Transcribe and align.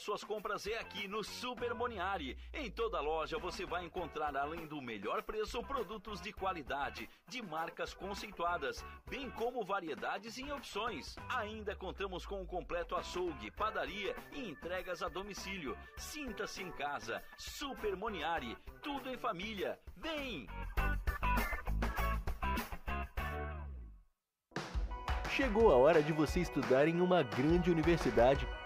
Suas 0.00 0.24
compras 0.24 0.66
é 0.66 0.78
aqui 0.78 1.06
no 1.06 1.22
Super 1.22 1.74
Moniari. 1.74 2.34
Em 2.54 2.70
toda 2.70 3.02
loja 3.02 3.36
você 3.36 3.66
vai 3.66 3.84
encontrar, 3.84 4.34
além 4.34 4.66
do 4.66 4.80
melhor 4.80 5.22
preço, 5.22 5.62
produtos 5.62 6.22
de 6.22 6.32
qualidade, 6.32 7.06
de 7.28 7.42
marcas 7.42 7.92
conceituadas, 7.92 8.82
bem 9.10 9.30
como 9.30 9.62
variedades 9.62 10.38
e 10.38 10.50
opções. 10.50 11.16
Ainda 11.28 11.76
contamos 11.76 12.24
com 12.24 12.40
um 12.40 12.46
completo 12.46 12.96
açougue, 12.96 13.50
padaria 13.50 14.16
e 14.32 14.48
entregas 14.48 15.02
a 15.02 15.08
domicílio. 15.10 15.76
Sinta-se 15.98 16.62
em 16.62 16.72
casa. 16.72 17.22
Super 17.36 17.94
Moniari. 17.94 18.56
Tudo 18.82 19.10
em 19.10 19.18
família. 19.18 19.78
Vem! 19.98 20.46
Chegou 25.28 25.70
a 25.70 25.76
hora 25.76 26.02
de 26.02 26.12
você 26.12 26.40
estudar 26.40 26.88
em 26.88 27.02
uma 27.02 27.22
grande 27.22 27.70
universidade 27.70 28.48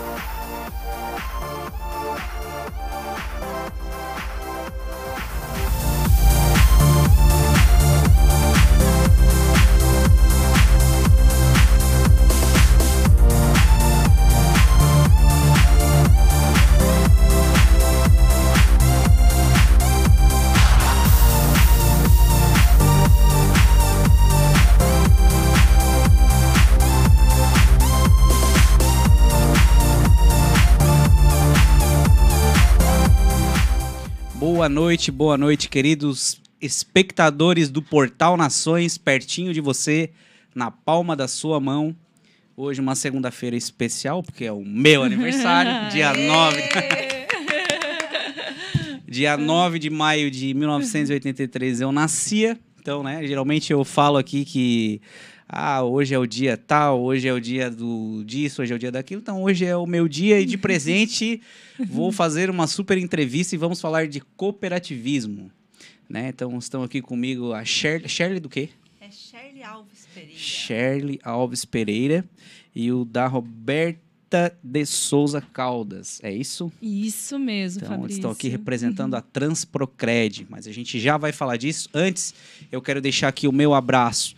We'll 0.00 0.40
Boa 34.60 34.68
noite, 34.68 35.10
boa 35.10 35.38
noite, 35.38 35.70
queridos 35.70 36.38
espectadores 36.60 37.70
do 37.70 37.80
Portal 37.80 38.36
Nações, 38.36 38.98
pertinho 38.98 39.54
de 39.54 39.60
você, 39.62 40.10
na 40.54 40.70
palma 40.70 41.16
da 41.16 41.26
sua 41.26 41.58
mão. 41.58 41.96
Hoje, 42.54 42.78
uma 42.78 42.94
segunda-feira 42.94 43.56
especial, 43.56 44.22
porque 44.22 44.44
é 44.44 44.52
o 44.52 44.62
meu 44.62 45.02
aniversário, 45.02 45.72
dia 45.90 46.12
9. 46.12 46.62
dia 49.08 49.38
9 49.38 49.78
de 49.78 49.88
maio 49.88 50.30
de 50.30 50.52
1983 50.52 51.80
eu 51.80 51.90
nascia. 51.90 52.58
Então, 52.78 53.02
né, 53.02 53.26
geralmente 53.26 53.72
eu 53.72 53.82
falo 53.82 54.18
aqui 54.18 54.44
que 54.44 55.00
ah, 55.52 55.82
hoje 55.82 56.14
é 56.14 56.18
o 56.18 56.26
dia 56.26 56.56
tal, 56.56 57.02
hoje 57.02 57.26
é 57.26 57.32
o 57.32 57.40
dia 57.40 57.68
do 57.68 58.22
disso, 58.24 58.62
hoje 58.62 58.72
é 58.72 58.76
o 58.76 58.78
dia 58.78 58.92
daquilo. 58.92 59.20
Então, 59.20 59.42
hoje 59.42 59.64
é 59.64 59.76
o 59.76 59.84
meu 59.84 60.06
dia 60.06 60.40
e 60.40 60.46
de 60.46 60.56
presente 60.58 61.42
vou 61.76 62.12
fazer 62.12 62.48
uma 62.48 62.68
super 62.68 62.96
entrevista 62.96 63.56
e 63.56 63.58
vamos 63.58 63.80
falar 63.80 64.06
de 64.06 64.20
cooperativismo. 64.36 65.50
Né? 66.08 66.28
Então, 66.28 66.56
estão 66.56 66.84
aqui 66.84 67.02
comigo 67.02 67.52
a 67.52 67.64
Shirley, 67.64 68.08
Shirley 68.08 68.38
do 68.38 68.48
quê? 68.48 68.68
É 69.00 69.10
Shirley 69.10 69.64
Alves 69.64 70.06
Pereira. 70.14 70.38
Shirley 70.38 71.20
Alves 71.24 71.64
Pereira 71.64 72.24
e 72.72 72.92
o 72.92 73.04
da 73.04 73.26
Roberta 73.26 74.56
de 74.62 74.86
Souza 74.86 75.40
Caldas. 75.40 76.20
É 76.22 76.32
isso? 76.32 76.70
Isso 76.80 77.40
mesmo, 77.40 77.80
Então, 77.80 77.88
Fabrício. 77.88 78.06
eles 78.06 78.16
estão 78.18 78.30
aqui 78.30 78.48
representando 78.48 79.16
a 79.16 79.20
Transprocred, 79.20 80.46
mas 80.48 80.68
a 80.68 80.72
gente 80.72 81.00
já 81.00 81.16
vai 81.16 81.32
falar 81.32 81.56
disso. 81.56 81.88
Antes, 81.92 82.32
eu 82.70 82.80
quero 82.80 83.00
deixar 83.00 83.26
aqui 83.26 83.48
o 83.48 83.52
meu 83.52 83.74
abraço 83.74 84.36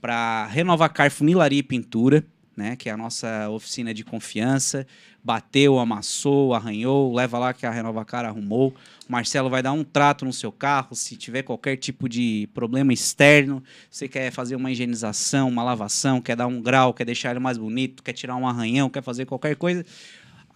para 0.00 0.46
Renovacar 0.46 1.10
Funilaria 1.10 1.60
e 1.60 1.62
Pintura, 1.62 2.24
né, 2.56 2.74
que 2.74 2.88
é 2.88 2.92
a 2.92 2.96
nossa 2.96 3.50
oficina 3.50 3.92
de 3.92 4.02
confiança. 4.02 4.86
Bateu, 5.22 5.78
amassou, 5.78 6.54
arranhou, 6.54 7.12
leva 7.12 7.38
lá 7.38 7.52
que 7.52 7.66
a 7.66 7.70
Renovacar 7.70 8.24
arrumou. 8.24 8.74
O 9.08 9.12
Marcelo 9.12 9.50
vai 9.50 9.62
dar 9.62 9.72
um 9.72 9.84
trato 9.84 10.24
no 10.24 10.32
seu 10.32 10.50
carro, 10.50 10.94
se 10.94 11.16
tiver 11.16 11.42
qualquer 11.42 11.76
tipo 11.76 12.08
de 12.08 12.48
problema 12.54 12.92
externo, 12.92 13.62
você 13.90 14.08
quer 14.08 14.30
fazer 14.30 14.56
uma 14.56 14.70
higienização, 14.70 15.48
uma 15.48 15.64
lavação, 15.64 16.20
quer 16.20 16.36
dar 16.36 16.46
um 16.46 16.62
grau, 16.62 16.94
quer 16.94 17.04
deixar 17.04 17.30
ele 17.30 17.40
mais 17.40 17.58
bonito, 17.58 18.02
quer 18.02 18.12
tirar 18.12 18.36
um 18.36 18.46
arranhão, 18.46 18.88
quer 18.88 19.02
fazer 19.02 19.26
qualquer 19.26 19.56
coisa, 19.56 19.84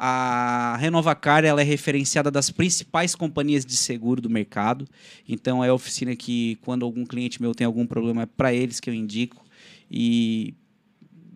a 0.03 0.79
Renovacar 0.79 1.45
ela 1.45 1.61
é 1.61 1.65
referenciada 1.65 2.31
das 2.31 2.49
principais 2.51 3.15
companhias 3.15 3.67
de 3.67 3.77
seguro 3.77 4.23
do 4.23 4.31
mercado. 4.31 4.89
Então 5.29 5.63
é 5.63 5.69
a 5.69 5.75
oficina 5.75 6.17
que 6.17 6.57
quando 6.63 6.87
algum 6.87 7.05
cliente 7.05 7.43
meu 7.43 7.55
tem 7.55 7.67
algum 7.67 7.87
problema 7.87 8.23
é 8.23 8.27
para 8.27 8.55
eles 8.55 8.81
que 8.81 8.89
eu 8.89 8.95
indico 8.95 9.45
e 9.91 10.55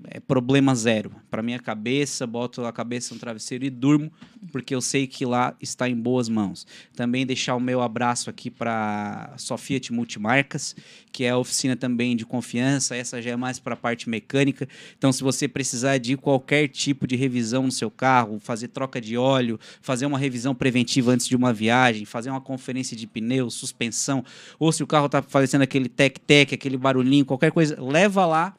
é 0.09 0.21
problema 0.21 0.75
zero. 0.75 1.13
Para 1.31 1.43
minha 1.43 1.59
cabeça, 1.59 2.27
boto 2.27 2.65
a 2.65 2.73
cabeça 2.73 3.15
no 3.15 3.21
travesseiro 3.21 3.65
e 3.65 3.71
durmo, 3.71 4.13
porque 4.53 4.75
eu 4.75 4.81
sei 4.81 5.07
que 5.07 5.25
lá 5.25 5.55
está 5.61 5.89
em 5.89 5.97
boas 5.97 6.29
mãos. 6.29 6.67
Também 6.95 7.27
deixar 7.27 7.55
o 7.55 7.61
meu 7.61 7.81
abraço 7.81 8.31
aqui 8.31 8.51
para 8.51 9.33
Sofiat 9.37 9.93
Multimarcas, 9.93 10.77
que 11.13 11.25
é 11.25 11.31
a 11.31 11.39
oficina 11.39 11.77
também 11.77 12.17
de 12.17 12.27
confiança. 12.27 12.97
Essa 12.97 13.21
já 13.23 13.31
é 13.31 13.37
mais 13.37 13.59
para 13.59 13.75
a 13.75 13.77
parte 13.77 14.09
mecânica. 14.09 14.69
Então, 14.97 15.13
se 15.13 15.23
você 15.23 15.47
precisar 15.49 15.99
de 15.99 16.17
qualquer 16.17 16.69
tipo 16.69 17.07
de 17.07 17.17
revisão 17.17 17.65
no 17.65 17.73
seu 17.73 17.91
carro, 17.91 18.39
fazer 18.39 18.69
troca 18.69 19.01
de 19.01 19.17
óleo, 19.17 19.59
fazer 19.81 20.07
uma 20.07 20.19
revisão 20.19 20.55
preventiva 20.55 21.13
antes 21.13 21.27
de 21.27 21.37
uma 21.37 21.53
viagem, 21.53 22.05
fazer 22.05 22.31
uma 22.31 22.41
conferência 22.41 22.97
de 22.97 23.07
pneu, 23.07 23.51
suspensão, 23.51 24.25
ou 24.59 24.73
se 24.73 24.83
o 24.83 24.87
carro 24.87 25.07
está 25.07 25.23
fazendo 25.23 25.63
aquele 25.63 25.89
tec-tec, 25.89 26.55
aquele 26.55 26.77
barulhinho, 26.77 27.25
qualquer 27.25 27.53
coisa, 27.53 27.81
leva 27.81 28.27
lá 28.27 28.55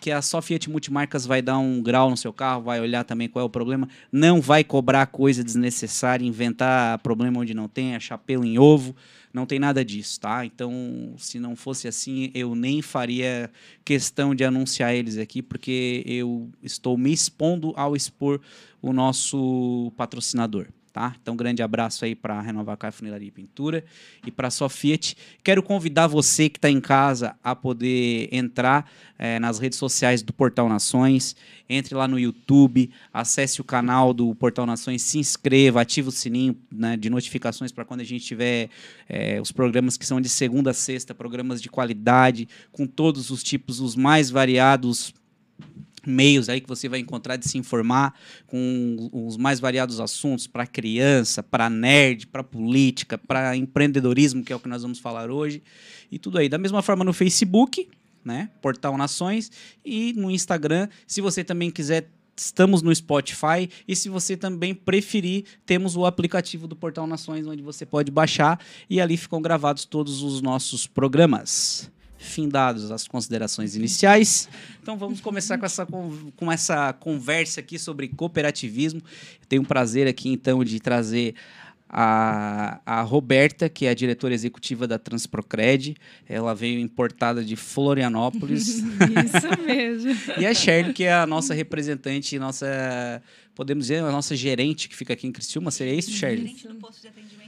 que 0.00 0.10
a 0.10 0.22
só 0.22 0.40
Fiat 0.40 0.70
Multimarcas 0.70 1.26
vai 1.26 1.42
dar 1.42 1.58
um 1.58 1.82
grau 1.82 2.10
no 2.10 2.16
seu 2.16 2.32
carro, 2.32 2.62
vai 2.62 2.80
olhar 2.80 3.04
também 3.04 3.28
qual 3.28 3.42
é 3.42 3.46
o 3.46 3.50
problema, 3.50 3.88
não 4.10 4.40
vai 4.40 4.62
cobrar 4.62 5.06
coisa 5.06 5.42
desnecessária, 5.42 6.24
inventar 6.24 6.98
problema 6.98 7.40
onde 7.40 7.54
não 7.54 7.68
tem, 7.68 7.94
achar 7.94 8.18
pelo 8.18 8.44
em 8.44 8.58
ovo, 8.58 8.94
não 9.32 9.46
tem 9.46 9.58
nada 9.58 9.84
disso, 9.84 10.20
tá? 10.20 10.44
Então, 10.44 11.14
se 11.16 11.38
não 11.38 11.54
fosse 11.54 11.86
assim, 11.86 12.30
eu 12.34 12.54
nem 12.54 12.80
faria 12.80 13.50
questão 13.84 14.34
de 14.34 14.44
anunciar 14.44 14.94
eles 14.94 15.18
aqui, 15.18 15.42
porque 15.42 16.02
eu 16.06 16.48
estou 16.62 16.96
me 16.96 17.12
expondo 17.12 17.72
ao 17.76 17.94
expor 17.94 18.40
o 18.80 18.92
nosso 18.92 19.92
patrocinador. 19.96 20.68
Tá? 20.98 21.14
Então, 21.22 21.36
grande 21.36 21.62
abraço 21.62 22.04
aí 22.04 22.16
para 22.16 22.40
Renovar 22.40 22.76
Car 22.76 22.90
Funilaria 22.90 23.28
e 23.28 23.30
Pintura 23.30 23.84
e 24.26 24.32
para 24.32 24.48
a 24.48 24.50
Sofiat. 24.50 25.16
Quero 25.44 25.62
convidar 25.62 26.08
você 26.08 26.48
que 26.48 26.58
está 26.58 26.68
em 26.68 26.80
casa 26.80 27.36
a 27.40 27.54
poder 27.54 28.28
entrar 28.32 28.90
eh, 29.16 29.38
nas 29.38 29.60
redes 29.60 29.78
sociais 29.78 30.22
do 30.22 30.32
Portal 30.32 30.68
Nações. 30.68 31.36
Entre 31.68 31.94
lá 31.94 32.08
no 32.08 32.18
YouTube, 32.18 32.90
acesse 33.14 33.60
o 33.60 33.64
canal 33.64 34.12
do 34.12 34.34
Portal 34.34 34.66
Nações, 34.66 35.02
se 35.02 35.20
inscreva, 35.20 35.82
ative 35.82 36.08
o 36.08 36.10
sininho 36.10 36.56
né, 36.68 36.96
de 36.96 37.08
notificações 37.08 37.70
para 37.70 37.84
quando 37.84 38.00
a 38.00 38.04
gente 38.04 38.24
tiver 38.24 38.68
eh, 39.08 39.40
os 39.40 39.52
programas 39.52 39.96
que 39.96 40.04
são 40.04 40.20
de 40.20 40.28
segunda 40.28 40.72
a 40.72 40.74
sexta, 40.74 41.14
programas 41.14 41.62
de 41.62 41.68
qualidade, 41.68 42.48
com 42.72 42.88
todos 42.88 43.30
os 43.30 43.44
tipos, 43.44 43.78
os 43.78 43.94
mais 43.94 44.30
variados 44.30 45.14
meios 46.08 46.48
aí 46.48 46.60
que 46.60 46.68
você 46.68 46.88
vai 46.88 46.98
encontrar 46.98 47.36
de 47.36 47.48
se 47.48 47.58
informar 47.58 48.14
com 48.46 49.10
os 49.12 49.36
mais 49.36 49.60
variados 49.60 50.00
assuntos 50.00 50.46
para 50.46 50.66
criança, 50.66 51.42
para 51.42 51.70
nerd, 51.70 52.26
para 52.26 52.42
política, 52.42 53.18
para 53.18 53.56
empreendedorismo, 53.56 54.42
que 54.42 54.52
é 54.52 54.56
o 54.56 54.60
que 54.60 54.68
nós 54.68 54.82
vamos 54.82 54.98
falar 54.98 55.30
hoje, 55.30 55.62
e 56.10 56.18
tudo 56.18 56.38
aí. 56.38 56.48
Da 56.48 56.58
mesma 56.58 56.82
forma 56.82 57.04
no 57.04 57.12
Facebook, 57.12 57.88
né? 58.24 58.50
Portal 58.60 58.96
Nações 58.96 59.50
e 59.84 60.12
no 60.14 60.30
Instagram, 60.30 60.88
se 61.06 61.20
você 61.20 61.44
também 61.44 61.70
quiser 61.70 62.10
Estamos 62.40 62.82
no 62.82 62.94
Spotify 62.94 63.68
e 63.86 63.96
se 63.96 64.08
você 64.08 64.36
também 64.36 64.72
preferir, 64.72 65.44
temos 65.66 65.96
o 65.96 66.06
aplicativo 66.06 66.68
do 66.68 66.76
Portal 66.76 67.04
Nações 67.04 67.48
onde 67.48 67.62
você 67.62 67.84
pode 67.84 68.12
baixar 68.12 68.60
e 68.88 69.00
ali 69.00 69.16
ficam 69.16 69.42
gravados 69.42 69.84
todos 69.84 70.22
os 70.22 70.40
nossos 70.40 70.86
programas. 70.86 71.90
Findados 72.18 72.90
as 72.90 73.06
considerações 73.06 73.76
iniciais. 73.76 74.48
Então 74.82 74.96
vamos 74.96 75.20
começar 75.20 75.56
com 75.56 75.66
essa, 75.66 75.86
com 75.86 76.52
essa 76.52 76.92
conversa 76.92 77.60
aqui 77.60 77.78
sobre 77.78 78.08
cooperativismo. 78.08 79.00
Eu 79.00 79.46
tenho 79.48 79.62
o 79.62 79.66
prazer 79.66 80.06
aqui 80.06 80.28
então 80.28 80.64
de 80.64 80.80
trazer 80.80 81.34
a, 81.88 82.80
a 82.84 83.00
Roberta, 83.02 83.68
que 83.68 83.86
é 83.86 83.90
a 83.90 83.94
diretora 83.94 84.34
executiva 84.34 84.86
da 84.86 84.98
Transprocred. 84.98 85.96
Ela 86.28 86.54
veio 86.54 86.78
importada 86.78 87.42
de 87.42 87.56
Florianópolis. 87.56 88.68
Isso 88.78 89.62
mesmo. 89.64 90.14
E 90.38 90.46
a 90.46 90.52
Shirley, 90.52 90.92
que 90.92 91.04
é 91.04 91.14
a 91.14 91.26
nossa 91.26 91.54
representante, 91.54 92.38
nossa, 92.38 93.22
podemos 93.54 93.84
dizer, 93.84 94.02
a 94.02 94.12
nossa 94.12 94.36
gerente 94.36 94.88
que 94.88 94.96
fica 94.96 95.14
aqui 95.14 95.26
em 95.26 95.32
Criciúma. 95.32 95.70
Seria 95.70 95.94
isso, 95.94 96.10
Shirley? 96.10 96.38
Gerente 96.38 96.68
do 96.68 96.74
posto 96.74 97.00
de 97.00 97.08
atendimento. 97.08 97.47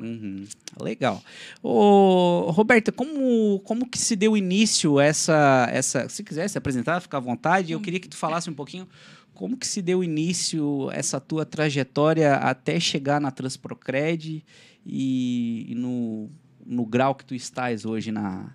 Uhum, 0.00 0.46
legal. 0.80 1.22
Ô, 1.62 2.50
Roberta, 2.50 2.90
como, 2.90 3.60
como 3.60 3.88
que 3.88 3.98
se 3.98 4.16
deu 4.16 4.36
início 4.36 4.98
essa, 4.98 5.68
essa... 5.70 6.08
Se 6.08 6.24
quiser 6.24 6.48
se 6.48 6.56
apresentar, 6.56 7.00
fica 7.00 7.18
à 7.18 7.20
vontade. 7.20 7.72
Eu 7.72 7.80
queria 7.80 8.00
que 8.00 8.08
tu 8.08 8.16
falasse 8.16 8.48
um 8.48 8.54
pouquinho 8.54 8.88
como 9.34 9.56
que 9.56 9.66
se 9.66 9.80
deu 9.80 10.02
início 10.02 10.90
essa 10.92 11.20
tua 11.20 11.44
trajetória 11.46 12.34
até 12.34 12.78
chegar 12.80 13.20
na 13.20 13.30
Transprocred 13.30 14.44
e, 14.84 15.66
e 15.68 15.74
no, 15.74 16.30
no 16.64 16.84
grau 16.84 17.14
que 17.14 17.24
tu 17.24 17.34
estás 17.34 17.84
hoje 17.84 18.10
na... 18.10 18.54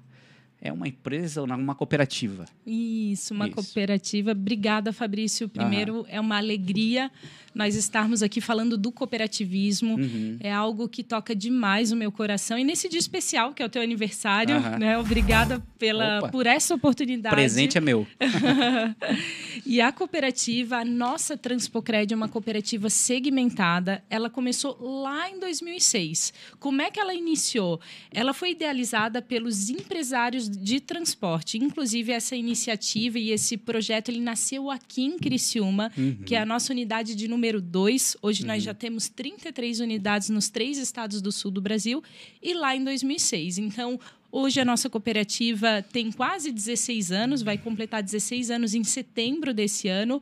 É 0.61 0.73
uma 0.73 0.87
empresa 0.87 1.41
ou 1.41 1.47
uma 1.47 1.75
cooperativa? 1.75 2.45
Isso, 2.65 3.35
uma 3.35 3.45
Isso. 3.45 3.55
cooperativa. 3.55 4.31
Obrigada, 4.31 4.91
Fabrício. 4.91 5.47
Primeiro, 5.47 6.05
é 6.09 6.19
uma 6.19 6.37
alegria 6.37 7.11
nós 7.55 7.73
estarmos 7.73 8.21
aqui 8.21 8.41
falando 8.41 8.77
do 8.77 8.91
cooperativismo. 8.91 9.95
Uhum. 9.95 10.37
É 10.41 10.51
algo 10.51 10.89
que 10.89 11.01
toca 11.01 11.33
demais 11.33 11.93
o 11.93 11.95
meu 11.95 12.11
coração. 12.11 12.59
E 12.59 12.65
nesse 12.65 12.89
dia 12.89 12.99
especial, 12.99 13.53
que 13.53 13.63
é 13.63 13.65
o 13.65 13.69
teu 13.69 13.81
aniversário, 13.81 14.57
Aham. 14.57 14.77
né? 14.77 14.97
Obrigada 14.97 15.63
pela, 15.79 16.19
Opa. 16.19 16.29
por 16.29 16.45
essa 16.45 16.75
oportunidade. 16.75 17.33
Presente 17.33 17.77
é 17.77 17.81
meu. 17.81 18.05
e 19.65 19.79
a 19.79 19.89
cooperativa, 19.93 20.77
a 20.77 20.85
nossa 20.85 21.37
Transpocred 21.37 22.13
é 22.13 22.15
uma 22.15 22.27
cooperativa 22.27 22.89
segmentada. 22.89 24.03
Ela 24.09 24.29
começou 24.29 24.77
lá 24.81 25.29
em 25.29 25.39
2006. 25.39 26.33
Como 26.59 26.81
é 26.81 26.91
que 26.91 26.99
ela 26.99 27.13
iniciou? 27.13 27.79
Ela 28.11 28.33
foi 28.33 28.51
idealizada 28.51 29.21
pelos 29.21 29.69
empresários 29.69 30.49
de 30.49 30.81
transporte. 30.81 31.57
Inclusive, 31.57 32.11
essa 32.11 32.35
iniciativa 32.35 33.17
e 33.17 33.31
esse 33.31 33.55
projeto 33.55 34.09
ele 34.09 34.19
nasceu 34.19 34.69
aqui 34.69 35.05
em 35.05 35.17
Criciúma, 35.17 35.89
que 36.25 36.35
é 36.35 36.41
a 36.41 36.45
nossa 36.45 36.73
unidade 36.73 37.15
de 37.15 37.29
número 37.29 37.44
2. 37.53 38.17
Hoje 38.21 38.45
nós 38.45 38.63
já 38.63 38.73
temos 38.73 39.09
33 39.09 39.79
unidades 39.79 40.29
nos 40.29 40.49
três 40.49 40.77
estados 40.77 41.21
do 41.21 41.31
sul 41.31 41.51
do 41.51 41.61
Brasil 41.61 42.03
e 42.41 42.53
lá 42.53 42.75
em 42.75 42.83
2006. 42.83 43.57
Então, 43.57 43.99
Hoje 44.37 44.59
a 44.59 44.65
nossa 44.65 44.89
cooperativa 44.89 45.81
tem 45.93 46.11
quase 46.11 46.51
16 46.51 47.09
anos, 47.09 47.41
vai 47.41 47.57
completar 47.57 48.03
16 48.03 48.51
anos 48.51 48.73
em 48.73 48.83
setembro 48.83 49.53
desse 49.53 49.87
ano 49.87 50.21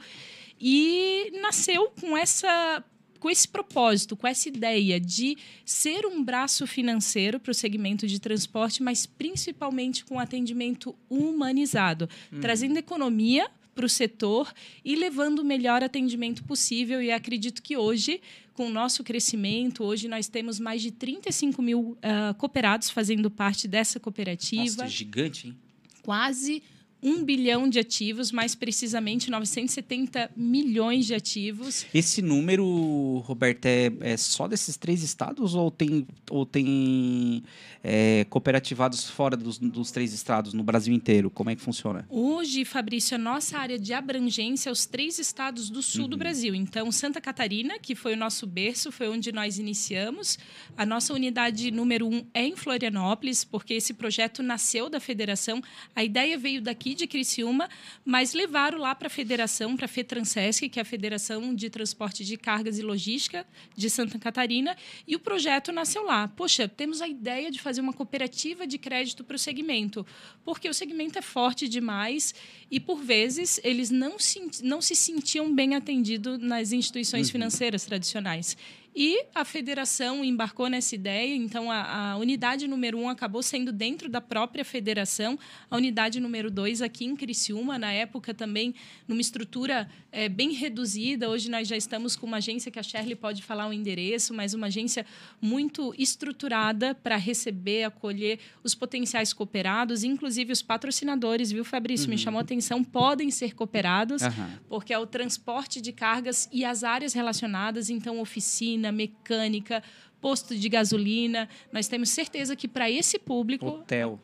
e 0.61 1.31
nasceu 1.41 1.91
com 1.99 2.15
essa 2.15 2.83
com 3.19 3.27
esse 3.27 3.47
propósito, 3.47 4.15
com 4.15 4.27
essa 4.27 4.49
ideia 4.49 4.99
de 4.99 5.35
ser 5.65 6.05
um 6.05 6.21
braço 6.21 6.67
financeiro 6.67 7.39
para 7.39 7.51
o 7.51 7.55
segmento 7.55 8.05
de 8.05 8.19
transporte, 8.19 8.83
mas 8.83 9.05
principalmente 9.07 10.05
com 10.05 10.19
atendimento 10.19 10.93
humanizado, 11.09 12.07
trazendo 12.41 12.77
economia 12.77 13.49
para 13.73 13.85
o 13.85 13.89
setor 13.89 14.53
e 14.83 14.95
levando 14.95 15.39
o 15.39 15.45
melhor 15.45 15.83
atendimento 15.83 16.43
possível. 16.43 17.01
E 17.01 17.11
acredito 17.11 17.61
que 17.61 17.75
hoje, 17.75 18.21
com 18.53 18.67
o 18.67 18.69
nosso 18.69 19.03
crescimento, 19.03 19.83
hoje 19.83 20.07
nós 20.07 20.27
temos 20.27 20.59
mais 20.59 20.81
de 20.81 20.91
35 20.91 21.61
mil 21.61 21.97
ah, 22.01 22.33
cooperados 22.37 22.89
fazendo 22.89 23.29
parte 23.29 23.67
dessa 23.67 23.99
cooperativa 23.99 24.83
Nossa, 24.83 24.87
gigante, 24.87 25.47
hein? 25.47 25.57
quase 26.01 26.61
um 27.03 27.23
bilhão 27.23 27.67
de 27.67 27.79
ativos, 27.79 28.31
mais 28.31 28.55
precisamente 28.55 29.29
970 29.29 30.31
milhões 30.35 31.05
de 31.05 31.13
ativos. 31.13 31.85
Esse 31.94 32.21
número, 32.21 33.21
Roberto, 33.25 33.65
é, 33.65 33.91
é 34.00 34.17
só 34.17 34.47
desses 34.47 34.77
três 34.77 35.03
estados 35.03 35.53
ou 35.53 35.69
tem, 35.69 36.07
ou 36.31 36.45
tem 36.45 37.44
é, 37.83 38.25
cooperativados 38.29 39.09
fora 39.09 39.35
dos, 39.35 39.57
dos 39.57 39.91
três 39.91 40.13
estados, 40.13 40.53
no 40.53 40.63
Brasil 40.63 40.94
inteiro? 40.94 41.29
Como 41.29 41.50
é 41.50 41.55
que 41.55 41.61
funciona? 41.61 42.05
Hoje, 42.09 42.63
Fabrício, 42.63 43.15
a 43.15 43.17
nossa 43.19 43.57
área 43.57 43.77
de 43.77 43.94
abrangência 43.94 44.69
é 44.69 44.71
os 44.71 44.85
três 44.85 45.19
estados 45.19 45.69
do 45.69 45.81
sul 45.81 46.07
do 46.07 46.15
Brasil. 46.15 46.55
Então, 46.55 46.91
Santa 46.91 47.19
Catarina, 47.19 47.77
que 47.79 47.95
foi 47.95 48.13
o 48.13 48.17
nosso 48.17 48.47
berço, 48.47 48.91
foi 48.91 49.09
onde 49.09 49.31
nós 49.31 49.59
iniciamos. 49.59 50.39
A 50.77 50.85
nossa 50.85 51.13
unidade 51.13 51.69
número 51.71 52.07
um 52.07 52.25
é 52.33 52.45
em 52.45 52.55
Florianópolis, 52.55 53.44
porque 53.44 53.73
esse 53.73 53.94
projeto 53.94 54.41
nasceu 54.41 54.89
da 54.89 55.00
federação. 55.00 55.61
A 55.94 56.03
ideia 56.03 56.38
veio 56.38 56.61
daqui 56.61 56.92
de 56.93 57.07
Criciúma, 57.07 57.69
mas 58.05 58.33
levaram 58.33 58.77
lá 58.77 58.93
para 58.93 59.07
a 59.07 59.09
federação, 59.09 59.75
para 59.75 59.85
a 59.85 59.87
FETransesc, 59.87 60.69
que 60.69 60.79
é 60.79 60.81
a 60.81 60.85
Federação 60.85 61.53
de 61.53 61.69
Transporte 61.69 62.23
de 62.23 62.37
Cargas 62.37 62.77
e 62.77 62.81
Logística 62.81 63.45
de 63.75 63.89
Santa 63.89 64.19
Catarina, 64.19 64.75
e 65.07 65.15
o 65.15 65.19
projeto 65.19 65.71
nasceu 65.71 66.03
lá. 66.05 66.27
Poxa, 66.27 66.67
temos 66.67 67.01
a 67.01 67.07
ideia 67.07 67.49
de 67.49 67.59
fazer 67.59 67.81
uma 67.81 67.93
cooperativa 67.93 68.65
de 68.65 68.77
crédito 68.77 69.23
para 69.23 69.35
o 69.35 69.39
segmento, 69.39 70.05
porque 70.43 70.69
o 70.69 70.73
segmento 70.73 71.17
é 71.17 71.21
forte 71.21 71.67
demais 71.67 72.33
e, 72.69 72.79
por 72.79 73.01
vezes, 73.01 73.59
eles 73.63 73.89
não 73.89 74.19
se, 74.19 74.41
não 74.63 74.81
se 74.81 74.95
sentiam 74.95 75.53
bem 75.53 75.75
atendidos 75.75 76.39
nas 76.39 76.71
instituições 76.71 77.29
financeiras 77.29 77.85
tradicionais. 77.85 78.57
E 78.95 79.25
a 79.33 79.43
federação 79.43 80.23
embarcou 80.23 80.67
nessa 80.67 80.93
ideia, 80.93 81.35
então 81.35 81.71
a, 81.71 82.11
a 82.11 82.17
unidade 82.17 82.67
número 82.67 82.97
um 82.97 83.09
acabou 83.09 83.41
sendo 83.41 83.71
dentro 83.71 84.07
da 84.09 84.21
própria 84.21 84.63
federação, 84.63 85.37
a 85.69 85.77
unidade 85.77 86.19
número 86.19 86.51
dois 86.51 86.81
aqui 86.81 87.05
em 87.05 87.15
Criciúma, 87.15 87.79
na 87.79 87.91
época 87.91 88.33
também 88.33 88.75
numa 89.07 89.21
estrutura 89.21 89.89
eh, 90.11 90.29
bem 90.29 90.51
reduzida. 90.51 91.29
Hoje 91.29 91.49
nós 91.49 91.67
já 91.67 91.77
estamos 91.77 92.15
com 92.15 92.27
uma 92.27 92.37
agência 92.37 92.71
que 92.71 92.79
a 92.79 92.83
Shirley 92.83 93.15
pode 93.15 93.41
falar 93.41 93.67
o 93.67 93.73
endereço, 93.73 94.33
mas 94.33 94.53
uma 94.53 94.67
agência 94.67 95.05
muito 95.41 95.93
estruturada 95.97 96.93
para 96.93 97.15
receber, 97.15 97.83
acolher 97.85 98.39
os 98.63 98.75
potenciais 98.75 99.33
cooperados, 99.33 100.03
inclusive 100.03 100.51
os 100.51 100.61
patrocinadores, 100.61 101.51
viu, 101.51 101.65
Fabrício? 101.65 102.09
Me 102.09 102.17
chamou 102.17 102.39
a 102.39 102.41
atenção, 102.41 102.83
podem 102.83 103.31
ser 103.31 103.55
cooperados 103.55 104.21
Aham. 104.21 104.59
porque 104.67 104.93
é 104.93 104.99
o 104.99 105.07
transporte 105.07 105.81
de 105.81 105.91
cargas 105.91 106.47
e 106.51 106.63
as 106.63 106.83
áreas 106.83 107.13
relacionadas, 107.13 107.89
então 107.89 108.19
oficina, 108.19 108.82
mecânica, 108.91 109.83
posto 110.21 110.56
de 110.56 110.69
gasolina. 110.69 111.50
Nós 111.71 111.88
temos 111.88 112.09
certeza 112.09 112.56
que 112.56 112.68
para 112.68 112.89
esse 112.89 113.17
público 113.19 113.67
Hotel. 113.67 114.19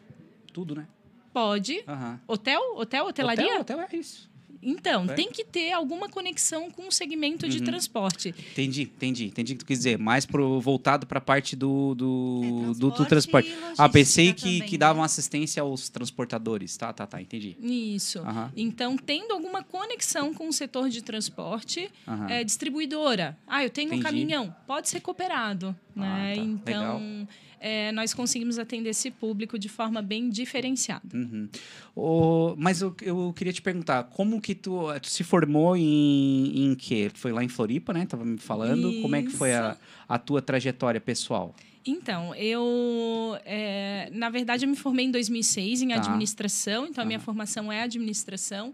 Tudo, 0.52 0.76
né? 0.76 0.88
pode 1.34 1.84
Aham. 1.88 2.20
hotel, 2.28 2.62
hotel, 2.76 3.06
hotelaria. 3.06 3.60
Hotel, 3.60 3.78
hotel 3.78 3.82
é 3.82 3.96
isso. 3.96 4.29
Então, 4.62 5.06
É. 5.06 5.14
tem 5.14 5.32
que 5.32 5.44
ter 5.44 5.72
alguma 5.72 6.10
conexão 6.10 6.70
com 6.70 6.88
o 6.88 6.92
segmento 6.92 7.48
de 7.48 7.62
transporte. 7.62 8.30
Entendi, 8.52 8.82
entendi. 8.84 9.26
Entendi 9.26 9.54
o 9.54 9.56
que 9.56 9.64
tu 9.64 9.68
quis 9.68 9.80
dizer. 9.80 9.98
Mais 9.98 10.26
pro, 10.26 10.60
voltado 10.60 11.06
para 11.08 11.20
a 11.20 11.22
parte 11.22 11.56
do, 11.56 11.96
do, 11.96 12.42
É, 12.44 12.50
do, 12.50 12.74
do 12.74 12.92
transporte 13.06 13.50
transporte. 13.50 13.76
Ah, 13.78 13.90
pensei 13.90 14.34
que, 14.34 14.42
também, 14.42 14.62
que 14.64 14.72
né? 14.74 14.78
davam 14.78 15.04
assistência 15.04 15.62
aos 15.62 15.90
transportadores. 15.90 16.76
Tá, 16.78 16.92
tá, 16.92 17.06
tá. 17.08 17.22
Entendi. 17.22 17.56
Isso. 17.62 18.20
Aham. 18.20 18.52
Então, 18.56 18.98
tendo 18.98 19.34
alguma 19.34 19.64
conexão 19.64 20.34
com 20.34 20.48
o 20.50 20.54
setor 20.54 20.90
de 20.90 21.02
transporte, 21.02 21.90
Aham. 22.08 22.28
é, 22.30 22.44
distribuidora. 22.44 23.38
Ah, 23.48 23.64
eu 23.64 23.70
tenho 23.70 23.90
um 23.92 23.94
Entendi. 23.96 24.04
caminhão. 24.04 24.56
Pode 24.68 24.90
ser 24.90 25.00
cooperado. 25.02 25.76
Ah, 25.96 26.00
né? 26.02 26.36
tá. 26.36 26.42
Então, 26.42 27.28
é, 27.60 27.92
nós 27.92 28.14
conseguimos 28.14 28.58
atender 28.58 28.90
esse 28.90 29.12
público 29.12 29.58
de 29.60 29.70
forma 29.70 30.02
bem 30.02 30.30
diferenciada. 30.30 31.08
Uhum. 31.14 31.48
Ô, 31.96 32.56
mas 32.58 32.82
eu, 32.82 32.96
eu 33.02 33.34
queria 33.36 33.54
te 33.54 33.62
perguntar, 33.62 34.04
como 34.06 34.40
que 34.42 34.56
tu, 34.56 34.88
tu 35.02 35.10
se 35.10 35.24
formou 35.24 35.76
em, 35.76 36.66
em 36.72 36.76
quê? 36.76 37.12
Foi 37.14 37.32
lá 37.32 37.44
em 37.44 37.50
Floripa, 37.50 37.94
né? 37.94 38.06
Tava 38.06 38.24
me 38.26 38.38
falando. 38.38 39.02
Como 39.02 39.16
é 39.16 39.22
que 39.22 39.30
foi 39.30 39.54
a, 39.54 39.78
a 40.08 40.18
tua 40.18 40.42
trajetória 40.42 41.00
pessoal? 41.02 41.56
Então, 41.86 42.36
eu, 42.36 43.38
é, 43.46 44.10
na 44.14 44.30
verdade, 44.30 44.66
eu 44.66 44.70
me 44.70 44.76
formei 44.76 45.06
em 45.06 45.12
2006 45.12 45.82
em 45.82 45.88
Tá. 45.90 45.96
administração, 45.96 46.86
então 46.88 47.04
a 47.04 47.08
minha 47.08 47.20
formação 47.20 47.72
é 47.72 47.82
administração. 47.82 48.74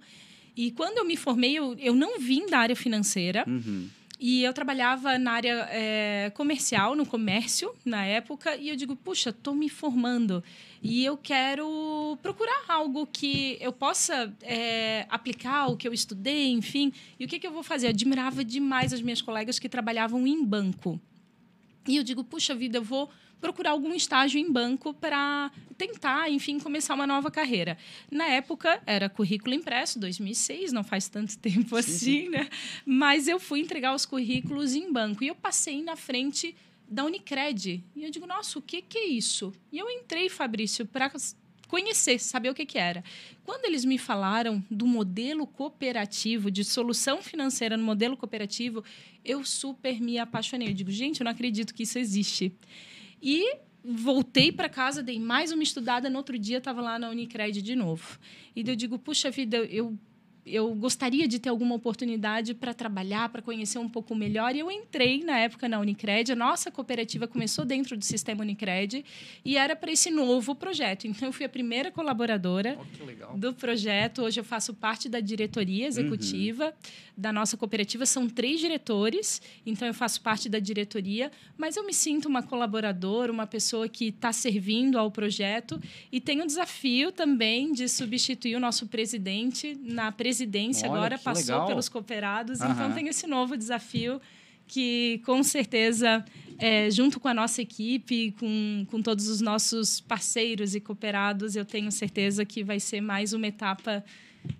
E 0.57 0.71
quando 0.71 0.97
eu 0.97 1.05
me 1.05 1.15
formei, 1.15 1.53
eu, 1.57 1.75
eu 1.79 1.93
não 1.93 2.19
vim 2.19 2.47
da 2.47 2.59
área 2.59 2.75
financeira. 2.75 3.43
Uhum. 3.47 3.87
E 4.19 4.43
eu 4.43 4.53
trabalhava 4.53 5.17
na 5.19 5.31
área 5.33 5.67
é, 5.69 6.31
comercial, 6.33 6.95
no 6.95 7.05
comércio, 7.05 7.73
na 7.83 8.05
época, 8.05 8.55
e 8.55 8.69
eu 8.69 8.75
digo, 8.75 8.95
puxa, 8.95 9.31
estou 9.31 9.53
me 9.53 9.67
formando 9.67 10.41
e 10.81 11.03
eu 11.03 11.17
quero 11.17 12.17
procurar 12.21 12.63
algo 12.67 13.07
que 13.07 13.57
eu 13.59 13.73
possa 13.73 14.31
é, 14.41 15.05
aplicar 15.09 15.67
o 15.67 15.75
que 15.75 15.87
eu 15.87 15.93
estudei, 15.93 16.51
enfim. 16.51 16.93
E 17.19 17.25
o 17.25 17.27
que, 17.27 17.39
que 17.39 17.47
eu 17.47 17.51
vou 17.51 17.63
fazer? 17.63 17.87
Eu 17.87 17.89
admirava 17.89 18.45
demais 18.45 18.93
as 18.93 19.01
minhas 19.01 19.21
colegas 19.21 19.57
que 19.57 19.67
trabalhavam 19.67 20.27
em 20.27 20.45
banco. 20.45 20.99
E 21.87 21.97
eu 21.97 22.03
digo, 22.03 22.23
puxa 22.23 22.53
vida, 22.53 22.77
eu 22.77 22.83
vou 22.83 23.09
procurar 23.39 23.71
algum 23.71 23.93
estágio 23.93 24.39
em 24.39 24.51
banco 24.51 24.93
para 24.93 25.51
tentar, 25.77 26.29
enfim, 26.31 26.59
começar 26.59 26.95
uma 26.95 27.05
nova 27.05 27.29
carreira. 27.29 27.77
Na 28.09 28.25
época, 28.25 28.81
era 28.85 29.09
currículo 29.09 29.53
impresso, 29.53 29.99
2006, 29.99 30.71
não 30.71 30.83
faz 30.83 31.07
tanto 31.07 31.37
tempo 31.39 31.69
sim, 31.69 31.79
assim, 31.79 31.95
sim. 32.23 32.29
né? 32.29 32.49
Mas 32.85 33.27
eu 33.27 33.39
fui 33.39 33.59
entregar 33.59 33.93
os 33.93 34.05
currículos 34.05 34.73
em 34.73 34.91
banco 34.91 35.23
e 35.23 35.27
eu 35.27 35.35
passei 35.35 35.83
na 35.83 35.95
frente 35.95 36.55
da 36.87 37.03
Unicred. 37.03 37.83
E 37.95 38.03
eu 38.03 38.11
digo, 38.11 38.25
nossa, 38.25 38.59
o 38.59 38.61
que, 38.61 38.81
que 38.81 38.97
é 38.97 39.05
isso? 39.05 39.53
E 39.71 39.77
eu 39.77 39.89
entrei, 39.89 40.29
Fabrício, 40.29 40.85
para 40.85 41.11
conhecer, 41.67 42.19
saber 42.19 42.49
o 42.49 42.53
que, 42.53 42.65
que 42.65 42.77
era. 42.77 43.03
Quando 43.43 43.65
eles 43.65 43.83
me 43.83 43.97
falaram 43.97 44.63
do 44.69 44.85
modelo 44.85 45.45
cooperativo, 45.47 46.49
de 46.49 46.63
solução 46.63 47.21
financeira 47.21 47.75
no 47.75 47.83
modelo 47.83 48.15
cooperativo, 48.15 48.83
eu 49.23 49.43
super 49.43 49.99
me 49.99 50.17
apaixonei. 50.17 50.69
Eu 50.69 50.73
digo, 50.73 50.91
gente, 50.91 51.21
eu 51.21 51.25
não 51.25 51.31
acredito 51.31 51.73
que 51.73 51.83
isso 51.83 51.97
existe. 51.97 52.53
E 53.21 53.57
voltei 53.83 54.51
para 54.51 54.67
casa, 54.67 55.03
dei 55.03 55.19
mais 55.19 55.51
uma 55.51 55.63
estudada, 55.63 56.09
no 56.09 56.17
outro 56.17 56.37
dia 56.39 56.57
estava 56.57 56.81
lá 56.81 56.97
na 56.97 57.09
Unicred 57.09 57.61
de 57.61 57.75
novo. 57.75 58.19
E 58.55 58.63
eu 58.67 58.75
digo, 58.75 58.97
puxa 58.97 59.29
vida, 59.29 59.57
eu 59.57 59.97
eu 60.45 60.75
gostaria 60.75 61.27
de 61.27 61.39
ter 61.39 61.49
alguma 61.49 61.73
oportunidade 61.73 62.53
para 62.53 62.71
trabalhar, 62.71 63.29
para 63.29 63.41
conhecer 63.41 63.79
um 63.79 63.89
pouco 63.89 64.13
melhor. 64.13 64.55
E 64.55 64.59
eu 64.59 64.69
entrei 64.69 65.23
na 65.23 65.39
época 65.39 65.67
na 65.67 65.79
Unicred. 65.79 66.31
A 66.31 66.35
nossa 66.35 66.69
cooperativa 66.69 67.27
começou 67.27 67.65
dentro 67.65 67.97
do 67.97 68.05
sistema 68.05 68.43
Unicred 68.43 69.03
e 69.43 69.57
era 69.57 69.75
para 69.75 69.91
esse 69.91 70.11
novo 70.11 70.53
projeto. 70.53 71.07
Então, 71.15 71.29
eu 71.29 71.33
fui 71.33 71.45
a 71.45 71.49
primeira 71.49 71.89
colaboradora 71.91 72.77
oh, 73.31 73.37
do 73.37 73.53
projeto. 73.53 74.23
Hoje 74.23 74.41
eu 74.41 74.43
faço 74.43 74.73
parte 74.73 75.07
da 75.07 75.21
diretoria 75.21 75.87
executiva 75.87 76.65
uhum. 76.65 76.71
da 77.15 77.31
nossa 77.31 77.55
cooperativa. 77.55 78.05
São 78.05 78.27
três 78.27 78.59
diretores, 78.59 79.41
então 79.65 79.87
eu 79.87 79.93
faço 79.93 80.19
parte 80.19 80.49
da 80.49 80.59
diretoria. 80.59 81.31
Mas 81.57 81.77
eu 81.77 81.85
me 81.85 81.93
sinto 81.93 82.27
uma 82.27 82.43
colaboradora, 82.43 83.31
uma 83.31 83.47
pessoa 83.47 83.87
que 83.87 84.09
está 84.09 84.33
servindo 84.33 84.99
ao 84.99 85.09
projeto 85.09 85.81
e 86.11 86.19
tenho 86.19 86.43
o 86.43 86.45
desafio 86.45 87.13
também 87.13 87.71
de 87.71 87.87
substituir 87.87 88.57
o 88.57 88.59
nosso 88.59 88.87
presidente 88.87 89.79
na 89.81 90.11
presidência 90.11 90.34
presidência 90.35 90.89
Olha, 90.89 90.97
agora, 90.97 91.17
passou 91.17 91.55
legal. 91.55 91.67
pelos 91.67 91.87
cooperados, 91.87 92.59
uhum. 92.59 92.71
então 92.71 92.91
tem 92.91 93.07
esse 93.07 93.25
novo 93.25 93.55
desafio 93.55 94.21
que, 94.67 95.21
com 95.25 95.41
certeza, 95.43 96.25
é, 96.57 96.89
junto 96.89 97.19
com 97.19 97.27
a 97.27 97.33
nossa 97.33 97.61
equipe, 97.61 98.35
com, 98.39 98.85
com 98.89 99.01
todos 99.01 99.27
os 99.27 99.39
nossos 99.39 100.01
parceiros 100.01 100.75
e 100.75 100.81
cooperados, 100.81 101.55
eu 101.55 101.63
tenho 101.63 101.91
certeza 101.91 102.43
que 102.43 102.63
vai 102.63 102.79
ser 102.79 102.99
mais 102.99 103.31
uma 103.31 103.47
etapa 103.47 104.03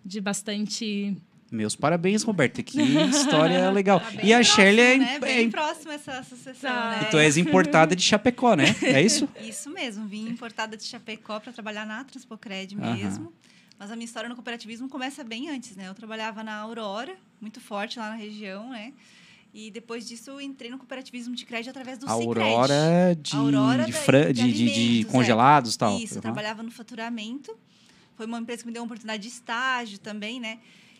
de 0.03 0.21
bastante 0.21 1.15
meus 1.51 1.75
parabéns, 1.75 2.23
Roberta. 2.23 2.61
Que 2.63 2.81
história 2.81 3.69
legal. 3.71 3.99
Tá 3.99 4.21
e 4.21 4.33
a 4.33 4.43
Shirley 4.43 4.95
é, 4.95 4.97
né? 4.97 5.19
bem 5.19 5.47
é... 5.47 5.49
próxima 5.49 5.93
essa 5.93 6.21
sucessão, 6.23 6.69
tá. 6.69 6.89
né? 6.89 7.03
E 7.03 7.11
tu 7.11 7.17
és 7.17 7.37
importada 7.37 7.95
de 7.95 8.01
Chapecó, 8.01 8.55
né? 8.55 8.75
É 8.81 9.01
isso? 9.01 9.29
Isso 9.39 9.69
mesmo. 9.69 10.05
Vim 10.07 10.27
importada 10.27 10.75
de 10.75 10.83
Chapecó 10.83 11.39
para 11.39 11.53
trabalhar 11.53 11.85
na 11.85 12.03
Transpocred 12.03 12.75
mesmo. 12.75 13.31
Mas 13.77 13.91
a 13.91 13.95
minha 13.95 14.05
história 14.05 14.29
no 14.29 14.35
cooperativismo 14.35 14.87
começa 14.87 15.23
bem 15.23 15.49
antes, 15.49 15.75
né? 15.75 15.87
Eu 15.89 15.93
trabalhava 15.93 16.43
na 16.43 16.55
Aurora, 16.55 17.15
muito 17.41 17.59
forte 17.59 17.99
lá 17.99 18.09
na 18.09 18.15
região, 18.15 18.69
né? 18.69 18.93
E 19.53 19.71
depois 19.71 20.07
disso 20.07 20.39
entrei 20.41 20.69
no 20.69 20.77
cooperativismo 20.77 21.33
de 21.33 21.45
crédito 21.45 21.69
através 21.69 21.97
do 21.97 22.09
Aurora 22.09 23.15
de, 23.15 23.35
Aurora 23.35 23.85
de, 23.85 23.91
de, 23.91 24.33
de, 24.33 24.51
de, 24.51 24.73
de 24.73 25.07
é. 25.07 25.11
congelados 25.11 25.75
e 25.75 25.77
tal. 25.77 25.97
Isso, 25.97 26.15
uhum. 26.15 26.17
eu 26.17 26.21
trabalhava 26.21 26.61
no 26.61 26.71
faturamento. 26.71 27.57
Foi 28.15 28.25
uma 28.25 28.39
empresa 28.39 28.63
que 28.63 28.67
me 28.67 28.73
deu 28.73 28.81
uma 28.81 28.85
oportunidade 28.85 29.23
de 29.23 29.29
estágio 29.29 29.99
também, 29.99 30.39
né? 30.39 30.59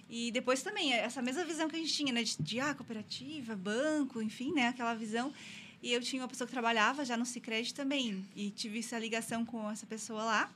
E 0.10 0.32
depois 0.32 0.62
também, 0.62 0.94
essa 0.94 1.22
mesma 1.22 1.44
visão 1.44 1.68
que 1.68 1.76
a 1.76 1.80
gente 1.80 1.94
tinha, 1.94 2.14
né? 2.14 2.24
De, 2.24 2.38
de 2.40 2.60
ah, 2.60 2.74
cooperativa, 2.74 3.56
banco, 3.56 4.22
enfim, 4.22 4.54
né? 4.54 4.68
Aquela 4.68 4.94
visão. 4.94 5.34
E 5.82 5.92
eu 5.92 6.02
tinha 6.02 6.22
uma 6.22 6.28
pessoa 6.28 6.48
que 6.48 6.54
trabalhava 6.54 7.04
já 7.04 7.18
no 7.18 7.26
Cicred 7.26 7.74
também. 7.74 8.26
E 8.36 8.52
tive 8.52 8.80
essa 8.80 8.98
ligação 8.98 9.46
com 9.46 9.70
essa 9.70 9.86
pessoa 9.86 10.24
lá. 10.24 10.52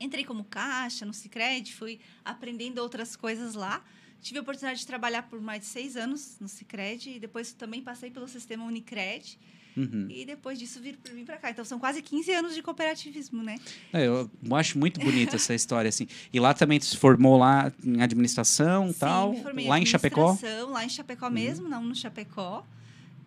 Entrei 0.00 0.24
como 0.24 0.44
caixa 0.44 1.04
no 1.04 1.12
Cicred, 1.12 1.72
fui 1.74 2.00
aprendendo 2.24 2.78
outras 2.78 3.16
coisas 3.16 3.54
lá. 3.54 3.82
Tive 4.20 4.38
a 4.38 4.42
oportunidade 4.42 4.80
de 4.80 4.86
trabalhar 4.86 5.22
por 5.22 5.40
mais 5.40 5.60
de 5.60 5.66
seis 5.66 5.96
anos 5.96 6.36
no 6.40 6.48
Cicred 6.48 7.10
e 7.10 7.20
depois 7.20 7.52
também 7.52 7.82
passei 7.82 8.10
pelo 8.10 8.26
sistema 8.26 8.64
Unicred. 8.64 9.38
Uhum. 9.76 10.08
E 10.10 10.24
depois 10.24 10.58
disso 10.58 10.80
vir, 10.80 10.98
vir 11.14 11.24
para 11.24 11.36
cá. 11.36 11.50
Então 11.50 11.64
são 11.64 11.78
quase 11.78 12.02
15 12.02 12.32
anos 12.32 12.54
de 12.54 12.62
cooperativismo, 12.62 13.42
né? 13.44 13.56
É, 13.92 14.06
eu 14.06 14.28
acho 14.52 14.76
muito 14.76 14.98
bonita 14.98 15.36
essa 15.36 15.54
história 15.54 15.88
assim. 15.88 16.08
E 16.32 16.40
lá 16.40 16.52
também 16.52 16.80
se 16.80 16.96
formou 16.96 17.38
lá 17.38 17.72
em 17.84 18.02
administração, 18.02 18.88
Sim, 18.88 18.98
tal, 18.98 19.32
me 19.32 19.42
formei 19.42 19.68
lá 19.68 19.78
em 19.78 19.86
Chapecó. 19.86 20.36
Lá 20.68 20.84
em 20.84 20.88
Chapecó 20.88 21.26
uhum. 21.26 21.32
mesmo, 21.32 21.68
não 21.68 21.82
no 21.82 21.94
Chapecó. 21.94 22.66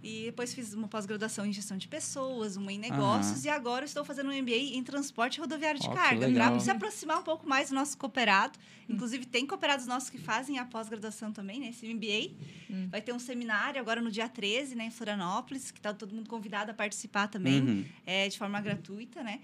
E 0.03 0.25
depois 0.25 0.53
fiz 0.53 0.73
uma 0.73 0.87
pós-graduação 0.87 1.45
em 1.45 1.53
gestão 1.53 1.77
de 1.77 1.87
pessoas, 1.87 2.57
uma 2.57 2.73
em 2.73 2.79
negócios, 2.79 3.41
uhum. 3.41 3.45
e 3.45 3.49
agora 3.49 3.85
estou 3.85 4.03
fazendo 4.03 4.31
um 4.31 4.41
MBA 4.41 4.55
em 4.73 4.83
transporte 4.83 5.39
rodoviário 5.39 5.79
de 5.79 5.87
oh, 5.87 5.93
carga, 5.93 6.27
para 6.31 6.59
se 6.59 6.71
aproximar 6.71 7.19
um 7.19 7.23
pouco 7.23 7.47
mais 7.47 7.69
do 7.69 7.75
nosso 7.75 7.97
cooperado. 7.97 8.57
Hum. 8.89 8.93
Inclusive, 8.95 9.25
tem 9.25 9.45
cooperados 9.45 9.85
nossos 9.85 10.09
que 10.09 10.17
fazem 10.17 10.57
a 10.57 10.65
pós-graduação 10.65 11.31
também, 11.31 11.59
né? 11.59 11.69
Esse 11.69 11.85
MBA. 11.93 12.31
Hum. 12.69 12.87
Vai 12.89 13.01
ter 13.01 13.13
um 13.13 13.19
seminário 13.19 13.79
agora 13.79 14.01
no 14.01 14.09
dia 14.09 14.27
13, 14.27 14.75
né, 14.75 14.85
em 14.85 14.91
Florianópolis, 14.91 15.69
que 15.69 15.79
está 15.79 15.93
todo 15.93 16.15
mundo 16.15 16.29
convidado 16.29 16.71
a 16.71 16.73
participar 16.73 17.27
também, 17.27 17.61
uhum. 17.61 17.85
é, 18.05 18.27
de 18.27 18.37
forma 18.37 18.59
gratuita, 18.59 19.21
né? 19.21 19.39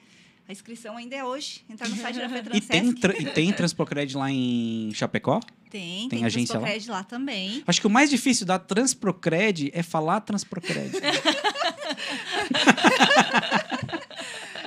A 0.48 0.52
inscrição 0.54 0.96
ainda 0.96 1.14
é 1.14 1.24
hoje. 1.26 1.62
Entrar 1.70 1.90
no 1.90 1.96
site 1.98 2.20
da 2.20 2.30
FETRANSESC. 2.30 2.66
E 2.66 2.68
tem, 2.68 2.94
tra 2.94 3.14
e 3.18 3.26
tem 3.26 3.52
Transprocred 3.52 4.16
lá 4.16 4.32
em 4.32 4.92
Chapecó? 4.94 5.42
Tem, 5.70 6.08
tem, 6.08 6.20
tem 6.20 6.26
agência 6.26 6.58
lá? 6.58 6.70
lá 6.88 7.04
também. 7.04 7.62
Acho 7.68 7.82
que 7.82 7.88
o 7.88 7.90
mais 7.90 8.10
difícil 8.10 8.46
da 8.46 8.58
Transprocred 8.58 9.70
é 9.74 9.84
falar 9.84 10.22
Transprocred. 10.22 10.92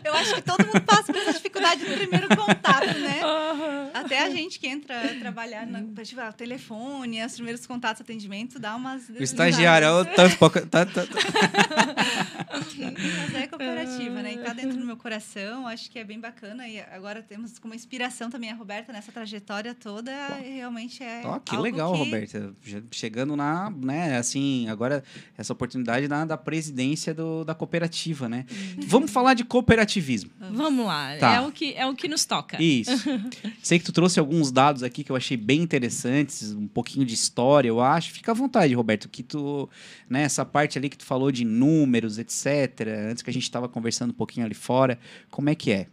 Eu 0.04 0.14
acho 0.14 0.34
que 0.34 0.42
todo 0.42 0.66
mundo 0.66 0.80
passa 0.82 1.04
por 1.04 1.16
essa 1.16 1.32
dificuldade 1.60 1.84
no 1.84 1.96
primeiro 1.96 2.28
contato, 2.28 2.98
né? 2.98 3.20
Uhum. 3.30 3.90
Até 3.92 4.24
a 4.24 4.30
gente 4.30 4.58
que 4.58 4.66
entra 4.66 5.14
trabalhar 5.18 5.66
na 5.66 5.82
tipo, 6.02 6.20
ah, 6.20 6.32
telefone, 6.32 7.24
os 7.24 7.34
primeiros 7.34 7.66
contatos, 7.66 8.00
atendimento, 8.00 8.58
dá 8.58 8.74
umas. 8.74 9.08
O 9.08 9.22
estagiário 9.22 9.86
é 9.86 9.92
o 9.92 10.04
tá, 10.04 10.28
tá, 10.70 10.86
tá. 10.86 11.02
Mas 12.80 13.34
é 13.34 13.46
cooperativa, 13.46 14.22
né? 14.22 14.34
E 14.34 14.38
tá 14.38 14.52
dentro 14.52 14.78
do 14.78 14.86
meu 14.86 14.96
coração, 14.96 15.66
acho 15.66 15.90
que 15.90 15.98
é 15.98 16.04
bem 16.04 16.18
bacana. 16.18 16.68
E 16.68 16.80
agora 16.80 17.22
temos 17.22 17.58
como 17.58 17.74
inspiração 17.74 18.30
também 18.30 18.50
a 18.50 18.54
Roberta 18.54 18.92
nessa 18.92 19.12
trajetória 19.12 19.74
toda. 19.74 20.12
realmente 20.42 21.02
é. 21.02 21.22
Oh, 21.24 21.40
que 21.40 21.56
legal, 21.56 21.92
que... 21.92 21.98
Roberta. 21.98 22.54
Chegando 22.90 23.36
na, 23.36 23.70
né, 23.70 24.16
assim, 24.16 24.68
agora 24.68 25.02
essa 25.36 25.52
oportunidade 25.52 26.08
da, 26.08 26.24
da 26.24 26.36
presidência 26.36 27.12
do, 27.12 27.44
da 27.44 27.54
cooperativa, 27.54 28.28
né? 28.28 28.46
Vamos 28.86 29.10
falar 29.10 29.34
de 29.34 29.44
cooperativismo. 29.44 30.30
Vamos 30.38 30.86
lá, 30.86 31.16
tá. 31.18 31.34
é, 31.34 31.40
o 31.40 31.49
que, 31.50 31.74
é 31.74 31.86
o 31.86 31.94
que 31.94 32.08
nos 32.08 32.24
toca. 32.24 32.62
Isso. 32.62 32.92
Sei 33.62 33.78
que 33.78 33.84
tu 33.84 33.92
trouxe 33.92 34.18
alguns 34.18 34.50
dados 34.50 34.82
aqui 34.82 35.04
que 35.04 35.10
eu 35.10 35.16
achei 35.16 35.36
bem 35.36 35.60
interessantes, 35.62 36.52
um 36.52 36.66
pouquinho 36.66 37.04
de 37.04 37.14
história, 37.14 37.68
eu 37.68 37.80
acho. 37.80 38.12
Fica 38.12 38.32
à 38.32 38.34
vontade, 38.34 38.74
Roberto, 38.74 39.08
que 39.08 39.22
tu, 39.22 39.68
né, 40.08 40.22
essa 40.22 40.44
parte 40.44 40.78
ali 40.78 40.88
que 40.88 40.98
tu 40.98 41.04
falou 41.04 41.30
de 41.30 41.44
números, 41.44 42.18
etc., 42.18 42.88
antes 43.10 43.22
que 43.22 43.30
a 43.30 43.32
gente 43.32 43.44
estava 43.44 43.68
conversando 43.68 44.10
um 44.10 44.14
pouquinho 44.14 44.46
ali 44.46 44.54
fora, 44.54 44.98
como 45.30 45.48
é 45.48 45.54
que 45.54 45.70
é? 45.72 45.86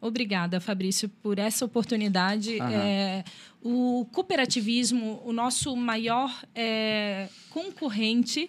Obrigada, 0.00 0.60
Fabrício, 0.60 1.08
por 1.08 1.38
essa 1.38 1.64
oportunidade. 1.64 2.60
É, 2.60 3.24
o 3.62 4.06
cooperativismo, 4.12 5.20
o 5.24 5.32
nosso 5.32 5.74
maior 5.74 6.32
é, 6.54 7.28
concorrente, 7.50 8.48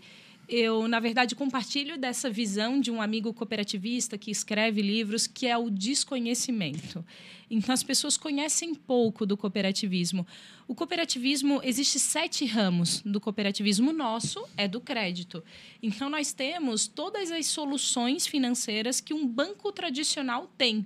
eu, 0.50 0.88
na 0.88 1.00
verdade, 1.00 1.36
compartilho 1.36 1.96
dessa 1.96 2.28
visão 2.28 2.82
de 2.82 2.90
um 2.90 3.00
amigo 3.00 3.32
cooperativista 3.32 4.18
que 4.18 4.32
escreve 4.32 4.82
livros, 4.82 5.28
que 5.28 5.46
é 5.46 5.56
o 5.56 5.70
desconhecimento. 5.70 7.06
Então, 7.52 7.72
as 7.72 7.84
pessoas 7.84 8.18
conhecem 8.18 8.74
pouco 8.74 9.28
do 9.28 9.38
cooperativismo. 9.38 10.26
O 10.68 10.74
cooperativismo, 10.74 11.62
existe 11.64 12.00
sete 12.00 12.46
ramos 12.46 13.02
do 13.04 13.22
cooperativismo. 13.22 13.94
nosso 13.94 14.44
é 14.58 14.68
do 14.68 14.82
crédito. 14.82 15.44
Então, 15.84 16.10
nós 16.10 16.34
temos 16.34 16.88
todas 16.88 17.30
as 17.30 17.46
soluções 17.46 18.26
financeiras 18.26 19.00
que 19.00 19.14
um 19.14 19.28
banco 19.28 19.72
tradicional 19.72 20.52
tem. 20.58 20.86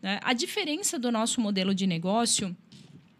Né? 0.00 0.20
A 0.22 0.32
diferença 0.32 0.98
do 0.98 1.10
nosso 1.10 1.40
modelo 1.40 1.74
de 1.74 1.86
negócio 1.86 2.56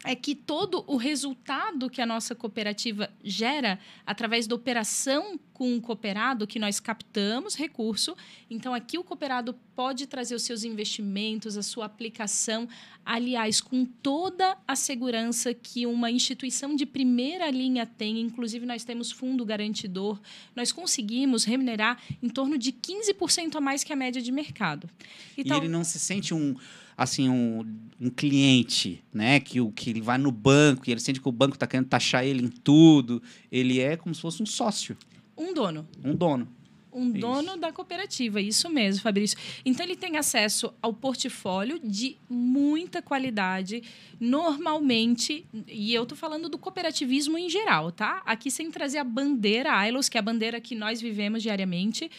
é 0.04 0.14
que 0.14 0.34
todo 0.34 0.82
o 0.86 0.96
resultado 0.96 1.90
que 1.90 2.00
a 2.00 2.06
nossa 2.06 2.34
cooperativa 2.34 3.10
gera 3.22 3.78
através 4.06 4.46
da 4.46 4.54
operação 4.54 5.38
com 5.52 5.76
o 5.76 5.80
cooperado, 5.80 6.46
que 6.46 6.58
nós 6.58 6.80
captamos 6.80 7.54
recurso, 7.54 8.16
então 8.48 8.72
aqui 8.72 8.96
o 8.96 9.04
cooperado 9.04 9.54
pode 9.76 10.06
trazer 10.06 10.34
os 10.34 10.42
seus 10.42 10.64
investimentos, 10.64 11.58
a 11.58 11.62
sua 11.62 11.84
aplicação, 11.84 12.66
aliás, 13.04 13.60
com 13.60 13.84
toda 13.84 14.56
a 14.66 14.74
segurança 14.74 15.52
que 15.52 15.86
uma 15.86 16.10
instituição 16.10 16.74
de 16.74 16.86
primeira 16.86 17.50
linha 17.50 17.84
tem, 17.84 18.20
inclusive 18.20 18.64
nós 18.64 18.84
temos 18.84 19.12
fundo 19.12 19.44
garantidor, 19.44 20.18
nós 20.56 20.72
conseguimos 20.72 21.44
remunerar 21.44 22.00
em 22.22 22.28
torno 22.30 22.56
de 22.56 22.72
15% 22.72 23.56
a 23.56 23.60
mais 23.60 23.84
que 23.84 23.92
a 23.92 23.96
média 23.96 24.22
de 24.22 24.32
mercado. 24.32 24.88
Então, 25.36 25.58
e 25.58 25.60
ele 25.60 25.68
não 25.68 25.84
se 25.84 25.98
sente 25.98 26.32
um 26.32 26.56
assim 27.00 27.30
um, 27.30 27.64
um 27.98 28.10
cliente, 28.10 29.02
né, 29.10 29.40
que 29.40 29.58
o 29.58 29.72
que 29.72 29.88
ele 29.88 30.02
vai 30.02 30.18
no 30.18 30.30
banco 30.30 30.82
e 30.86 30.92
ele 30.92 31.00
sente 31.00 31.18
que 31.18 31.26
o 31.26 31.32
banco 31.32 31.54
está 31.54 31.66
querendo 31.66 31.88
taxar 31.88 32.26
ele 32.26 32.44
em 32.44 32.48
tudo, 32.48 33.22
ele 33.50 33.80
é 33.80 33.96
como 33.96 34.14
se 34.14 34.20
fosse 34.20 34.42
um 34.42 34.46
sócio. 34.46 34.94
Um 35.34 35.54
dono. 35.54 35.88
Um 36.04 36.14
dono. 36.14 36.46
um 36.92 37.10
dono 37.10 37.56
da 37.56 37.72
cooperativa, 37.72 38.38
isso 38.38 38.68
mesmo, 38.68 39.00
Fabrício. 39.00 39.38
Então 39.64 39.86
ele 39.86 39.96
tem 39.96 40.18
acesso 40.18 40.74
ao 40.82 40.92
portfólio 40.92 41.80
de 41.82 42.18
muita 42.28 43.00
qualidade, 43.00 43.82
normalmente, 44.20 45.46
e 45.66 45.94
eu 45.94 46.04
tô 46.04 46.14
falando 46.14 46.50
do 46.50 46.58
cooperativismo 46.58 47.38
em 47.38 47.48
geral, 47.48 47.90
tá? 47.90 48.20
Aqui 48.26 48.50
sem 48.50 48.70
trazer 48.70 48.98
a 48.98 49.04
bandeira 49.04 49.88
ILOS, 49.88 50.10
que 50.10 50.18
é 50.18 50.20
a 50.20 50.22
bandeira 50.22 50.60
que 50.60 50.74
nós 50.74 51.00
vivemos 51.00 51.42
diariamente, 51.42 52.10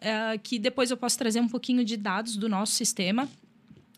uh, 0.00 0.40
que 0.42 0.58
depois 0.58 0.90
eu 0.90 0.96
posso 0.96 1.16
trazer 1.16 1.38
um 1.38 1.48
pouquinho 1.48 1.84
de 1.84 1.96
dados 1.96 2.36
do 2.36 2.48
nosso 2.48 2.72
sistema. 2.72 3.28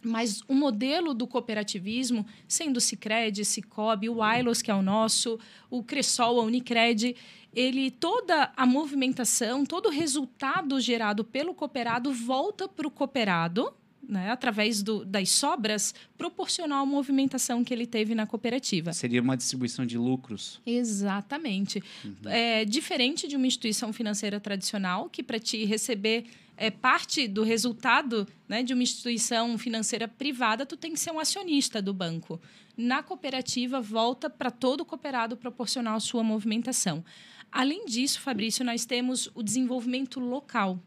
Mas 0.07 0.41
o 0.47 0.55
modelo 0.55 1.13
do 1.13 1.27
cooperativismo, 1.27 2.25
sendo 2.47 2.77
o 2.77 2.81
Cicred, 2.81 3.45
Cicobi, 3.45 4.09
o 4.09 4.19
ILOS, 4.25 4.63
que 4.63 4.71
é 4.71 4.75
o 4.75 4.83
nosso, 4.83 5.39
o 5.69 5.83
Cressol, 5.83 6.41
a 6.41 6.45
Unicred, 6.45 7.17
ele 7.53 7.91
toda 7.91 8.53
a 8.57 8.67
movimentação, 8.67 9.65
todo 9.65 9.87
o 9.87 9.91
resultado 9.91 10.81
gerado 10.81 11.25
pelo 11.25 11.55
cooperado 11.55 12.13
volta 12.13 12.69
para 12.69 12.87
o 12.87 12.91
cooperado, 12.91 13.73
né, 14.09 14.31
através 14.31 14.83
do, 14.83 15.05
das 15.05 15.31
sobras, 15.31 15.95
proporcional 16.17 16.85
à 16.85 16.87
movimentação 16.87 17.65
que 17.65 17.75
ele 17.75 17.87
teve 17.87 18.15
na 18.15 18.27
cooperativa. 18.27 18.93
Seria 18.93 19.21
uma 19.21 19.37
distribuição 19.37 19.85
de 19.85 19.99
lucros. 19.99 20.61
Exatamente. 20.65 21.83
Uhum. 22.05 22.15
É 22.27 22.65
diferente 22.65 23.27
de 23.27 23.35
uma 23.35 23.47
instituição 23.47 23.93
financeira 23.93 24.39
tradicional, 24.39 25.09
que 25.11 25.23
para 25.23 25.41
te 25.41 25.65
receber 25.65 26.27
é, 26.57 26.71
parte 26.71 27.29
do 27.29 27.43
resultado 27.43 28.27
né, 28.49 28.63
de 28.63 28.73
uma 28.73 28.83
instituição 28.83 29.59
financeira 29.59 30.09
privada, 30.09 30.65
tu 30.65 30.77
tem 30.77 30.93
que 30.93 31.01
ser 31.01 31.11
um 31.11 31.21
acionista 31.21 31.83
do 31.83 31.93
banco. 31.93 32.41
Na 32.77 33.03
cooperativa, 33.03 33.81
volta 33.81 34.29
para 34.29 34.51
todo 34.51 34.85
cooperado 34.85 35.37
proporcional 35.37 36.01
sua 36.01 36.23
movimentação. 36.23 37.05
Além 37.51 37.87
disso, 37.87 38.21
Fabrício, 38.21 38.65
nós 38.65 38.85
temos 38.85 39.31
o 39.35 39.43
desenvolvimento 39.43 40.21
local. 40.21 40.83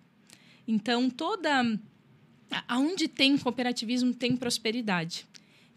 Então, 0.67 1.09
toda. 1.09 1.79
Aonde 2.67 3.07
tem 3.07 3.37
cooperativismo, 3.37 4.13
tem 4.13 4.35
prosperidade. 4.35 5.27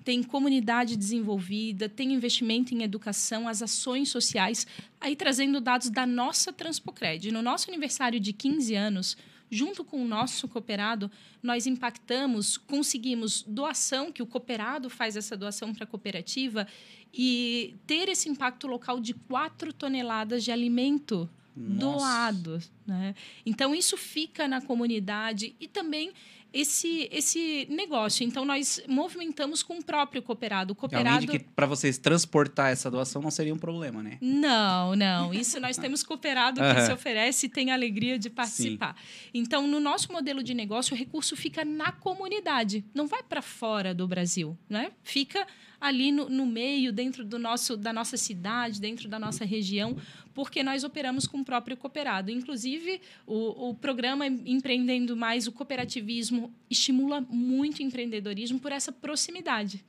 Tem 0.05 0.23
comunidade 0.23 0.97
desenvolvida, 0.97 1.89
tem 1.89 2.13
investimento 2.13 2.75
em 2.75 2.83
educação, 2.83 3.47
as 3.47 3.63
ações 3.63 4.09
sociais. 4.09 4.67
Aí, 5.01 5.15
trazendo 5.15 5.61
dados 5.61 5.91
da 5.91 6.05
nossa 6.05 6.53
Transpocred. 6.53 7.31
No 7.31 7.41
nosso 7.41 7.71
aniversário 7.71 8.19
de 8.19 8.33
15 8.33 8.75
anos, 8.75 9.17
junto 9.53 9.85
com 9.85 10.03
o 10.03 10.09
nosso 10.09 10.49
cooperado, 10.49 11.11
nós 11.43 11.67
impactamos, 11.67 12.57
conseguimos 12.57 13.43
doação, 13.47 14.11
que 14.11 14.23
o 14.23 14.27
cooperado 14.27 14.89
faz 14.89 15.15
essa 15.15 15.37
doação 15.37 15.75
para 15.75 15.85
a 15.85 15.87
cooperativa, 15.87 16.67
e 17.13 17.77
ter 17.87 18.09
esse 18.09 18.31
impacto 18.31 18.67
local 18.67 18.99
de 18.99 19.13
4 19.13 19.71
toneladas 19.75 20.43
de 20.43 20.51
alimento 20.51 21.29
Nossa. 21.55 21.99
doado. 21.99 22.59
Né? 22.87 23.15
Então, 23.45 23.75
isso 23.75 23.99
fica 23.99 24.49
na 24.49 24.63
comunidade 24.63 25.55
e 25.61 25.69
também 25.69 26.15
esse, 26.53 27.09
esse 27.11 27.67
negócio. 27.71 28.25
Então, 28.25 28.45
nós 28.45 28.83
movimentamos 28.87 29.63
com 29.63 29.79
o 29.79 29.85
próprio 29.85 30.23
cooperado. 30.23 30.73
O 30.73 30.77
cooperado... 30.77 31.17
Além 31.17 31.27
de 31.27 31.39
que 31.39 31.39
para 31.39 31.67
vocês 31.67 31.99
transportar 31.99 32.71
essa 32.71 32.91
doação 32.91 33.23
não 33.23 33.31
seria 33.31 33.55
um 33.55 33.59
problema, 33.59 34.03
né? 34.03 34.19
Não, 34.21 34.95
não. 34.95 35.33
Isso 35.33 35.59
nós 35.61 35.77
temos 35.77 36.03
cooperado 36.03 36.61
que 36.61 36.67
uhum. 36.67 36.87
se 36.87 36.93
oferece 36.93 37.47
e 37.47 37.49
tem 37.49 37.71
a 37.71 37.75
alegria 37.75 38.19
de 38.19 38.29
participar. 38.29 38.95
Sim. 38.97 39.31
Então, 39.35 39.67
no 39.67 39.81
nosso 39.81 40.13
modelo 40.13 40.43
de 40.43 40.55
negócio, 40.55 40.95
o 40.95 40.99
recurso 40.99 41.37
fica 41.37 41.65
na 41.65 41.93
comunidade, 41.93 42.85
não 42.95 43.07
vai 43.07 43.23
para 43.23 43.43
fora 43.43 43.95
do 43.95 44.07
Brasil, 44.07 44.57
né? 44.69 44.93
Fica 45.03 45.47
ali 45.83 46.13
no, 46.13 46.29
no 46.29 46.47
meio, 46.47 46.93
dentro 46.93 47.25
do 47.25 47.41
nosso, 47.41 47.77
da 47.77 47.93
nossa 47.93 48.17
cidade, 48.17 48.81
dentro 48.81 49.09
da 49.09 49.19
nossa 49.19 49.45
região, 49.45 49.97
porque 50.33 50.63
nós 50.63 50.85
operamos 50.85 51.27
com 51.27 51.39
o 51.39 51.45
próprio 51.45 51.77
cooperado. 51.77 52.31
Inclusive, 52.31 53.01
o, 53.27 53.71
o 53.71 53.75
programa 53.75 54.27
Empreendendo 54.27 55.17
Mais, 55.17 55.49
o 55.49 55.53
cooperativismo, 55.53 56.55
estimula 56.71 57.21
muito 57.21 57.83
empreendedorismo 57.83 58.61
por 58.61 58.71
essa 58.71 58.93
proximidade. 58.93 59.85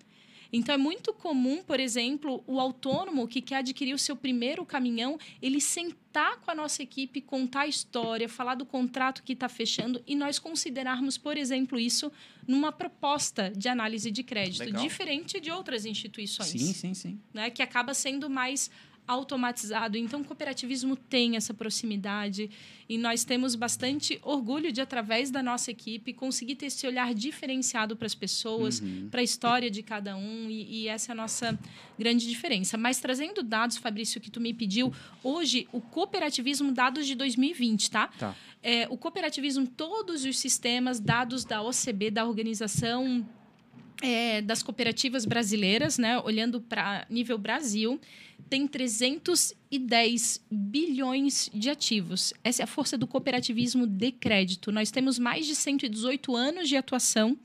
Então, 0.53 0.75
é 0.75 0.77
muito 0.77 1.11
comum, 1.11 1.63
por 1.63 1.79
exemplo, 1.79 2.43
o 2.45 2.59
autônomo 2.59 3.27
que 3.27 3.41
quer 3.41 3.57
adquirir 3.57 3.95
o 3.95 3.97
seu 3.97 4.15
primeiro 4.15 4.63
caminhão, 4.63 5.17
ele 5.41 5.59
sentar 5.59 6.39
com 6.41 6.51
a 6.51 6.55
nossa 6.55 6.83
equipe, 6.83 7.19
contar 7.19 7.61
a 7.61 7.67
história, 7.67 8.29
falar 8.29 8.53
do 8.53 8.63
contrato 8.63 9.23
que 9.23 9.33
está 9.33 9.49
fechando 9.49 10.03
e 10.05 10.15
nós 10.15 10.37
considerarmos, 10.37 11.17
por 11.17 11.37
exemplo, 11.37 11.79
isso 11.79 12.11
numa 12.47 12.71
proposta 12.71 13.49
de 13.49 13.67
análise 13.67 14.11
de 14.11 14.21
crédito, 14.21 14.65
Legal. 14.65 14.81
diferente 14.83 15.39
de 15.39 15.49
outras 15.49 15.85
instituições. 15.85 16.49
Sim, 16.49 16.73
sim, 16.73 16.93
sim. 16.93 17.19
Né, 17.33 17.49
que 17.49 17.63
acaba 17.63 17.95
sendo 17.95 18.29
mais 18.29 18.69
automatizado. 19.07 19.97
Então, 19.97 20.21
o 20.21 20.25
cooperativismo 20.25 20.95
tem 20.95 21.35
essa 21.35 21.53
proximidade 21.53 22.49
e 22.87 22.97
nós 22.97 23.23
temos 23.23 23.55
bastante 23.55 24.19
orgulho 24.21 24.71
de, 24.71 24.81
através 24.81 25.29
da 25.29 25.43
nossa 25.43 25.71
equipe, 25.71 26.13
conseguir 26.13 26.55
ter 26.55 26.67
esse 26.67 26.85
olhar 26.87 27.13
diferenciado 27.13 27.95
para 27.95 28.05
as 28.05 28.15
pessoas, 28.15 28.79
uhum. 28.79 29.07
para 29.09 29.21
a 29.21 29.23
história 29.23 29.69
de 29.69 29.83
cada 29.83 30.15
um 30.15 30.49
e, 30.49 30.83
e, 30.83 30.87
essa 30.87 31.11
é 31.11 31.13
a 31.13 31.15
nossa 31.15 31.57
grande 31.97 32.27
diferença. 32.27 32.77
Mas 32.77 32.99
trazendo 32.99 33.43
dados, 33.43 33.77
Fabrício, 33.77 34.21
que 34.21 34.31
tu 34.31 34.39
me 34.39 34.53
pediu, 34.53 34.93
hoje 35.23 35.67
o 35.71 35.81
cooperativismo, 35.81 36.71
dados 36.71 37.05
de 37.05 37.15
2020, 37.15 37.91
tá? 37.91 38.07
tá. 38.07 38.35
É, 38.61 38.87
o 38.89 38.97
cooperativismo, 38.97 39.67
todos 39.67 40.23
os 40.23 40.39
sistemas, 40.39 40.99
dados 40.99 41.43
da 41.43 41.61
OCB, 41.61 42.11
da 42.11 42.25
Organização 42.25 43.25
é, 44.01 44.41
das 44.41 44.61
Cooperativas 44.61 45.25
Brasileiras, 45.25 45.97
né, 45.97 46.19
olhando 46.19 46.59
para 46.59 47.05
nível 47.09 47.37
Brasil, 47.37 47.99
tem 48.53 48.67
310 48.67 50.45
bilhões 50.51 51.49
de 51.51 51.71
ativos. 51.71 52.35
Essa 52.43 52.61
é 52.61 52.65
a 52.65 52.67
força 52.67 52.95
do 52.95 53.07
cooperativismo 53.07 53.87
de 53.87 54.11
crédito. 54.11 54.71
Nós 54.71 54.91
temos 54.91 55.17
mais 55.17 55.47
de 55.47 55.55
118 55.55 56.35
anos 56.35 56.69
de 56.69 56.77
atuação. 56.77 57.35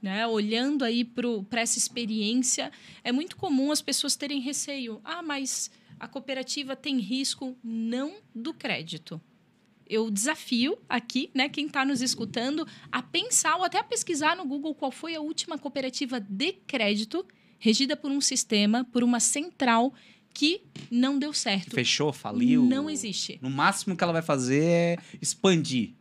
Né? 0.00 0.26
Olhando 0.26 0.82
aí 0.82 1.04
para 1.04 1.60
essa 1.60 1.76
experiência, 1.76 2.72
é 3.04 3.12
muito 3.12 3.36
comum 3.36 3.70
as 3.70 3.82
pessoas 3.82 4.16
terem 4.16 4.40
receio. 4.40 4.98
Ah, 5.04 5.22
mas 5.22 5.70
a 6.00 6.08
cooperativa 6.08 6.74
tem 6.74 7.00
risco 7.00 7.54
não 7.62 8.14
do 8.34 8.54
crédito. 8.54 9.20
Eu 9.86 10.10
desafio 10.10 10.78
aqui, 10.88 11.30
né, 11.34 11.50
quem 11.50 11.66
está 11.66 11.84
nos 11.84 12.00
escutando, 12.00 12.66
a 12.90 13.02
pensar 13.02 13.56
ou 13.56 13.64
até 13.64 13.78
a 13.78 13.84
pesquisar 13.84 14.34
no 14.34 14.46
Google 14.46 14.74
qual 14.74 14.90
foi 14.90 15.14
a 15.14 15.20
última 15.20 15.58
cooperativa 15.58 16.18
de 16.18 16.54
crédito 16.66 17.26
regida 17.58 17.94
por 17.94 18.10
um 18.10 18.20
sistema, 18.22 18.84
por 18.84 19.02
uma 19.04 19.20
central 19.20 19.92
que 20.36 20.60
não 20.90 21.18
deu 21.18 21.32
certo. 21.32 21.74
Fechou, 21.74 22.12
faliu. 22.12 22.62
Não 22.62 22.90
existe. 22.90 23.38
No 23.40 23.48
máximo 23.48 23.96
que 23.96 24.04
ela 24.04 24.12
vai 24.12 24.20
fazer 24.20 24.62
é 24.62 24.98
expandir. 25.18 25.94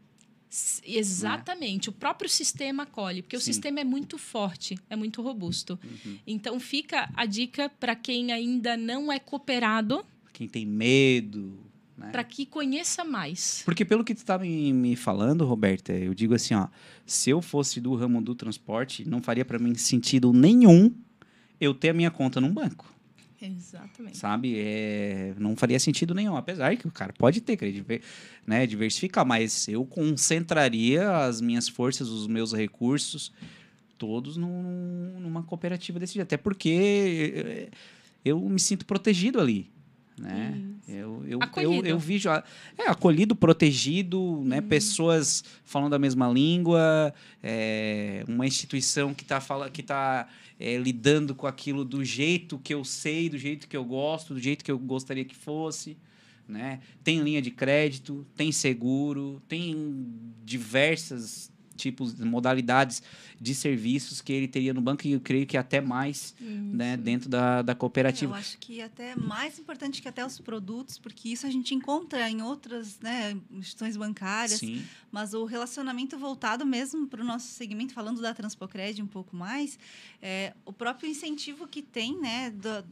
Exatamente, 0.85 1.89
né? 1.89 1.95
o 1.95 1.97
próprio 1.97 2.29
sistema 2.29 2.83
acolhe, 2.83 3.21
porque 3.21 3.37
Sim. 3.37 3.41
o 3.41 3.45
sistema 3.45 3.79
é 3.79 3.85
muito 3.85 4.17
forte, 4.17 4.77
é 4.89 4.95
muito 4.95 5.21
robusto. 5.21 5.79
Uhum. 5.81 6.17
Então 6.27 6.59
fica 6.59 7.09
a 7.13 7.25
dica 7.25 7.69
para 7.79 7.95
quem 7.95 8.33
ainda 8.33 8.75
não 8.75 9.09
é 9.09 9.19
cooperado. 9.19 10.05
Quem 10.33 10.49
tem 10.49 10.65
medo. 10.65 11.57
Né? 11.97 12.09
Para 12.11 12.23
que 12.25 12.45
conheça 12.45 13.05
mais. 13.05 13.61
Porque 13.63 13.85
pelo 13.85 14.03
que 14.03 14.13
tu 14.13 14.17
está 14.17 14.37
me, 14.37 14.73
me 14.73 14.97
falando, 14.97 15.45
Roberta, 15.45 15.93
eu 15.93 16.13
digo 16.13 16.33
assim, 16.33 16.53
ó, 16.53 16.67
se 17.05 17.29
eu 17.29 17.41
fosse 17.41 17.79
do 17.79 17.95
ramo 17.95 18.21
do 18.21 18.35
transporte, 18.35 19.07
não 19.07 19.21
faria 19.21 19.45
para 19.45 19.57
mim 19.57 19.75
sentido 19.75 20.33
nenhum 20.33 20.93
eu 21.59 21.73
ter 21.73 21.89
a 21.89 21.93
minha 21.93 22.11
conta 22.11 22.41
num 22.41 22.53
banco. 22.53 22.94
Exatamente. 23.41 24.17
Sabe? 24.17 24.55
É, 24.57 25.33
não 25.37 25.55
faria 25.55 25.79
sentido 25.79 26.13
nenhum. 26.13 26.35
Apesar 26.35 26.75
que 26.75 26.87
o 26.87 26.91
cara 26.91 27.13
pode 27.13 27.41
ter, 27.41 27.57
né, 28.45 28.65
diversificar, 28.65 29.25
mas 29.25 29.67
eu 29.67 29.85
concentraria 29.85 31.25
as 31.25 31.41
minhas 31.41 31.67
forças, 31.67 32.09
os 32.09 32.27
meus 32.27 32.53
recursos, 32.53 33.31
todos 33.97 34.37
num, 34.37 35.19
numa 35.19 35.43
cooperativa 35.43 35.99
desse 35.99 36.13
jeito. 36.13 36.27
Até 36.27 36.37
porque 36.37 37.33
eh, 37.35 37.69
eu 38.23 38.39
me 38.39 38.59
sinto 38.59 38.85
protegido 38.85 39.39
ali. 39.39 39.69
Né? 40.17 40.61
Eu, 40.87 41.25
eu, 41.27 41.39
eu, 41.57 41.85
eu, 41.85 41.99
vejo 41.99 42.29
é, 42.29 42.43
acolhido, 42.87 43.35
protegido, 43.35 44.41
né? 44.45 44.59
Uhum. 44.59 44.67
pessoas 44.67 45.43
falando 45.65 45.93
a 45.93 45.99
mesma 45.99 46.29
língua, 46.29 47.13
é, 47.43 48.23
uma 48.25 48.47
instituição 48.47 49.13
que 49.13 49.23
está 49.23 49.41
que 49.69 49.83
tá, 49.83 50.29
é, 50.59 50.77
lidando 50.77 51.35
com 51.35 51.47
aquilo 51.47 51.83
do 51.83 52.03
jeito 52.03 52.59
que 52.59 52.73
eu 52.73 52.83
sei, 52.83 53.29
do 53.29 53.37
jeito 53.37 53.67
que 53.67 53.75
eu 53.75 53.83
gosto, 53.83 54.33
do 54.33 54.39
jeito 54.39 54.63
que 54.63 54.71
eu 54.71 54.79
gostaria 54.79 55.25
que 55.25 55.35
fosse. 55.35 55.97
Né? 56.47 56.79
Tem 57.03 57.21
linha 57.21 57.41
de 57.41 57.51
crédito, 57.51 58.25
tem 58.35 58.51
seguro, 58.51 59.41
tem 59.47 60.07
diversas 60.43 61.51
tipos, 61.75 62.15
modalidades 62.15 63.03
de 63.39 63.53
serviços 63.53 64.21
que 64.21 64.31
ele 64.31 64.47
teria 64.47 64.73
no 64.73 64.81
banco 64.81 65.05
e 65.05 65.11
eu 65.11 65.19
creio 65.19 65.45
que 65.45 65.57
até 65.57 65.81
mais 65.81 66.35
né, 66.39 66.97
dentro 66.97 67.29
da, 67.29 67.61
da 67.61 67.75
cooperativa. 67.75 68.33
Eu 68.33 68.37
acho 68.37 68.57
que 68.57 68.81
até 68.81 69.15
mais 69.15 69.59
importante 69.59 70.01
que 70.01 70.07
até 70.07 70.25
os 70.25 70.39
produtos, 70.39 70.97
porque 70.97 71.29
isso 71.29 71.45
a 71.45 71.49
gente 71.49 71.75
encontra 71.75 72.29
em 72.29 72.41
outras 72.41 72.99
né, 72.99 73.37
instituições 73.51 73.97
bancárias, 73.97 74.59
Sim. 74.59 74.83
mas 75.11 75.33
o 75.33 75.45
relacionamento 75.45 76.17
voltado 76.17 76.65
mesmo 76.65 77.07
para 77.07 77.21
o 77.21 77.25
nosso 77.25 77.47
segmento, 77.47 77.93
falando 77.93 78.21
da 78.21 78.33
Transpocred 78.33 79.01
um 79.01 79.07
pouco 79.07 79.35
mais, 79.35 79.77
é, 80.21 80.53
o 80.65 80.73
próprio 80.73 81.09
incentivo 81.09 81.67
que 81.67 81.81
tem 81.81 82.19
né, 82.19 82.49
do, 82.51 82.85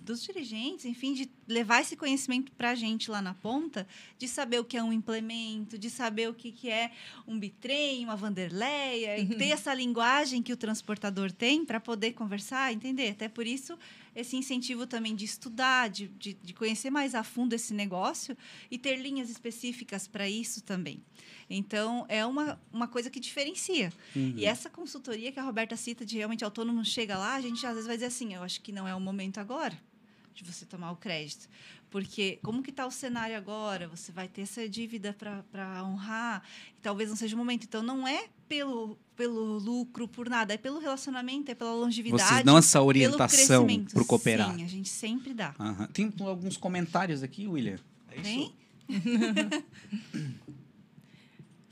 dos 0.00 0.22
dirigentes, 0.22 0.84
enfim, 0.84 1.12
de 1.12 1.30
levar 1.46 1.80
esse 1.80 1.96
conhecimento 1.96 2.50
para 2.52 2.70
a 2.70 2.74
gente 2.74 3.10
lá 3.10 3.20
na 3.20 3.34
ponta, 3.34 3.86
de 4.18 4.26
saber 4.26 4.60
o 4.60 4.64
que 4.64 4.76
é 4.76 4.82
um 4.82 4.92
implemento, 4.92 5.78
de 5.78 5.90
saber 5.90 6.28
o 6.28 6.34
que, 6.34 6.50
que 6.50 6.70
é 6.70 6.90
um 7.26 7.38
bitrem, 7.38 8.04
uma 8.04 8.16
Vanderleia, 8.16 9.18
e 9.18 9.26
ter 9.26 9.48
essa 9.52 9.72
linguagem 9.74 10.42
que 10.42 10.52
o 10.52 10.56
transportador 10.56 11.30
tem 11.30 11.64
para 11.64 11.78
poder 11.78 12.12
conversar, 12.12 12.72
entender. 12.72 13.10
Até 13.10 13.28
por 13.28 13.46
isso, 13.46 13.78
esse 14.14 14.36
incentivo 14.36 14.86
também 14.86 15.14
de 15.14 15.24
estudar, 15.24 15.88
de, 15.88 16.08
de, 16.08 16.34
de 16.34 16.54
conhecer 16.54 16.90
mais 16.90 17.14
a 17.14 17.22
fundo 17.22 17.52
esse 17.52 17.74
negócio 17.74 18.36
e 18.70 18.78
ter 18.78 18.96
linhas 18.96 19.28
específicas 19.30 20.08
para 20.08 20.28
isso 20.28 20.62
também. 20.62 21.02
Então, 21.48 22.06
é 22.08 22.24
uma, 22.24 22.60
uma 22.72 22.88
coisa 22.88 23.10
que 23.10 23.20
diferencia. 23.20 23.92
Uhum. 24.14 24.34
E 24.36 24.46
essa 24.46 24.70
consultoria 24.70 25.32
que 25.32 25.40
a 25.40 25.42
Roberta 25.42 25.76
cita 25.76 26.06
de 26.06 26.16
realmente 26.16 26.44
autônomo 26.44 26.84
chega 26.84 27.18
lá, 27.18 27.34
a 27.34 27.40
gente 27.40 27.64
às 27.66 27.72
vezes 27.72 27.86
vai 27.86 27.96
dizer 27.96 28.06
assim, 28.06 28.34
eu 28.34 28.42
acho 28.42 28.60
que 28.60 28.72
não 28.72 28.86
é 28.86 28.94
o 28.94 29.00
momento 29.00 29.38
agora 29.38 29.89
de 30.34 30.44
você 30.44 30.64
tomar 30.64 30.92
o 30.92 30.96
crédito. 30.96 31.48
Porque 31.90 32.38
como 32.42 32.62
que 32.62 32.70
está 32.70 32.86
o 32.86 32.90
cenário 32.90 33.36
agora? 33.36 33.88
Você 33.88 34.12
vai 34.12 34.28
ter 34.28 34.42
essa 34.42 34.68
dívida 34.68 35.12
para 35.12 35.84
honrar, 35.84 36.42
e 36.78 36.80
talvez 36.80 37.08
não 37.08 37.16
seja 37.16 37.34
o 37.34 37.38
momento. 37.38 37.64
Então, 37.64 37.82
não 37.82 38.06
é 38.06 38.26
pelo, 38.48 38.96
pelo 39.16 39.58
lucro, 39.58 40.06
por 40.06 40.28
nada, 40.28 40.54
é 40.54 40.56
pelo 40.56 40.78
relacionamento, 40.78 41.50
é 41.50 41.54
pela 41.54 41.72
longevidade. 41.74 42.22
Vocês 42.22 42.44
dão 42.44 42.56
essa 42.56 42.80
orientação 42.80 43.66
para 43.92 44.02
o 44.02 44.06
cooperar. 44.06 44.54
Sim, 44.54 44.64
a 44.64 44.68
gente 44.68 44.88
sempre 44.88 45.34
dá. 45.34 45.54
Aham. 45.58 45.86
Tem 45.92 46.12
alguns 46.20 46.56
comentários 46.56 47.22
aqui, 47.22 47.48
William. 47.48 47.78
É 48.10 48.20
isso? 48.20 48.22
Tem? 48.22 48.54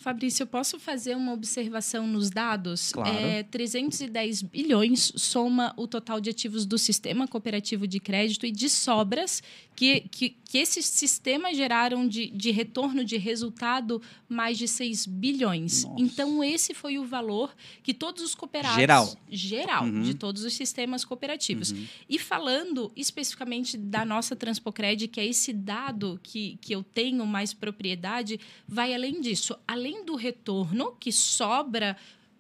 Fabrício, 0.09 0.45
eu 0.45 0.47
posso 0.47 0.81
fazer 0.81 1.15
uma 1.15 1.35
observação 1.35 2.07
nos 2.07 2.31
dados? 2.31 2.93
Claro. 2.93 3.15
É, 3.15 3.43
310 3.43 4.41
bilhões 4.41 5.13
soma 5.17 5.75
o 5.77 5.87
total 5.87 6.19
de 6.19 6.31
ativos 6.31 6.65
do 6.65 6.79
sistema 6.79 7.29
cooperativo 7.29 7.87
de 7.87 8.01
crédito 8.01 8.47
e 8.47 8.51
de 8.51 8.71
sobras 8.71 9.43
que, 9.77 10.01
que, 10.11 10.31
que 10.49 10.57
esses 10.57 10.87
sistemas 10.87 11.55
geraram 11.55 12.09
de, 12.09 12.29
de 12.31 12.51
retorno 12.51 13.05
de 13.05 13.19
resultado 13.19 14.01
mais 14.27 14.57
de 14.57 14.67
6 14.67 15.05
bilhões. 15.05 15.85
Nossa. 15.85 16.03
Então, 16.03 16.43
esse 16.43 16.73
foi 16.73 16.99
o 16.99 17.05
valor 17.05 17.55
que 17.83 17.93
todos 17.93 18.23
os 18.23 18.35
cooperados... 18.35 18.79
Geral. 18.79 19.17
Geral, 19.31 19.85
Uhum. 19.85 20.03
de 20.03 20.15
todos 20.15 20.45
os 20.45 20.55
sistemas 20.55 21.05
cooperativos. 21.05 21.71
Uhum. 21.71 21.87
E 22.09 22.19
falando 22.19 22.91
especificamente 22.97 23.77
da 23.77 24.07
nossa 24.07 24.35
Transpocred, 24.35 25.07
que 25.09 25.21
é 25.21 25.27
esse 25.27 25.53
dado 25.53 26.19
que, 26.23 26.57
que 26.63 26.75
eu 26.75 26.83
tenho 26.83 27.27
mais 27.27 27.53
propriedade, 27.53 28.41
vai 28.67 28.95
além 28.95 29.21
disso. 29.21 29.55
Além 29.69 30.03
do 30.03 30.17
retorno 30.17 30.97
que 30.99 31.13
sobra 31.13 31.95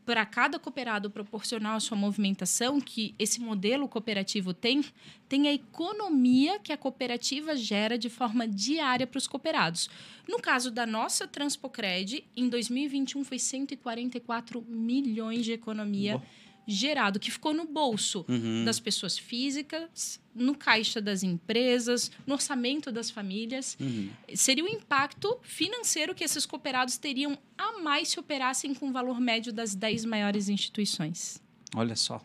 para 0.08 0.24
cada 0.24 0.58
cooperado 0.58 1.10
proporcional 1.10 1.76
à 1.76 1.80
sua 1.80 1.94
movimentação, 1.94 2.80
que 2.80 3.14
esse 3.18 3.42
modelo 3.42 3.86
cooperativo 3.86 4.54
tem, 4.54 4.82
tem 5.28 5.48
a 5.48 5.52
economia 5.52 6.58
que 6.58 6.72
a 6.72 6.78
cooperativa 6.78 7.54
gera 7.54 7.98
de 7.98 8.08
forma 8.08 8.48
diária 8.48 9.06
para 9.06 9.18
os 9.18 9.26
cooperados. 9.26 9.90
No 10.26 10.40
caso 10.40 10.70
da 10.70 10.86
nossa 10.86 11.28
Transpocred, 11.28 12.24
em 12.34 12.48
2021 12.48 13.22
foi 13.22 13.38
144 13.38 14.64
milhões 14.66 15.44
de 15.44 15.52
economia 15.52 16.12
Boa. 16.12 16.26
Gerado, 16.70 17.18
que 17.18 17.30
ficou 17.30 17.54
no 17.54 17.64
bolso 17.66 18.26
Uhum. 18.28 18.62
das 18.64 18.78
pessoas 18.78 19.16
físicas, 19.16 20.20
no 20.34 20.54
caixa 20.54 21.00
das 21.00 21.22
empresas, 21.22 22.10
no 22.26 22.34
orçamento 22.34 22.92
das 22.92 23.10
famílias. 23.10 23.74
Uhum. 23.80 24.10
Seria 24.34 24.62
o 24.62 24.68
impacto 24.68 25.38
financeiro 25.42 26.14
que 26.14 26.22
esses 26.22 26.44
cooperados 26.44 26.98
teriam 26.98 27.38
a 27.56 27.80
mais 27.80 28.08
se 28.10 28.20
operassem 28.20 28.74
com 28.74 28.90
o 28.90 28.92
valor 28.92 29.18
médio 29.18 29.50
das 29.52 29.74
10 29.74 30.04
maiores 30.04 30.48
instituições. 30.50 31.40
Olha 31.74 31.96
só. 31.96 32.22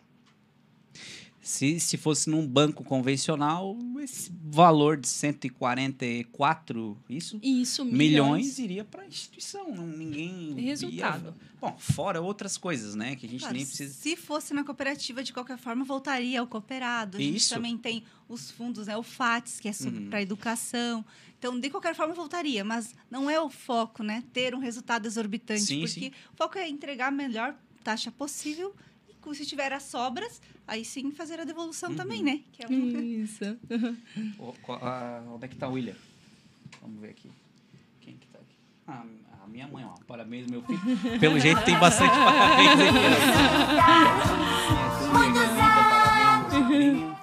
Se, 1.40 1.78
se 1.78 1.96
fosse 1.98 2.30
num 2.30 2.46
banco 2.46 2.82
convencional, 2.84 3.76
esse 4.02 4.32
valor 4.44 4.96
de 4.96 5.06
144, 5.08 6.96
isso? 7.08 7.38
Isso, 7.42 7.84
Milhões, 7.84 7.98
milhões. 7.98 8.58
iria 8.58 8.84
para 8.84 9.02
a 9.02 9.06
instituição. 9.06 9.70
Não, 9.74 9.86
ninguém. 9.86 10.54
Resultado. 10.54 11.34
Bom, 11.64 11.78
fora 11.78 12.20
outras 12.20 12.58
coisas, 12.58 12.94
né? 12.94 13.16
Que 13.16 13.24
a 13.26 13.28
gente 13.28 13.40
Claro, 13.40 13.54
nem 13.56 13.64
precisa. 13.64 13.94
Se 13.94 14.16
fosse 14.16 14.52
na 14.52 14.62
cooperativa, 14.64 15.22
de 15.22 15.32
qualquer 15.32 15.56
forma, 15.56 15.84
voltaria 15.84 16.40
ao 16.40 16.46
cooperado. 16.46 17.16
A 17.16 17.20
gente 17.20 17.36
Isso. 17.38 17.54
também 17.54 17.76
tem 17.78 18.04
os 18.28 18.50
fundos, 18.50 18.86
né? 18.86 18.96
O 18.96 19.02
FATS, 19.02 19.58
que 19.60 19.68
é 19.68 19.72
Uhum. 19.84 20.08
para 20.10 20.20
educação. 20.20 21.04
Então, 21.38 21.58
de 21.58 21.70
qualquer 21.70 21.94
forma, 21.94 22.12
voltaria. 22.14 22.62
Mas 22.64 22.94
não 23.10 23.30
é 23.30 23.40
o 23.40 23.48
foco, 23.48 24.02
né? 24.02 24.22
Ter 24.32 24.54
um 24.54 24.58
resultado 24.58 25.06
exorbitante. 25.06 25.62
Sim, 25.62 25.80
porque 25.80 26.00
sim. 26.00 26.12
o 26.32 26.36
foco 26.36 26.58
é 26.58 26.68
entregar 26.68 27.08
a 27.08 27.10
melhor 27.10 27.54
taxa 27.82 28.10
possível. 28.10 28.74
E 29.08 29.34
se 29.34 29.46
tiver 29.46 29.72
as 29.72 29.84
sobras, 29.84 30.42
aí 30.66 30.84
sim 30.84 31.10
fazer 31.12 31.40
a 31.40 31.44
devolução 31.44 31.90
Uhum. 31.90 31.96
também, 31.96 32.22
né? 32.22 32.40
Que 32.52 32.62
é 32.64 32.68
um... 32.68 33.00
Isso. 33.00 33.40
Qual- 34.62 34.78
ah, 34.84 35.24
onde 35.34 35.46
é 35.46 35.48
que 35.48 35.56
tá 35.56 35.66
o 35.66 35.72
William? 35.72 35.96
Vamos 36.82 37.00
ver 37.00 37.08
aqui. 37.10 37.30
Quem 38.02 38.18
que 38.18 38.26
tá 38.26 38.38
aqui? 38.38 38.54
Ah, 38.86 39.06
a 39.44 39.48
minha 39.48 39.68
mãe, 39.68 39.84
ó. 39.84 39.94
Parabéns, 40.06 40.46
meu 40.50 40.62
filho. 40.62 40.80
Pelo 41.20 41.38
jeito 41.38 41.62
tem 41.64 41.78
bastante 41.78 42.10
parabéns 42.14 42.70
sobrinho. 46.50 47.16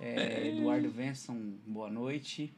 É, 0.00 0.48
Eduardo 0.48 0.90
Venson, 0.90 1.54
boa 1.66 1.88
noite. 1.90 2.52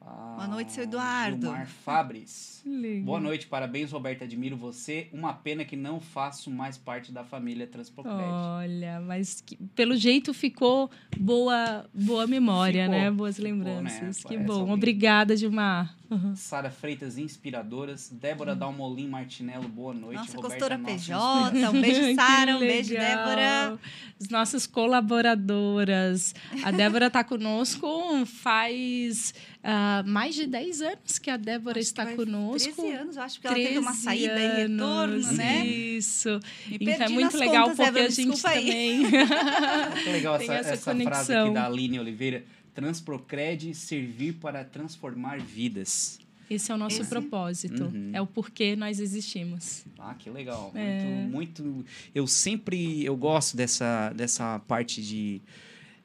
Ah, 0.00 0.34
Boa 0.36 0.48
noite, 0.48 0.72
seu 0.72 0.84
Eduardo. 0.84 1.40
Gilmar 1.48 1.66
Fabres. 1.66 2.64
Boa 3.04 3.20
noite, 3.20 3.46
parabéns, 3.46 3.92
Roberto. 3.92 4.24
Admiro 4.24 4.56
você. 4.56 5.08
Uma 5.12 5.34
pena 5.34 5.64
que 5.66 5.76
não 5.76 6.00
faço 6.00 6.50
mais 6.50 6.78
parte 6.78 7.12
da 7.12 7.24
família 7.24 7.66
Transpocred. 7.66 8.16
Olha, 8.16 9.00
mas 9.00 9.42
que- 9.42 9.56
pelo 9.74 9.96
jeito 9.96 10.32
ficou 10.32 10.90
boa, 11.18 11.84
boa 11.92 12.26
memória, 12.26 12.84
Ficou, 12.84 12.98
né? 12.98 13.10
Boas 13.10 13.36
ficou, 13.36 13.50
lembranças. 13.50 14.00
né? 14.00 14.10
Que 14.14 14.22
Parece 14.34 14.44
bom. 14.46 14.60
alguém. 14.60 14.74
Obrigada, 14.74 15.36
Gilmar. 15.36 15.94
Sara 16.34 16.70
Freitas, 16.70 17.18
inspiradoras. 17.18 18.08
Débora 18.10 18.54
Dalmolin 18.54 19.08
Martinello, 19.08 19.68
boa 19.68 19.92
noite. 19.92 20.18
Nossa, 20.18 20.36
Roberta, 20.36 20.56
costura 20.56 20.78
nossa 20.78 20.94
PJ. 20.94 21.68
Um 21.68 21.80
beijo, 21.80 22.14
Sara. 22.14 22.56
Um 22.56 22.60
beijo. 22.60 22.94
Débora. 22.94 23.78
As 24.20 24.28
nossas 24.28 24.66
colaboradoras. 24.66 26.34
A 26.62 26.70
Débora 26.70 27.08
está 27.08 27.22
conosco 27.22 27.86
faz 28.26 29.34
ah, 29.62 30.02
mais 30.06 30.34
de 30.34 30.46
10 30.46 30.82
anos 30.82 31.18
que 31.18 31.30
a 31.30 31.36
Débora 31.36 31.78
Acho 31.78 31.88
está 31.88 32.06
conosco. 32.14 32.72
13 32.74 32.92
anos, 32.96 33.16
eu 33.16 33.22
acho 33.22 33.40
que 33.40 33.46
ela 33.46 33.56
teve 33.56 33.78
uma 33.78 33.90
13 33.90 34.04
saída 34.04 34.40
e 34.40 34.46
retorno, 34.46 34.84
anos, 34.84 35.32
né? 35.32 35.66
Isso. 35.66 36.40
Me 36.68 36.78
Então 36.80 37.06
é 37.06 37.08
muito 37.08 37.36
legal 37.36 37.68
contas, 37.68 37.76
porque 37.76 37.90
Débora, 37.92 38.06
a 38.06 38.10
gente 38.10 38.46
aí. 38.46 38.64
também. 38.64 39.02
Que 40.04 40.10
legal 40.10 40.36
essa, 40.36 40.54
essa 40.54 40.70
essa 40.70 40.94
frase 40.94 41.34
aqui 41.34 41.50
da 41.52 41.66
Aline 41.66 41.98
Oliveira. 42.00 42.44
Transprocred 42.74 43.74
servir 43.74 44.34
para 44.34 44.64
transformar 44.64 45.40
vidas. 45.40 46.18
Esse 46.50 46.72
é 46.72 46.74
o 46.74 46.78
nosso 46.78 47.00
Esse- 47.02 47.10
propósito. 47.10 47.84
Uhum. 47.84 48.10
É 48.12 48.20
o 48.22 48.26
porquê 48.26 48.74
nós 48.74 49.00
existimos. 49.00 49.84
Ah, 49.98 50.14
que 50.14 50.30
legal. 50.30 50.72
É. 50.74 51.04
Muito, 51.26 51.62
muito. 51.62 51.86
Eu 52.14 52.26
sempre 52.26 53.04
eu 53.04 53.16
gosto 53.16 53.56
dessa, 53.56 54.10
dessa 54.14 54.58
parte 54.60 55.02
de, 55.02 55.42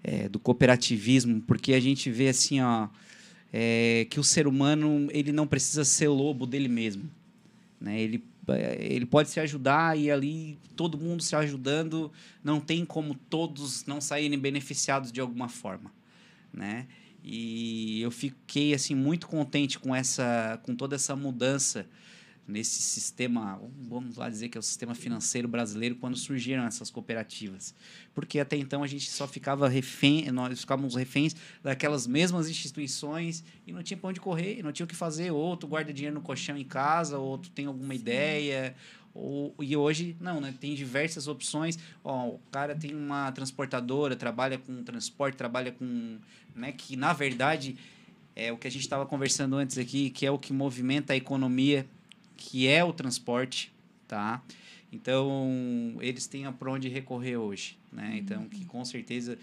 é, 0.04 0.28
do 0.28 0.40
cooperativismo, 0.40 1.42
porque 1.42 1.74
a 1.74 1.80
gente 1.80 2.12
vê 2.12 2.28
assim, 2.28 2.60
ó, 2.60 2.90
é, 3.54 4.06
que 4.10 4.20
o 4.20 4.24
ser 4.24 4.46
humano 4.48 5.08
ele 5.12 5.32
não 5.32 5.48
precisa 5.48 5.86
ser 5.86 6.10
lobo 6.10 6.46
dele 6.46 6.68
mesmo. 6.68 7.10
Né? 7.80 8.02
Ele, 8.02 8.24
ele 8.80 9.06
pode 9.06 9.30
se 9.30 9.40
ajudar 9.40 9.98
e 9.98 10.12
ali 10.12 10.58
todo 10.76 10.98
mundo 10.98 11.24
se 11.24 11.36
ajudando, 11.36 12.12
não 12.44 12.60
tem 12.60 12.84
como 12.84 13.16
todos 13.16 13.86
não 13.86 14.02
saírem 14.02 14.38
beneficiados 14.38 15.10
de 15.12 15.22
alguma 15.22 15.48
forma. 15.48 15.90
Né? 16.54 16.88
E 17.24 18.02
eu 18.02 18.12
fiquei 18.12 18.74
assim 18.74 18.94
muito 18.94 19.28
contente 19.28 19.80
com 19.80 19.96
essa 19.96 20.60
com 20.64 20.76
toda 20.76 20.96
essa 20.96 21.16
mudança 21.16 21.88
nesse 22.48 22.82
sistema, 22.82 23.62
vamos 23.88 24.18
lá 24.18 24.30
dizer 24.30 24.50
que 24.50 24.58
é 24.58 24.60
o 24.60 24.64
sistema 24.64 24.94
financeiro 24.94 25.48
brasileiro, 25.48 25.96
quando 25.96 26.18
surgiram 26.18 26.66
essas 26.66 26.90
cooperativas. 26.90 27.74
Porque 28.14 28.40
até 28.40 28.58
então 28.58 28.84
a 28.84 28.88
gente 28.88 29.10
só 29.10 29.28
ficava 29.28 29.68
refém, 29.70 30.30
nós 30.32 30.60
ficávamos 30.60 30.96
reféns 30.96 31.36
daquelas 31.62 32.06
mesmas 32.06 32.50
instituições 32.50 33.44
e 33.66 33.72
não 33.72 33.82
tinha 33.82 33.98
para 33.98 34.10
onde 34.10 34.20
correr, 34.20 34.62
não 34.62 34.74
tinha 34.74 34.84
o 34.84 34.88
que 34.88 34.96
fazer. 34.96 35.32
Ou 35.32 35.56
tu 35.56 35.68
guarda 35.68 35.94
dinheiro 35.94 36.16
no 36.16 36.22
colchão 36.22 36.58
em 36.58 36.66
casa, 36.66 37.18
ou 37.18 37.38
tu 37.38 37.50
tem 37.50 37.66
alguma 37.66 37.96
ideia. 37.96 38.76
Ou, 39.14 39.54
e 39.60 39.76
hoje, 39.76 40.16
não, 40.20 40.42
né? 40.42 40.54
Tem 40.60 40.74
diversas 40.74 41.28
opções. 41.28 41.78
Ó, 42.04 42.30
o 42.30 42.40
cara 42.52 42.76
tem 42.76 42.96
uma 42.96 43.32
transportadora, 43.32 44.16
trabalha 44.16 44.58
com 44.58 44.84
transporte, 44.84 45.36
trabalha 45.36 45.72
com. 45.72 46.18
Né, 46.56 46.72
que 46.72 46.96
na 46.96 47.14
verdade 47.14 47.76
é 48.36 48.52
o 48.52 48.58
que 48.58 48.68
a 48.68 48.72
gente 48.72 48.82
estava 48.82 49.08
conversando 49.08 49.56
antes 49.56 49.78
aqui, 49.78 50.12
que 50.12 50.24
é 50.24 50.30
o 50.30 50.38
que 50.38 50.54
movimenta 50.54 51.14
a 51.14 51.16
economia 51.16 51.88
que 52.36 52.68
é 52.68 52.84
o 52.84 52.92
transporte, 52.92 53.72
tá? 54.08 54.44
Então, 54.92 55.98
eles 56.02 56.28
têm 56.28 56.52
para 56.52 56.72
onde 56.72 56.90
recorrer 56.90 57.38
hoje, 57.38 57.78
né? 57.92 58.16
Então, 58.18 58.48
que 58.48 58.66
com 58.66 58.84
certeza 58.84 59.38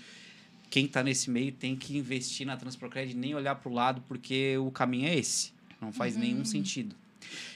quem 0.68 0.85
está 0.85 1.02
nesse 1.02 1.30
meio 1.30 1.50
tem 1.50 1.74
que 1.74 1.96
investir 1.96 2.46
na 2.46 2.56
Transprocred, 2.56 3.16
nem 3.16 3.35
olhar 3.35 3.56
para 3.56 3.68
o 3.68 3.74
lado, 3.74 4.02
porque 4.06 4.56
o 4.59 4.70
caminho 4.70 5.09
é 5.09 5.16
esse. 5.16 5.52
Não 5.80 5.92
faz 5.92 6.14
nenhum 6.14 6.44
sentido. 6.44 6.94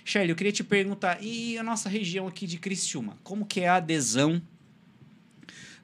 Shirley, 0.04 0.30
eu 0.30 0.36
queria 0.36 0.52
te 0.52 0.64
perguntar, 0.64 1.18
e 1.22 1.56
a 1.58 1.62
nossa 1.62 1.88
região 1.88 2.26
aqui 2.26 2.46
de 2.46 2.58
Criciúma, 2.58 3.16
como 3.22 3.46
que 3.46 3.60
é 3.60 3.68
a 3.68 3.76
adesão 3.76 4.40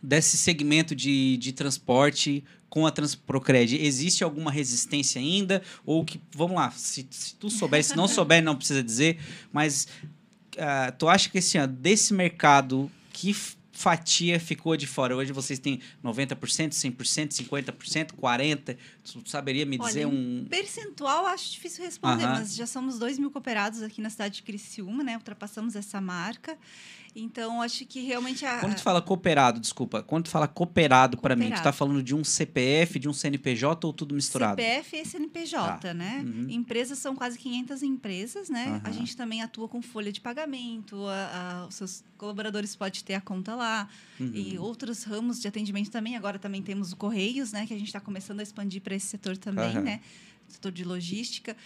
desse 0.03 0.37
segmento 0.37 0.95
de, 0.95 1.37
de 1.37 1.53
transporte 1.53 2.45
com 2.69 2.87
a 2.87 2.91
Transprocred, 2.91 3.77
existe 3.77 4.23
alguma 4.23 4.51
resistência 4.51 5.21
ainda? 5.21 5.61
Ou 5.85 6.05
que, 6.05 6.21
vamos 6.35 6.57
lá, 6.57 6.71
se, 6.71 7.07
se 7.11 7.35
tu 7.35 7.51
souber, 7.51 7.83
se 7.85 7.97
não 7.97 8.07
souber, 8.07 8.43
não 8.43 8.55
precisa 8.55 8.83
dizer, 8.83 9.19
mas 9.53 9.89
uh, 10.55 10.93
tu 10.97 11.09
acha 11.09 11.29
que 11.29 11.39
esse 11.39 11.59
ano, 11.59 11.73
desse 11.73 12.15
mercado, 12.15 12.91
que 13.13 13.35
fatia 13.81 14.39
ficou 14.39 14.77
de 14.77 14.87
fora? 14.87 15.17
Hoje 15.17 15.33
vocês 15.33 15.59
têm 15.59 15.81
90%, 16.05 16.37
100%, 16.73 17.29
50%, 17.31 18.13
40%? 18.13 18.77
Tu 19.03 19.31
saberia 19.31 19.65
me 19.65 19.79
dizer 19.79 20.05
Olha, 20.05 20.15
um... 20.15 20.47
Percentual, 20.51 21.25
acho 21.25 21.53
difícil 21.53 21.83
responder, 21.83 22.25
Aham. 22.25 22.41
mas 22.41 22.55
já 22.55 22.67
somos 22.67 22.99
2 22.99 23.19
mil 23.19 23.31
cooperados 23.31 23.81
aqui 23.83 24.03
na 24.03 24.11
cidade 24.11 24.37
de 24.37 24.43
Criciúma, 24.43 25.03
né? 25.03 25.17
Ultrapassamos 25.17 25.75
essa 25.75 25.99
marca. 25.99 26.59
Então, 27.15 27.61
acho 27.61 27.85
que 27.87 28.01
realmente 28.03 28.47
a... 28.47 28.61
Quando 28.61 28.77
tu 28.77 28.83
fala 28.83 29.03
cooperado, 29.03 29.59
desculpa, 29.59 30.01
quando 30.03 30.25
tu 30.27 30.31
fala 30.31 30.47
cooperado 30.47 31.19
para 31.19 31.35
mim, 31.35 31.47
tu 31.47 31.49
Cooperado. 31.49 31.65
tá 31.65 31.73
falando 31.73 32.03
de 32.03 32.15
um 32.15 32.23
CPF, 32.23 32.99
de 33.01 33.09
um 33.09 33.13
CNPJ 33.13 33.85
ou 33.87 33.93
tudo 33.93 34.15
misturado? 34.15 34.61
CPF 34.63 34.97
e 34.97 35.05
CNPJ, 35.05 35.79
Tá. 35.81 35.93
né? 35.95 36.23
Uhum. 36.25 36.47
Empresas 36.49 36.99
são 36.99 37.17
quase 37.17 37.37
500 37.37 37.83
empresas, 37.83 38.49
né? 38.49 38.81
A 38.85 38.89
Aham. 38.89 38.93
gente 38.97 39.17
também 39.17 39.43
atua 39.43 39.69
com 39.69 39.83
folha 39.83 40.13
de 40.13 40.21
pagamento, 40.21 41.05
a- 41.09 41.63
a- 41.63 41.67
os 41.67 41.75
seus 41.75 42.05
colaboradores 42.17 42.77
podem 42.77 43.03
ter 43.03 43.15
a 43.15 43.21
conta 43.21 43.57
lá 43.57 43.89
Uhum. 44.21 44.31
e 44.33 44.57
outros 44.59 45.03
ramos 45.03 45.41
de 45.41 45.49
atendimento 45.49 45.91
também. 45.91 46.17
Agora 46.17 46.39
também 46.39 46.63
temos 46.63 46.93
o 46.93 46.97
Correios, 46.97 47.51
né? 47.51 47.67
Que 47.67 47.75
a 47.75 47.79
gente 47.79 47.89
está 47.89 48.01
começando 48.01 48.39
a 48.41 48.43
expandir 48.43 48.81
para 48.83 48.95
esse 48.95 49.07
setor 49.07 49.37
também, 49.37 49.75
né? 49.81 50.01
Setor 50.47 50.71
de 50.73 50.85
logística. 50.85 51.57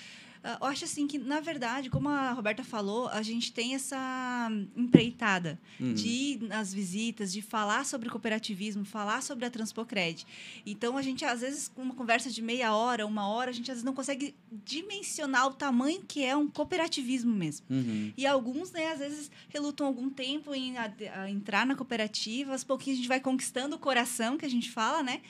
Ah, 0.46 0.58
Eu 0.60 0.66
acho 0.66 0.84
assim 0.84 1.06
que, 1.06 1.18
na 1.18 1.40
verdade, 1.40 1.88
como 1.88 2.08
a 2.08 2.30
Roberta 2.32 2.62
falou, 2.62 3.08
a 3.08 3.22
gente 3.22 3.50
tem 3.50 3.74
essa 3.74 4.50
empreitada 4.76 5.58
Uhum. 5.80 5.94
de 5.94 6.08
ir 6.08 6.42
nas 6.42 6.72
visitas, 6.72 7.32
de 7.32 7.40
falar 7.40 7.84
sobre 7.86 8.10
cooperativismo, 8.10 8.84
falar 8.84 9.22
sobre 9.22 9.46
a 9.46 9.50
Transpocred. 9.50 10.26
Então, 10.66 10.96
a 10.98 11.02
gente, 11.02 11.24
às 11.24 11.40
vezes, 11.40 11.66
com 11.68 11.80
uma 11.82 11.94
conversa 11.94 12.30
de 12.30 12.42
meia 12.42 12.74
hora, 12.74 13.06
uma 13.06 13.26
hora, 13.26 13.50
a 13.50 13.54
gente 13.54 13.70
às 13.70 13.76
vezes 13.76 13.84
não 13.84 13.94
consegue 13.94 14.34
dimensionar 14.64 15.46
o 15.46 15.54
tamanho 15.54 16.02
que 16.06 16.22
é 16.22 16.36
um 16.36 16.46
cooperativismo 16.48 17.32
mesmo. 17.34 17.66
Uhum. 17.70 18.12
E 18.16 18.26
alguns, 18.26 18.70
né, 18.70 18.92
às 18.92 18.98
vezes, 18.98 19.30
relutam 19.48 19.86
algum 19.86 20.10
tempo 20.10 20.54
em 20.54 20.76
a- 20.76 20.92
a 21.16 21.30
entrar 21.30 21.64
na 21.66 21.74
cooperativa, 21.74 22.52
aos 22.52 22.64
pouquinhos 22.64 22.98
a 22.98 23.00
gente 23.02 23.08
vai 23.08 23.20
conquistando 23.20 23.76
o 23.76 23.78
coração, 23.78 24.36
que 24.36 24.44
a 24.44 24.50
gente 24.50 24.70
fala, 24.70 25.02
né? 25.02 25.22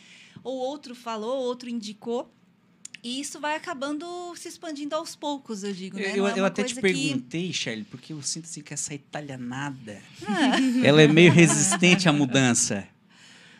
Ou 0.42 0.56
outro 0.58 0.94
falou, 0.94 1.38
outro 1.42 1.68
indicou. 1.70 2.30
E 3.04 3.20
isso 3.20 3.38
vai 3.38 3.54
acabando 3.54 4.06
se 4.34 4.48
expandindo 4.48 4.94
aos 4.94 5.14
poucos, 5.14 5.62
eu 5.62 5.72
digo, 5.74 5.98
né? 5.98 6.12
Eu, 6.18 6.26
é 6.26 6.38
eu 6.38 6.44
até 6.46 6.62
te 6.64 6.74
coisa 6.74 6.80
que- 6.94 7.08
perguntei, 7.10 7.52
Shirley, 7.52 7.84
porque 7.84 8.14
eu 8.14 8.22
sinto 8.22 8.46
assim 8.46 8.62
que 8.62 8.72
essa 8.72 8.94
italianada, 8.94 10.00
Ah, 10.26 10.56
ela 10.82 11.02
é 11.02 11.06
meio 11.06 11.30
resistente 11.30 12.08
à 12.08 12.12
mudança, 12.14 12.88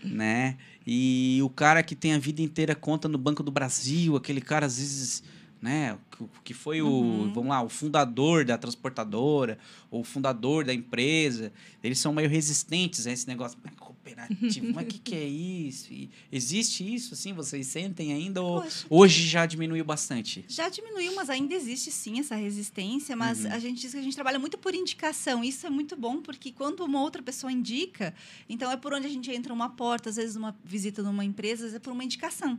né? 0.03 0.57
E 0.87 1.41
o 1.43 1.51
cara 1.51 1.83
que 1.83 1.95
tem 1.95 2.15
a 2.15 2.19
vida 2.19 2.41
inteira 2.43 2.75
conta 2.75 3.07
no 3.09 3.19
Banco 3.19 3.43
do 3.43 3.51
Brasil, 3.51 4.17
aquele 4.17 4.41
cara 4.41 4.65
às 4.67 4.79
vezes, 4.79 5.23
né, 5.61 5.97
que- 6.11 6.25
que 6.45 6.55
foi 6.55 6.81
o, 6.83 6.89
Uhum. 6.89 7.33
vamos 7.33 7.49
lá, 7.51 7.63
o 7.63 7.69
fundador 7.69 8.45
da 8.45 8.57
transportadora, 8.59 9.59
ou 9.91 10.01
o 10.01 10.05
fundador 10.05 10.65
da 10.65 10.73
empresa, 10.75 11.53
eles 11.83 11.99
são 11.99 12.13
meio 12.15 12.29
resistentes 12.29 13.07
a 13.07 13.13
esse 13.13 13.27
negócio, 13.27 13.59
"Mas 14.05 14.29
cooperativo, 14.29 14.73
mas 14.75 14.85
o 14.85 14.89
que, 14.89 14.99
que 14.99 15.15
é 15.15 15.25
isso? 15.27 15.93
E 15.93 16.11
existe 16.31 16.95
isso, 16.95 17.15
assim, 17.15 17.33
vocês 17.33 17.67
sentem 17.67 18.13
ainda 18.13 18.43
ou 18.43 18.63
Poxa. 18.63 18.87
hoje 18.91 19.27
já 19.27 19.47
diminuiu 19.47 19.85
bastante? 19.85 20.45
Já 20.49 20.69
diminuiu, 20.69 21.15
mas 21.15 21.31
ainda 21.31 21.55
existe 21.55 21.91
sim 21.91 22.19
essa 22.21 22.35
resistência. 22.35 23.17
Mas 23.17 23.45
Uhum. 23.45 23.53
a 23.53 23.59
gente 23.59 23.81
diz 23.81 23.93
que 23.93 23.99
a 23.99 24.03
gente 24.03 24.15
trabalha 24.15 24.39
muito 24.39 24.59
por 24.59 24.75
indicação. 24.75 25.43
Isso 25.43 25.67
é 25.67 25.71
muito 25.71 25.97
bom, 25.97 26.21
porque 26.21 26.53
quando 26.53 26.81
uma 26.85 27.01
outra 27.01 27.23
pessoa 27.23 27.51
indica, 27.53 28.15
então 28.49 28.71
é 28.71 28.77
por 28.77 28.93
onde 28.93 29.07
a 29.07 29.11
gente 29.11 29.31
entra 29.31 29.53
uma 29.53 29.71
porta, 29.71 30.11
às 30.11 30.17
vezes 30.17 30.37
uma 30.37 30.57
visita 30.65 31.03
numa 31.03 31.25
empresa, 31.25 31.55
às 31.67 31.73
vezes 31.73 31.77
é 31.77 31.79
por 31.79 31.93
uma 31.93 32.05
indicação. 32.05 32.59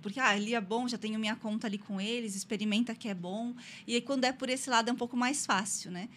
Porque, 0.00 0.18
ah, 0.18 0.30
ali 0.30 0.52
é 0.52 0.60
bom, 0.60 0.88
já 0.88 0.98
tenho 0.98 1.16
minha 1.16 1.36
conta 1.36 1.68
ali 1.68 1.78
com 1.78 2.00
eles, 2.00 2.34
experimenta 2.34 2.92
que 2.92 3.06
é 3.06 3.14
bom. 3.14 3.54
E 3.86 3.94
aí, 3.94 4.00
quando 4.00 4.24
é 4.24 4.32
por 4.32 4.50
esse 4.50 4.68
lado, 4.68 4.88
é 4.88 4.92
um 4.92 4.96
pouco 4.96 5.16
mais 5.16 5.46
fácil, 5.46 5.92
né? 5.92 6.08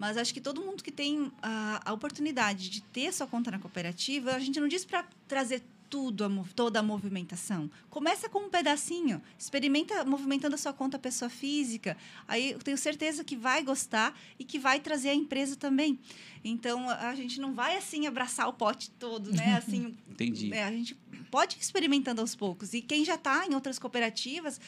Mas 0.00 0.16
acho 0.16 0.32
que 0.32 0.40
todo 0.40 0.62
mundo 0.62 0.82
que 0.82 0.90
tem 0.90 1.30
a, 1.42 1.90
a 1.90 1.92
oportunidade 1.92 2.70
de 2.70 2.80
ter 2.80 3.12
sua 3.12 3.26
conta 3.26 3.50
na 3.50 3.58
cooperativa, 3.58 4.34
a 4.34 4.38
gente 4.38 4.58
não 4.58 4.66
diz 4.66 4.82
para 4.82 5.04
trazer 5.28 5.62
tudo, 5.90 6.24
a 6.24 6.30
toda 6.54 6.78
a 6.78 6.82
movimentação. 6.82 7.70
Começa 7.90 8.26
com 8.26 8.46
um 8.46 8.48
pedacinho, 8.48 9.20
experimenta 9.38 10.02
movimentando 10.06 10.54
a 10.54 10.58
sua 10.58 10.72
conta 10.72 10.98
pessoa 10.98 11.28
física. 11.28 11.98
Aí 12.26 12.52
eu 12.52 12.60
tenho 12.60 12.78
certeza 12.78 13.22
que 13.22 13.36
vai 13.36 13.62
gostar 13.62 14.18
e 14.38 14.44
que 14.44 14.58
vai 14.58 14.80
trazer 14.80 15.10
a 15.10 15.14
empresa 15.14 15.54
também. 15.54 15.98
Então 16.42 16.88
a 16.88 17.10
a 17.10 17.14
gente 17.14 17.38
não 17.38 17.52
vai 17.52 17.76
assim 17.76 18.06
abraçar 18.06 18.48
o 18.48 18.54
pote 18.54 18.90
todo, 18.92 19.32
né? 19.32 19.56
Assim, 19.60 19.94
Entendi. 20.08 20.50
é, 20.54 20.64
a 20.64 20.70
gente 20.70 20.94
pode 21.30 21.56
ir 21.56 21.60
experimentando 21.60 22.22
aos 22.22 22.34
poucos. 22.34 22.72
E 22.72 22.80
quem 22.80 23.04
já 23.04 23.16
está 23.16 23.46
em 23.46 23.54
outras 23.54 23.78
cooperativas, 23.78 24.60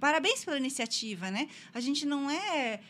parabéns 0.00 0.44
pela 0.44 0.58
iniciativa, 0.58 1.30
né? 1.30 1.48
A 1.72 1.80
gente 1.80 2.04
não 2.04 2.28
é 2.30 2.80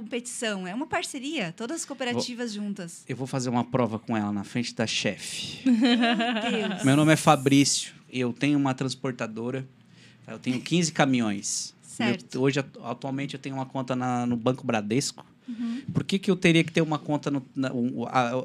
competição, 0.00 0.66
é 0.66 0.74
uma 0.74 0.86
parceria, 0.86 1.54
todas 1.56 1.80
as 1.80 1.84
cooperativas 1.86 2.52
juntas. 2.52 3.02
Eu 3.08 3.16
vou 3.16 3.26
fazer 3.26 3.48
uma 3.48 3.64
prova 3.64 3.98
com 3.98 4.14
ela 4.14 4.30
na 4.30 4.44
frente 4.44 4.74
da 4.74 4.86
chefe. 4.86 5.60
Meu. 5.64 6.84
Meu 6.84 6.96
nome 6.96 7.14
é 7.14 7.16
Fabrício, 7.16 7.94
eu 8.12 8.30
tenho 8.30 8.58
uma 8.58 8.74
transportadora, 8.74 9.66
eu 10.28 10.38
tenho 10.38 10.60
15 10.60 10.92
caminhões. 10.92 11.74
Certo. 11.82 12.42
Hoje, 12.42 12.60
atu- 12.60 12.84
atualmente, 12.84 13.32
eu 13.34 13.40
tenho 13.40 13.54
uma 13.54 13.64
conta 13.64 13.96
na- 13.96 14.26
no 14.26 14.36
Banco 14.36 14.66
Bradesco. 14.66 15.24
Uhum. 15.48 15.80
Por 15.94 16.04
que, 16.04 16.18
que 16.18 16.30
eu 16.30 16.36
teria 16.36 16.62
que 16.62 16.70
ter 16.72 16.82
uma 16.82 16.98
conta 16.98 17.30
no. 17.30 17.42
na- 17.54 17.72
um- 17.72 18.04
a- 18.06 18.44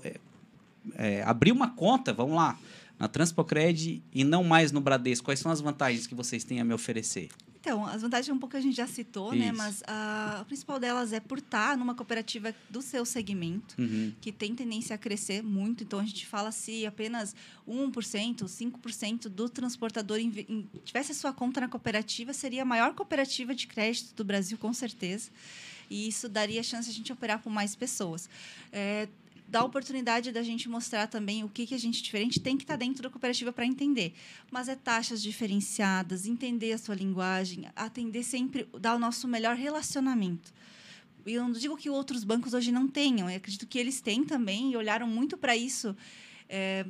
é, 0.95 1.21
abrir 1.23 1.51
uma 1.51 1.67
conta, 1.69 2.13
vamos 2.13 2.35
lá, 2.37 2.57
na 2.97 3.09
Transpocred 3.09 4.01
e 4.13 4.23
não 4.23 4.41
mais 4.45 4.71
no 4.71 4.79
Bradesco? 4.79 5.25
Quais 5.25 5.39
são 5.41 5.51
as 5.51 5.59
vantagens 5.59 6.07
que 6.07 6.15
vocês 6.15 6.45
têm 6.45 6.61
a 6.61 6.63
me 6.63 6.73
oferecer? 6.73 7.27
Então, 7.61 7.85
as 7.85 8.01
vantagens 8.01 8.35
um 8.35 8.39
pouco 8.39 8.57
a 8.57 8.59
gente 8.59 8.75
já 8.75 8.87
citou, 8.87 9.33
né? 9.35 9.51
Mas 9.51 9.83
a, 9.85 10.39
a 10.41 10.45
principal 10.45 10.79
delas 10.79 11.13
é 11.13 11.19
por 11.19 11.37
estar 11.37 11.77
numa 11.77 11.93
cooperativa 11.93 12.55
do 12.69 12.81
seu 12.81 13.05
segmento. 13.05 13.75
Uhum. 13.79 14.11
que 14.19 14.31
tem 14.31 14.55
tendência 14.55 14.95
a 14.95 14.97
crescer 14.97 15.43
muito. 15.43 15.83
Então, 15.83 15.99
a 15.99 16.03
gente 16.03 16.25
fala 16.25 16.51
se 16.51 16.85
apenas 16.87 17.35
1%, 17.67 18.45
5% 18.47 19.29
do 19.29 19.47
transportador 19.47 20.19
inve- 20.19 20.45
in- 20.49 20.67
tivesse 20.83 21.11
a 21.11 21.15
sua 21.15 21.31
conta 21.33 21.61
na 21.61 21.67
cooperativa, 21.67 22.33
seria 22.33 22.63
a 22.63 22.65
maior 22.65 22.93
cooperativa 22.95 23.53
de 23.53 23.67
crédito 23.67 24.15
do 24.15 24.23
Brasil, 24.23 24.57
com 24.57 24.73
certeza. 24.73 25.29
E 25.89 26.07
isso 26.07 26.27
daria 26.29 26.63
chance 26.63 26.89
a 26.89 26.93
gente 26.93 27.11
operar 27.13 27.39
com 27.39 27.49
mais 27.49 27.75
pessoas. 27.75 28.29
É, 28.71 29.07
dá 29.51 29.59
a 29.59 29.65
oportunidade 29.65 30.31
da 30.31 30.41
gente 30.41 30.69
mostrar 30.69 31.07
também 31.07 31.43
o 31.43 31.49
que, 31.49 31.67
que 31.67 31.75
a 31.75 31.77
gente 31.77 32.01
diferente 32.01 32.39
tem 32.39 32.55
que 32.55 32.63
estar 32.63 32.77
dentro 32.77 33.03
da 33.03 33.09
cooperativa 33.09 33.51
para 33.51 33.65
entender. 33.65 34.13
Mas 34.49 34.69
é 34.69 34.75
taxas 34.77 35.21
diferenciadas, 35.21 36.25
entender 36.25 36.71
a 36.71 36.77
sua 36.77 36.95
linguagem, 36.95 37.67
atender 37.75 38.23
sempre, 38.23 38.65
dar 38.79 38.95
o 38.95 38.99
nosso 38.99 39.27
melhor 39.27 39.57
relacionamento. 39.57 40.53
E 41.25 41.33
eu 41.33 41.43
não 41.43 41.51
digo 41.51 41.75
que 41.75 41.89
outros 41.89 42.23
bancos 42.23 42.53
hoje 42.53 42.71
não 42.71 42.87
tenham, 42.87 43.29
eu 43.29 43.35
acredito 43.35 43.67
que 43.67 43.77
eles 43.77 43.99
têm 43.99 44.23
também 44.23 44.71
e 44.71 44.77
olharam 44.77 45.05
muito 45.05 45.37
para 45.37 45.55
isso. 45.55 45.95
é, 46.47 46.85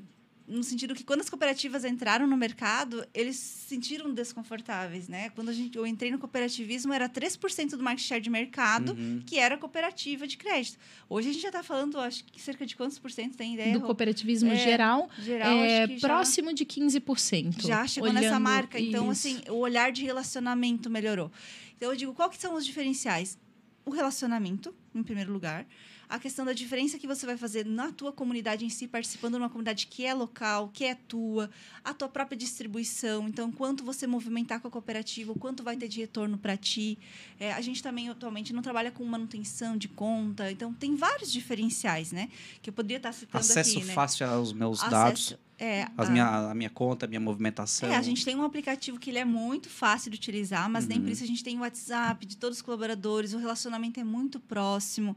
no 0.52 0.64
sentido 0.64 0.94
que 0.94 1.04
quando 1.04 1.22
as 1.22 1.30
cooperativas 1.30 1.86
entraram 1.86 2.28
no 2.28 2.36
mercado, 2.36 3.06
eles 3.14 3.38
se 3.38 3.70
sentiram 3.70 4.14
desconfortáveis, 4.14 5.08
né? 5.08 5.30
Quando 5.32 5.50
a 5.50 5.54
gente, 5.54 5.78
eu 5.78 5.88
entrei 5.88 6.12
no 6.12 6.20
cooperativismo, 6.20 6.92
era 6.94 7.08
3% 7.08 7.78
do 7.78 7.84
market 7.84 8.06
share 8.06 8.22
de 8.22 8.30
mercado, 8.30 8.92
Uhum. 8.94 9.22
que 9.26 9.40
era 9.40 9.58
cooperativa 9.58 10.28
de 10.28 10.36
crédito. 10.38 10.78
Hoje 11.10 11.30
a 11.30 11.34
gente 11.34 11.42
já 11.42 11.48
está 11.50 11.64
falando, 11.64 11.98
acho 12.00 12.24
que 12.26 12.42
cerca 12.42 12.66
de 12.66 12.76
quantos 12.76 13.00
por 13.00 13.10
cento 13.12 13.38
tem 13.38 13.54
ideia? 13.54 13.74
Do 13.74 13.82
cooperativismo 13.82 14.52
É, 14.52 14.56
geral, 14.58 15.10
geral, 15.20 15.58
é 15.60 15.84
acho 15.84 15.94
que 15.94 16.00
já- 16.00 16.08
próximo 16.08 16.54
de 16.54 16.66
15%. 16.66 17.66
já 17.66 17.88
chegou 17.88 18.12
nessa 18.12 18.40
marca. 18.40 18.80
Então, 18.80 19.12
isso. 19.12 19.28
assim, 19.28 19.42
o 19.50 19.56
olhar 19.56 19.92
de 19.92 20.04
relacionamento 20.04 20.90
melhorou. 20.90 21.32
Então, 21.78 21.92
eu 21.92 21.96
digo, 21.98 22.14
qual 22.14 22.30
que 22.30 22.38
são 22.38 22.54
os 22.56 22.66
diferenciais? 22.66 23.38
O 23.86 23.90
relacionamento, 23.90 24.76
em 24.94 25.02
primeiro 25.02 25.32
lugar. 25.34 25.66
A 26.14 26.20
questão 26.20 26.44
da 26.44 26.52
diferença 26.52 27.00
que 27.00 27.08
você 27.08 27.26
vai 27.26 27.38
fazer 27.38 27.66
na 27.66 27.90
tua 27.94 28.12
comunidade 28.12 28.66
em 28.66 28.70
si, 28.70 28.86
participando 28.86 29.36
de 29.36 29.40
uma 29.40 29.50
comunidade 29.50 29.88
que 29.88 30.06
é 30.06 30.14
local, 30.14 30.70
que 30.74 30.84
é 30.84 30.94
tua, 30.94 31.50
a 31.86 31.94
tua 31.94 32.10
própria 32.10 32.38
distribuição. 32.38 33.30
Então, 33.30 33.50
quanto 33.50 33.82
você 33.82 34.06
movimentar 34.06 34.60
com 34.60 34.68
a 34.68 34.72
cooperativa, 34.72 35.32
o 35.32 35.40
quanto 35.40 35.64
vai 35.64 35.78
ter 35.78 35.88
de 35.88 36.02
retorno 36.02 36.38
para 36.38 36.58
ti. 36.58 37.00
É, 37.40 37.54
a 37.54 37.62
gente 37.62 37.82
também, 37.82 38.10
atualmente, 38.10 38.52
não 38.52 38.62
trabalha 38.62 38.92
com 38.92 39.06
manutenção 39.06 39.78
de 39.78 39.88
conta. 39.88 40.52
Então, 40.52 40.74
tem 40.74 40.98
vários 40.98 41.32
diferenciais, 41.32 42.12
né? 42.12 42.28
Que 42.62 42.70
eu 42.70 42.74
poderia 42.74 42.98
estar 42.98 43.14
citando 43.14 43.38
Acesso 43.46 43.78
aqui, 43.78 43.88
né? 43.88 43.94
fácil 43.94 44.28
aos 44.28 44.52
meus 44.52 44.80
Acesso- 44.84 44.92
dados, 44.92 45.38
É, 45.58 45.88
a- 45.96 46.06
minha, 46.10 46.50
a 46.50 46.54
minha 46.54 46.70
conta, 46.72 47.06
a 47.06 47.08
minha 47.08 47.22
movimentação. 47.22 47.88
é, 47.90 47.96
a 47.96 48.02
gente 48.02 48.26
tem 48.26 48.36
um 48.36 48.44
aplicativo 48.44 49.00
que 49.00 49.12
ele 49.12 49.20
é 49.20 49.24
muito 49.26 49.70
fácil 49.70 50.12
de 50.12 50.18
utilizar, 50.18 50.70
mas 50.70 50.86
nem 50.88 50.98
Uhum. 50.98 51.06
por 51.06 51.12
isso 51.12 51.24
a 51.24 51.28
gente 51.28 51.42
tem 51.44 51.56
o 51.58 51.62
WhatsApp 51.62 52.26
de 52.26 52.36
todos 52.36 52.58
os 52.58 52.62
colaboradores, 52.62 53.32
o 53.34 53.38
relacionamento 53.38 53.98
é 54.00 54.04
muito 54.04 54.40
próximo. 54.42 55.16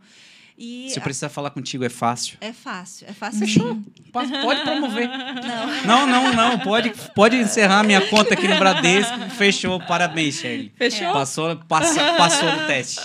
E 0.57 0.89
Se 0.89 0.99
eu 0.99 1.03
precisar 1.03 1.29
falar 1.29 1.51
contigo, 1.51 1.85
é 1.85 1.89
fácil. 1.89 2.39
é 2.41 2.53
fácil, 2.53 3.07
é 3.09 3.13
fácil. 3.13 3.41
Fechou. 3.41 3.79
Pode 4.13 4.31
pode 4.31 4.61
promover. 4.63 5.09
Não, 5.85 6.07
Não, 6.07 6.33
não, 6.33 6.33
não. 6.33 6.59
Pode, 6.61 6.93
pode 7.15 7.37
encerrar 7.37 7.83
minha 7.83 8.01
conta 8.09 8.35
aqui 8.35 8.47
no 8.47 8.57
Bradesco. 8.57 9.19
Fechou. 9.31 9.81
Parabéns, 9.81 10.37
Shirley. 10.37 10.73
Fechou? 10.77 11.13
Passou, 11.13 11.57
passa, 11.69 12.15
passou 12.15 12.53
no 12.53 12.67
teste. 12.69 13.01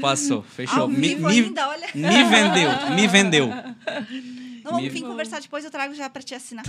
Passou. 0.00 0.42
Fechou. 0.42 0.86
Me, 0.86 1.14
me, 1.14 1.26
ainda, 1.26 1.68
olha. 1.68 1.88
me 1.94 2.24
vendeu. 2.24 2.90
Me 2.94 3.06
vendeu. 3.06 3.46
Não, 4.62 4.72
vamos 4.72 4.92
vir 4.92 5.02
conversar 5.02 5.40
depois, 5.40 5.62
eu 5.64 5.70
trago 5.70 5.94
já 5.94 6.08
para 6.08 6.22
te 6.22 6.34
assinar. 6.34 6.64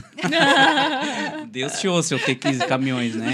Deus 1.48 1.80
te 1.80 1.88
ouça, 1.88 2.14
eu 2.14 2.20
ter 2.20 2.36
15 2.36 2.66
caminhões, 2.68 3.16
né? 3.16 3.34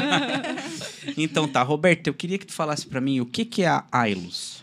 então 1.16 1.48
tá, 1.48 1.62
Roberto, 1.62 2.06
eu 2.08 2.14
queria 2.14 2.38
que 2.38 2.46
tu 2.46 2.52
falasse 2.52 2.86
pra 2.86 3.00
mim 3.00 3.20
o 3.20 3.26
que, 3.26 3.44
que 3.44 3.62
é 3.62 3.68
a 3.68 3.84
Ailos. 3.90 4.62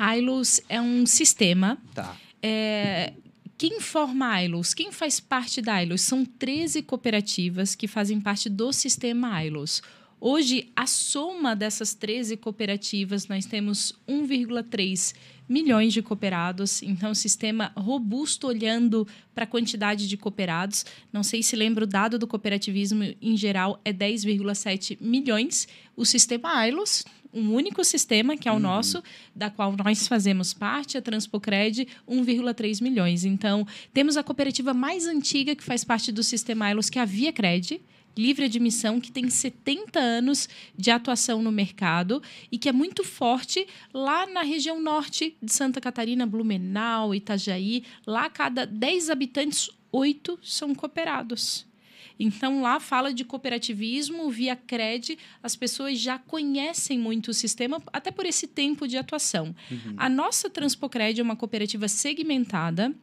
A 0.00 0.16
ILUS 0.16 0.60
é 0.68 0.80
um 0.80 1.04
sistema 1.04 1.76
Tá. 1.94 2.16
É, 2.42 3.12
quem 3.58 3.78
forma 3.78 4.26
a 4.32 4.42
ILOS? 4.42 4.72
Quem 4.72 4.90
faz 4.90 5.20
parte 5.20 5.60
da 5.60 5.82
ILOS? 5.82 6.00
São 6.00 6.24
13 6.24 6.80
cooperativas 6.80 7.74
que 7.74 7.86
fazem 7.86 8.18
parte 8.18 8.48
do 8.48 8.72
sistema 8.72 9.44
ILOS. 9.44 9.82
Hoje, 10.18 10.70
a 10.74 10.86
soma 10.86 11.54
dessas 11.54 11.92
13 11.92 12.38
cooperativas, 12.38 13.28
nós 13.28 13.44
temos 13.44 13.94
1,3 14.08 15.14
milhões 15.46 15.92
de 15.92 16.00
cooperados. 16.00 16.82
Então, 16.82 17.14
sistema 17.14 17.70
robusto 17.76 18.46
olhando 18.46 19.06
para 19.34 19.44
a 19.44 19.46
quantidade 19.46 20.08
de 20.08 20.16
cooperados. 20.16 20.86
Não 21.12 21.22
sei 21.22 21.42
se 21.42 21.54
lembra 21.54 21.84
o 21.84 21.86
dado 21.86 22.18
do 22.18 22.26
cooperativismo 22.26 23.02
em 23.20 23.36
geral 23.36 23.78
é 23.84 23.92
10,7 23.92 24.96
milhões. 25.00 25.68
O 25.94 26.06
sistema 26.06 26.66
ILOS, 26.66 27.04
um 27.32 27.52
único 27.54 27.82
sistema, 27.84 28.36
que 28.36 28.48
é 28.48 28.52
o 28.52 28.58
nosso, 28.58 29.02
da 29.34 29.50
qual 29.50 29.74
nós 29.76 30.06
fazemos 30.06 30.52
parte, 30.52 30.98
a 30.98 31.02
Transpocred, 31.02 31.86
1,3 32.08 32.82
milhões. 32.82 33.24
Então, 33.24 33.66
temos 33.92 34.16
a 34.16 34.22
cooperativa 34.22 34.74
mais 34.74 35.06
antiga 35.06 35.54
que 35.54 35.62
faz 35.62 35.84
parte 35.84 36.10
do 36.10 36.22
sistema 36.22 36.70
ILOS, 36.70 36.90
que 36.90 36.98
é 36.98 37.02
a 37.02 37.04
Via 37.04 37.32
Cred, 37.32 37.80
livre 38.16 38.44
admissão, 38.44 39.00
que 39.00 39.12
tem 39.12 39.30
70 39.30 39.98
anos 39.98 40.48
de 40.76 40.90
atuação 40.90 41.42
no 41.42 41.52
mercado 41.52 42.22
e 42.50 42.58
que 42.58 42.68
é 42.68 42.72
muito 42.72 43.04
forte 43.04 43.66
lá 43.94 44.26
na 44.26 44.42
região 44.42 44.80
norte 44.80 45.36
de 45.40 45.52
Santa 45.52 45.80
Catarina, 45.80 46.26
Blumenau, 46.26 47.14
Itajaí. 47.14 47.84
Lá, 48.06 48.26
a 48.26 48.30
cada 48.30 48.66
10 48.66 49.10
habitantes, 49.10 49.70
8 49.92 50.38
são 50.42 50.74
cooperados. 50.74 51.69
Então, 52.22 52.60
lá 52.60 52.78
fala 52.78 53.14
de 53.14 53.24
cooperativismo 53.24 54.30
via 54.30 54.54
CRED, 54.54 55.18
as 55.42 55.56
pessoas 55.56 55.98
já 55.98 56.18
conhecem 56.18 56.98
muito 56.98 57.28
o 57.28 57.34
sistema, 57.34 57.82
até 57.90 58.10
por 58.10 58.26
esse 58.26 58.46
tempo 58.46 58.86
de 58.86 58.98
atuação. 58.98 59.56
A 59.96 60.06
nossa 60.06 60.50
Transpocred 60.50 61.18
é 61.18 61.22
uma 61.22 61.34
cooperativa 61.34 61.88
segmentada, 61.88 62.94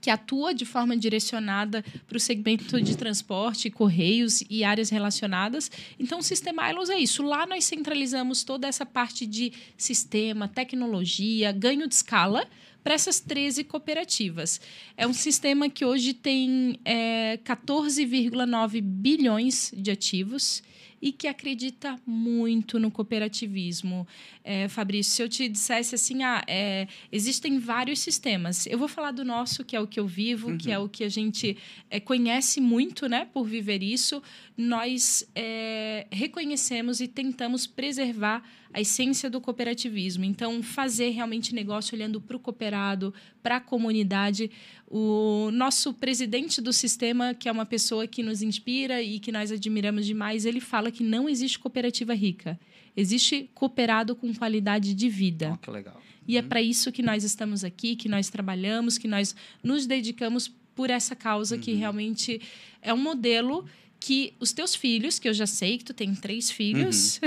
que 0.00 0.10
atua 0.10 0.54
de 0.54 0.64
forma 0.64 0.96
direcionada 0.96 1.84
para 2.06 2.16
o 2.16 2.20
segmento 2.20 2.80
de 2.80 2.96
transporte, 2.96 3.70
correios 3.70 4.44
e 4.48 4.62
áreas 4.62 4.90
relacionadas. 4.90 5.70
Então, 5.98 6.18
o 6.18 6.22
sistema 6.22 6.70
ILOS 6.70 6.90
é 6.90 6.98
isso. 6.98 7.22
Lá 7.22 7.46
nós 7.46 7.64
centralizamos 7.64 8.44
toda 8.44 8.68
essa 8.68 8.86
parte 8.86 9.26
de 9.26 9.52
sistema, 9.76 10.46
tecnologia, 10.46 11.50
ganho 11.50 11.88
de 11.88 11.94
escala 11.94 12.46
para 12.86 12.94
essas 12.94 13.18
13 13.18 13.64
cooperativas. 13.64 14.60
É 14.96 15.08
um 15.08 15.12
sistema 15.12 15.68
que 15.68 15.84
hoje 15.84 16.14
tem 16.14 16.78
é, 16.84 17.36
14,9 17.38 18.80
bilhões 18.80 19.72
de 19.76 19.90
ativos 19.90 20.62
e 21.02 21.10
que 21.10 21.26
acredita 21.26 22.00
muito 22.06 22.78
no 22.78 22.88
cooperativismo. 22.88 24.06
É, 24.44 24.68
Fabrício, 24.68 25.12
se 25.12 25.20
eu 25.20 25.28
te 25.28 25.48
dissesse 25.48 25.96
assim, 25.96 26.22
ah, 26.22 26.44
é, 26.46 26.86
existem 27.10 27.58
vários 27.58 27.98
sistemas. 27.98 28.66
Eu 28.66 28.78
vou 28.78 28.86
falar 28.86 29.10
do 29.10 29.24
nosso, 29.24 29.64
que 29.64 29.74
é 29.74 29.80
o 29.80 29.86
que 29.88 29.98
eu 29.98 30.06
vivo, 30.06 30.56
que 30.56 30.70
é 30.70 30.78
o 30.78 30.88
que 30.88 31.02
a 31.02 31.08
gente 31.08 31.58
é, 31.90 31.98
conhece 31.98 32.60
muito, 32.60 33.08
né, 33.08 33.26
por 33.34 33.48
viver 33.48 33.82
isso. 33.82 34.22
Nós 34.56 35.28
é, 35.34 36.06
reconhecemos 36.08 37.00
e 37.00 37.08
tentamos 37.08 37.66
preservar 37.66 38.44
a 38.76 38.80
essência 38.82 39.30
do 39.30 39.40
cooperativismo. 39.40 40.22
Então, 40.22 40.62
fazer 40.62 41.08
realmente 41.08 41.54
negócio 41.54 41.96
olhando 41.96 42.20
para 42.20 42.36
o 42.36 42.38
cooperado, 42.38 43.14
para 43.42 43.56
a 43.56 43.60
comunidade. 43.60 44.50
O 44.86 45.50
nosso 45.50 45.94
presidente 45.94 46.60
do 46.60 46.74
sistema, 46.74 47.32
que 47.32 47.48
é 47.48 47.52
uma 47.52 47.64
pessoa 47.64 48.06
que 48.06 48.22
nos 48.22 48.42
inspira 48.42 49.00
e 49.00 49.18
que 49.18 49.32
nós 49.32 49.50
admiramos 49.50 50.04
demais, 50.04 50.44
ele 50.44 50.60
fala 50.60 50.90
que 50.90 51.02
não 51.02 51.26
existe 51.26 51.58
cooperativa 51.58 52.12
rica. 52.12 52.60
Existe 52.94 53.48
cooperado 53.54 54.14
com 54.14 54.34
qualidade 54.34 54.92
de 54.92 55.08
vida. 55.08 55.52
Ó, 55.54 55.56
que 55.56 55.70
legal. 55.70 55.98
E 56.28 56.36
é 56.36 56.42
para 56.42 56.60
isso 56.60 56.92
que 56.92 57.02
nós 57.02 57.24
estamos 57.24 57.64
aqui, 57.64 57.96
que 57.96 58.10
nós 58.10 58.28
trabalhamos, 58.28 58.98
que 58.98 59.08
nós 59.08 59.34
nos 59.62 59.86
dedicamos 59.86 60.52
por 60.74 60.90
essa 60.90 61.16
causa 61.16 61.56
que 61.56 61.72
realmente 61.72 62.42
é 62.82 62.92
um 62.92 62.98
modelo 62.98 63.64
que 63.98 64.34
os 64.38 64.52
teus 64.52 64.74
filhos, 64.74 65.18
que 65.18 65.28
eu 65.28 65.34
já 65.34 65.46
sei 65.46 65.78
que 65.78 65.84
tu 65.84 65.94
tem 65.94 66.14
três 66.14 66.50
filhos, 66.50 67.20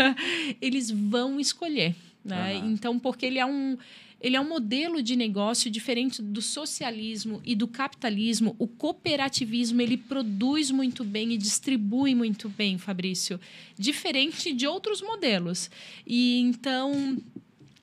eles 0.60 0.90
vão 0.90 1.40
escolher, 1.40 1.94
né? 2.24 2.56
Aham. 2.56 2.72
Então, 2.72 2.98
porque 2.98 3.26
ele 3.26 3.38
é 3.38 3.46
um 3.46 3.76
ele 4.20 4.36
é 4.36 4.40
um 4.40 4.48
modelo 4.48 5.02
de 5.02 5.16
negócio 5.16 5.70
diferente 5.70 6.20
do 6.20 6.42
socialismo 6.42 7.40
e 7.42 7.54
do 7.54 7.66
capitalismo. 7.66 8.54
O 8.58 8.66
cooperativismo 8.66 9.80
ele 9.80 9.96
produz 9.96 10.70
muito 10.70 11.02
bem 11.04 11.32
e 11.32 11.38
distribui 11.38 12.14
muito 12.14 12.46
bem, 12.46 12.76
Fabrício, 12.76 13.40
diferente 13.78 14.52
de 14.52 14.66
outros 14.66 15.00
modelos. 15.00 15.70
E 16.06 16.38
então 16.38 17.16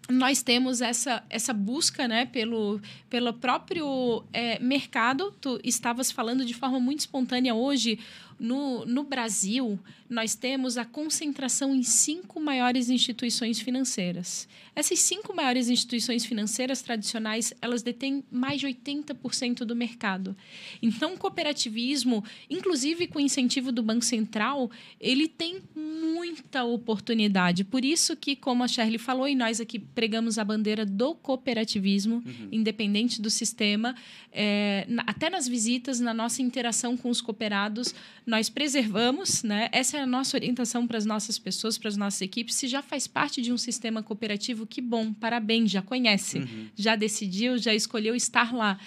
nós 0.09 0.41
temos 0.41 0.79
essa, 0.79 1.23
essa 1.29 1.53
busca 1.53 2.07
né, 2.07 2.25
pelo, 2.25 2.79
pelo 3.09 3.33
próprio 3.33 4.23
é, 4.31 4.59
mercado. 4.59 5.33
Tu 5.41 5.59
estavas 5.63 6.11
falando 6.11 6.45
de 6.45 6.53
forma 6.53 6.79
muito 6.79 6.99
espontânea 6.99 7.53
hoje. 7.53 7.99
No, 8.39 8.85
no 8.85 9.03
Brasil, 9.03 9.79
nós 10.09 10.35
temos 10.35 10.77
a 10.77 10.85
concentração 10.85 11.73
em 11.75 11.81
cinco 11.83 12.39
maiores 12.39 12.89
instituições 12.89 13.59
financeiras. 13.59 14.47
Essas 14.75 14.99
cinco 14.99 15.35
maiores 15.35 15.69
instituições 15.69 16.23
financeiras 16.23 16.81
tradicionais, 16.83 17.51
elas 17.61 17.81
detêm 17.81 18.23
mais 18.31 18.59
de 18.59 18.67
80% 18.67 19.59
do 19.65 19.75
mercado. 19.75 20.37
Então, 20.81 21.15
o 21.15 21.17
cooperativismo, 21.17 22.23
inclusive 22.49 23.07
com 23.07 23.17
o 23.17 23.21
incentivo 23.21 23.71
do 23.71 23.81
Banco 23.81 24.05
Central, 24.05 24.69
ele 25.01 25.27
tem 25.27 25.61
muita 25.75 26.63
oportunidade. 26.63 27.63
Por 27.63 27.83
isso 27.83 28.15
que, 28.15 28.35
como 28.35 28.63
a 28.63 28.67
Shirley 28.67 28.97
falou, 28.99 29.27
e 29.27 29.35
nós 29.35 29.59
aqui 29.59 29.79
pregamos 29.79 30.37
a 30.37 30.43
bandeira 30.43 30.85
do 30.85 31.15
cooperativismo, 31.15 32.23
independente 32.51 33.21
do 33.21 33.29
sistema, 33.29 33.95
é, 34.31 34.85
na- 34.87 35.03
até 35.07 35.29
nas 35.29 35.47
visitas, 35.47 35.99
na 35.99 36.13
nossa 36.13 36.41
interação 36.41 36.95
com 36.95 37.09
os 37.09 37.19
cooperados, 37.19 37.95
nós 38.27 38.49
preservamos, 38.49 39.41
né? 39.41 39.69
Essa 39.71 39.97
é 39.97 40.01
a 40.01 40.05
nossa 40.05 40.35
orientação 40.35 40.85
para 40.85 40.97
as 40.97 41.05
nossas 41.05 41.39
pessoas, 41.39 41.77
para 41.77 41.87
as 41.87 41.95
nossas 41.95 42.21
equipes. 42.21 42.55
Se 42.55 42.67
já 42.67 42.81
faz 42.81 43.07
parte 43.07 43.41
de 43.41 43.53
um 43.53 43.57
sistema 43.57 44.03
cooperativo, 44.03 44.67
que 44.67 44.81
bom, 44.81 45.13
parabéns, 45.13 45.71
já 45.71 45.81
conhece, 45.81 46.45
já 46.75 46.97
decidiu, 46.97 47.57
já 47.57 47.73
escolheu 47.73 48.13
estar 48.13 48.53
lá. 48.53 48.77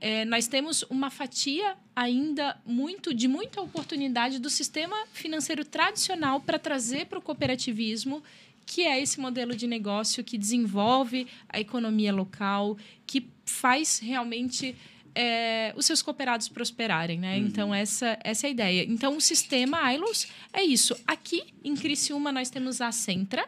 É, 0.00 0.24
nós 0.24 0.48
temos 0.48 0.84
uma 0.90 1.10
fatia 1.10 1.76
ainda 1.94 2.60
muito 2.66 3.14
de 3.14 3.28
muita 3.28 3.60
oportunidade 3.60 4.40
do 4.40 4.50
sistema 4.50 4.96
financeiro 5.12 5.64
tradicional 5.64 6.40
para 6.40 6.58
trazer 6.58 7.06
para 7.06 7.20
o 7.20 7.22
cooperativismo, 7.22 8.22
que 8.66 8.82
é 8.82 9.00
esse 9.00 9.20
modelo 9.20 9.54
de 9.54 9.66
negócio 9.66 10.24
que 10.24 10.36
desenvolve 10.36 11.26
a 11.48 11.60
economia 11.60 12.12
local, 12.12 12.76
que 13.06 13.28
faz 13.44 13.98
realmente 13.98 14.76
é, 15.20 15.72
os 15.76 15.84
seus 15.84 16.00
cooperados 16.00 16.48
prosperarem, 16.48 17.18
né? 17.18 17.36
Então 17.38 17.74
essa 17.74 18.16
essa 18.22 18.46
é 18.46 18.48
a 18.48 18.50
ideia. 18.50 18.84
Então 18.88 19.16
o 19.16 19.20
sistema 19.20 19.92
ILOS 19.92 20.28
é 20.52 20.62
isso. 20.62 20.94
Aqui 21.06 21.42
em 21.64 21.74
Criciúma 21.74 22.30
nós 22.30 22.48
temos 22.50 22.80
a 22.80 22.92
Centra, 22.92 23.44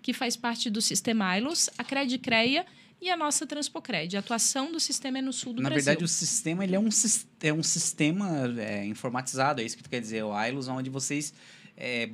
que 0.00 0.12
faz 0.14 0.34
parte 0.36 0.70
do 0.70 0.80
sistema 0.80 1.36
ILOS, 1.36 1.68
a 1.76 1.84
Credicreia 1.84 2.64
e 3.02 3.10
a 3.10 3.16
nossa 3.16 3.46
Transpocred. 3.46 4.16
A 4.16 4.20
atuação 4.20 4.72
do 4.72 4.80
sistema 4.80 5.18
é 5.18 5.22
no 5.22 5.32
sul 5.32 5.52
do 5.52 5.60
Na 5.60 5.68
Brasil. 5.68 5.84
verdade, 5.84 6.04
o 6.04 6.08
sistema 6.08 6.64
ele 6.64 6.74
é 6.74 6.80
um, 6.80 6.88
é 7.42 7.52
um 7.52 7.62
sistema 7.62 8.28
é, 8.58 8.86
informatizado, 8.86 9.60
é 9.60 9.64
isso 9.64 9.76
que 9.76 9.82
tu 9.82 9.90
quer 9.90 10.00
dizer, 10.00 10.22
o 10.24 10.32
ILOS, 10.46 10.68
onde 10.68 10.88
vocês. 10.88 11.34
é, 11.76 12.08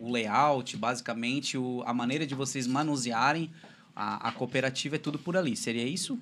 o 0.00 0.10
layout, 0.10 0.76
basicamente, 0.76 1.56
o, 1.58 1.82
a 1.86 1.92
maneira 1.92 2.26
de 2.26 2.34
vocês 2.34 2.66
manusearem 2.66 3.50
a, 3.94 4.28
a 4.28 4.32
cooperativa 4.32 4.96
é 4.96 4.98
tudo 4.98 5.18
por 5.18 5.36
ali. 5.36 5.54
Seria 5.56 5.86
isso? 5.86 6.18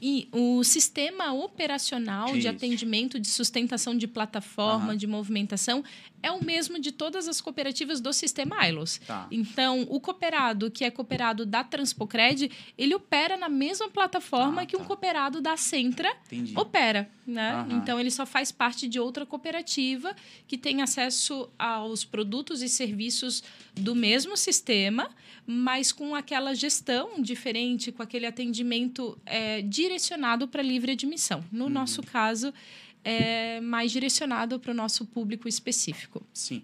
E 0.00 0.28
o 0.32 0.62
sistema 0.62 1.32
operacional 1.32 2.36
de 2.36 2.48
atendimento, 2.48 3.18
de 3.18 3.28
sustentação 3.28 3.96
de 3.96 4.06
plataforma, 4.06 4.86
Aham. 4.88 4.96
de 4.96 5.06
movimentação, 5.06 5.82
é 6.26 6.30
o 6.30 6.44
mesmo 6.44 6.78
de 6.78 6.90
todas 6.92 7.28
as 7.28 7.40
cooperativas 7.40 8.00
do 8.00 8.12
sistema 8.12 8.66
ILOS. 8.68 9.00
Tá. 9.06 9.26
Então, 9.30 9.86
o 9.88 10.00
cooperado, 10.00 10.70
que 10.70 10.84
é 10.84 10.90
cooperado 10.90 11.46
da 11.46 11.62
Transpocred, 11.62 12.50
ele 12.76 12.94
opera 12.94 13.36
na 13.36 13.48
mesma 13.48 13.88
plataforma 13.88 14.62
Ah, 14.62 14.66
que 14.66 14.76
um 14.76 14.80
tá. 14.80 14.84
cooperado 14.86 15.40
da 15.40 15.56
Centra 15.56 16.10
Entendi. 16.26 16.52
opera, 16.56 17.08
né? 17.26 17.52
Aham. 17.52 17.68
Então 17.76 18.00
ele 18.00 18.10
só 18.10 18.26
faz 18.26 18.50
parte 18.50 18.88
de 18.88 18.98
outra 18.98 19.24
cooperativa 19.24 20.14
que 20.48 20.58
tem 20.58 20.82
acesso 20.82 21.48
aos 21.58 22.04
produtos 22.04 22.62
e 22.62 22.68
serviços 22.68 23.42
do 23.74 23.94
mesmo 23.94 24.36
sistema, 24.36 25.10
mas 25.46 25.92
com 25.92 26.14
aquela 26.14 26.54
gestão 26.54 27.20
diferente, 27.20 27.92
com 27.92 28.02
aquele 28.02 28.26
atendimento 28.26 29.16
é, 29.24 29.62
direcionado 29.62 30.48
para 30.48 30.62
livre 30.62 30.92
admissão. 30.92 31.38
Uhum. 31.38 31.46
No 31.52 31.68
nosso 31.68 32.02
caso, 32.02 32.52
é 33.08 33.60
mais 33.60 33.92
direcionado 33.92 34.58
para 34.58 34.72
o 34.72 34.74
nosso 34.74 35.06
público 35.06 35.48
específico. 35.48 36.22
Sim. 36.34 36.62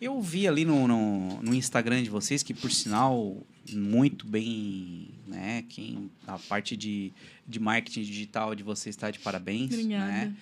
Eu 0.00 0.20
vi 0.22 0.46
ali 0.46 0.64
no, 0.64 0.86
no, 0.88 1.42
no 1.42 1.54
Instagram 1.54 2.02
de 2.02 2.08
vocês, 2.10 2.42
que 2.42 2.54
por 2.54 2.70
sinal 2.70 3.36
muito 3.72 4.26
bem, 4.26 5.08
né? 5.26 5.64
Quem, 5.68 6.10
a 6.26 6.38
parte 6.38 6.76
de, 6.76 7.12
de 7.46 7.58
marketing 7.60 8.02
digital 8.02 8.54
de 8.54 8.62
você 8.62 8.88
está 8.88 9.10
de 9.10 9.18
parabéns. 9.18 9.72
Obrigada. 9.72 10.06
Né? 10.06 10.34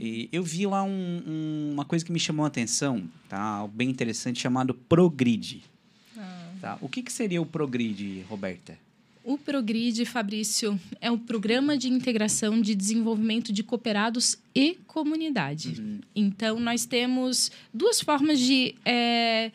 E 0.00 0.28
eu 0.32 0.42
vi 0.42 0.66
lá 0.66 0.82
um- 0.82 1.22
um- 1.26 1.70
uma 1.72 1.84
coisa 1.84 2.04
que 2.04 2.10
me 2.12 2.18
chamou 2.18 2.44
a 2.44 2.48
atenção, 2.48 3.08
tá? 3.28 3.40
Algo 3.40 3.72
bem 3.74 3.88
interessante 3.88 4.40
chamado 4.40 4.74
Progrid. 4.74 5.62
Ah. 6.18 6.50
Tá? 6.60 6.78
O 6.80 6.88
que, 6.88 7.02
que 7.02 7.12
seria 7.12 7.40
o 7.40 7.46
Progrid, 7.46 8.22
Roberta? 8.28 8.76
O 9.28 9.36
Progrid, 9.36 10.04
Fabrício, 10.04 10.78
é 11.00 11.10
um 11.10 11.18
programa 11.18 11.76
de 11.76 11.88
integração 11.88 12.60
de 12.60 12.76
desenvolvimento 12.76 13.52
de 13.52 13.64
cooperados 13.64 14.38
e 14.54 14.74
comunidade. 14.86 16.00
Então, 16.14 16.60
nós 16.60 16.86
temos 16.86 17.50
duas 17.74 18.00
formas 18.00 18.38
de 18.38 18.76
é, 18.84 19.50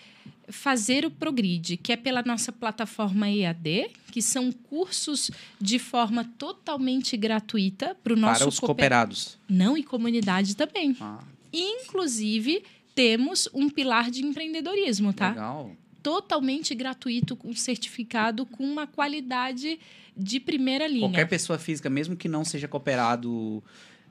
fazer 0.49 1.05
o 1.05 1.09
Progrid, 1.11 1.77
que 1.77 1.93
é 1.93 1.95
pela 1.95 2.21
nossa 2.21 2.51
plataforma 2.51 3.29
EAD, 3.29 3.91
que 4.11 4.21
são 4.21 4.51
cursos 4.51 5.31
de 5.59 5.79
forma 5.79 6.25
totalmente 6.37 7.15
gratuita 7.15 7.95
para 8.03 8.11
o 8.11 8.17
nosso 8.17 8.39
Para 8.39 8.49
os 8.49 8.59
cooper- 8.59 8.75
cooperados. 8.75 9.37
Não, 9.47 9.77
e 9.77 9.83
comunidade 9.83 10.53
também. 10.53 10.97
Ah, 10.99 11.23
Inclusive, 11.53 12.61
temos 12.93 13.47
um 13.53 13.69
pilar 13.69 14.11
de 14.11 14.21
empreendedorismo, 14.21 15.13
tá? 15.13 15.29
Legal. 15.29 15.71
Totalmente 16.01 16.73
gratuito, 16.75 17.35
com 17.35 17.53
certificado, 17.53 18.45
com 18.45 18.63
uma 18.63 18.87
qualidade 18.87 19.79
de 20.15 20.39
primeira 20.39 20.87
linha. 20.87 21.01
Qualquer 21.01 21.27
pessoa 21.27 21.57
física, 21.57 21.89
mesmo 21.89 22.15
que 22.15 22.27
não 22.27 22.43
seja 22.43 22.67
cooperado 22.67 23.63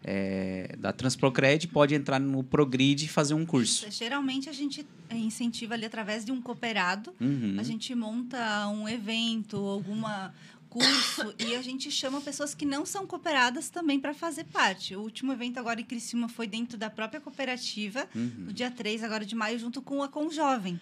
é, 0.03 0.75
da 0.79 0.93
Transprocred, 0.93 1.69
pode 1.69 1.95
entrar 1.95 2.19
no 2.19 2.43
Progrid 2.43 3.05
e 3.05 3.09
fazer 3.09 3.35
um 3.35 3.45
curso. 3.45 3.87
Geralmente 3.91 4.49
a 4.49 4.53
gente 4.53 4.87
incentiva 5.11 5.75
ali 5.75 5.85
através 5.85 6.25
de 6.25 6.33
um 6.33 6.41
cooperado. 6.41 7.13
Uhum. 7.21 7.57
A 7.59 7.63
gente 7.63 7.95
monta 7.95 8.67
um 8.69 8.89
evento, 8.89 9.57
alguma 9.57 10.33
curso 10.71 11.35
e 11.39 11.57
a 11.57 11.63
gente 11.63 11.91
chama 11.91 12.21
pessoas 12.21 12.55
que 12.55 12.65
não 12.65 12.87
são 12.87 13.05
cooperadas 13.05 13.69
também 13.69 13.99
para 13.99 14.15
fazer 14.15 14.45
parte. 14.45 14.95
O 14.95 15.01
último 15.03 15.33
evento 15.33 15.59
agora 15.59 15.81
em 15.81 15.85
Criciúma 15.85 16.29
foi 16.29 16.47
dentro 16.47 16.79
da 16.79 16.89
própria 16.89 17.21
cooperativa, 17.21 18.09
Uhum. 18.15 18.45
no 18.47 18.53
dia 18.53 18.71
3 18.71 19.03
agora 19.03 19.27
de 19.27 19.35
maio, 19.35 19.59
junto 19.59 19.83
com 19.83 20.01
a 20.01 20.09
Com 20.09 20.31
Jovem. 20.31 20.81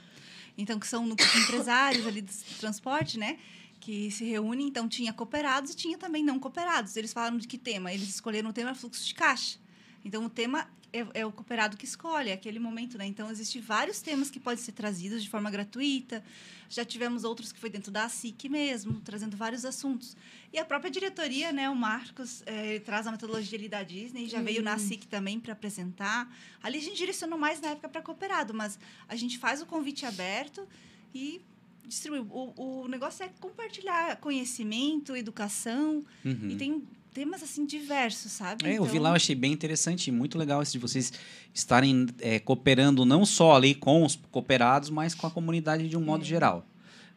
Então, 0.59 0.79
que 0.79 0.87
são 0.87 1.07
núcleos 1.07 1.35
empresários 1.37 2.05
ali 2.05 2.21
do 2.21 2.33
transporte, 2.59 3.17
né? 3.17 3.39
Que 3.79 4.11
se 4.11 4.25
reúnem. 4.25 4.67
Então, 4.67 4.89
tinha 4.89 5.13
cooperados 5.13 5.71
e 5.71 5.77
tinha 5.77 5.97
também 5.97 6.25
não 6.25 6.39
cooperados. 6.39 6.97
Eles 6.97 7.13
falaram 7.13 7.39
de 7.39 7.47
que 7.47 7.57
tema? 7.57 7.93
Eles 7.93 8.09
escolheram 8.09 8.51
o 8.51 8.53
tema 8.53 8.75
fluxo 8.75 9.07
de 9.07 9.15
caixa. 9.15 9.59
Então, 10.05 10.25
o 10.25 10.29
tema 10.29 10.69
é, 10.93 11.21
é 11.21 11.27
o 11.27 11.33
cooperado 11.33 11.77
que 11.77 11.85
escolhe, 11.85 12.31
é 12.31 12.33
aquele 12.33 12.59
momento, 12.59 12.97
né? 12.99 13.07
Então, 13.07 13.31
existem 13.31 13.61
vários 13.61 14.01
temas 14.01 14.31
que 14.31 14.41
podem 14.41 14.63
ser 14.63 14.73
trazidos 14.73 15.23
de 15.23 15.29
forma 15.29 15.51
gratuita. 15.51 16.25
Já 16.69 16.85
tivemos 16.85 17.25
outros 17.25 17.53
que 17.53 17.59
foi 17.59 17.71
dentro 17.71 17.91
da 17.91 18.05
ASIC 18.05 18.49
mesmo, 18.49 19.01
trazendo 19.01 19.37
vários 19.37 19.65
assuntos. 19.65 20.17
E 20.53 20.59
a 20.59 20.65
própria 20.65 20.91
diretoria, 20.91 21.53
né? 21.53 21.69
O 21.71 21.75
Marcos, 21.77 22.43
eh, 22.47 22.75
ele 22.77 22.81
traz 22.81 23.07
a 23.07 23.11
metodologia 23.13 23.59
ali 23.59 23.69
da 23.69 23.83
Disney, 23.83 24.29
já 24.29 24.41
veio 24.43 24.63
na 24.63 24.75
ASIC 24.75 25.07
também 25.07 25.39
para 25.41 25.53
apresentar. 25.53 26.35
Ali 26.63 26.79
a 26.79 26.83
gente 26.83 26.97
direcionou 26.97 27.39
mais 27.39 27.61
na 27.61 27.69
época 27.69 27.89
para 27.89 28.03
cooperado, 28.03 28.53
mas 28.55 28.79
a 29.09 29.17
gente 29.17 29.39
faz 29.39 29.61
o 29.63 29.67
convite 29.67 30.05
aberto 30.07 30.67
e 31.15 31.41
distribui. 31.87 32.21
O, 32.31 32.83
o 32.83 32.89
negócio 32.89 33.25
é 33.25 33.31
compartilhar 33.41 34.17
conhecimento, 34.17 35.17
educação, 35.17 36.05
Uhum. 36.25 36.51
e 36.51 36.57
tem 36.57 36.83
temas 37.13 37.43
assim 37.43 37.65
diversos, 37.67 38.33
sabe? 38.33 38.67
É, 38.67 38.79
eu 38.79 38.85
vi 38.85 38.91
Então, 38.91 39.03
lá, 39.03 39.11
eu 39.11 39.15
achei 39.17 39.35
bem 39.35 39.53
interessante 39.53 40.09
e 40.09 40.13
muito 40.13 40.39
legal 40.39 40.63
isso 40.63 40.73
de 40.73 40.79
vocês 40.79 41.13
estarem 41.53 42.07
é, 42.21 42.39
cooperando 42.39 43.05
não 43.05 43.25
só 43.27 43.55
ali 43.57 43.75
com 43.75 44.05
os 44.05 44.17
cooperados, 44.31 44.91
mas 44.91 45.15
com 45.15 45.27
a 45.27 45.31
comunidade 45.31 45.89
de 45.89 45.97
um 45.97 46.01
modo 46.01 46.25
geral. 46.25 46.65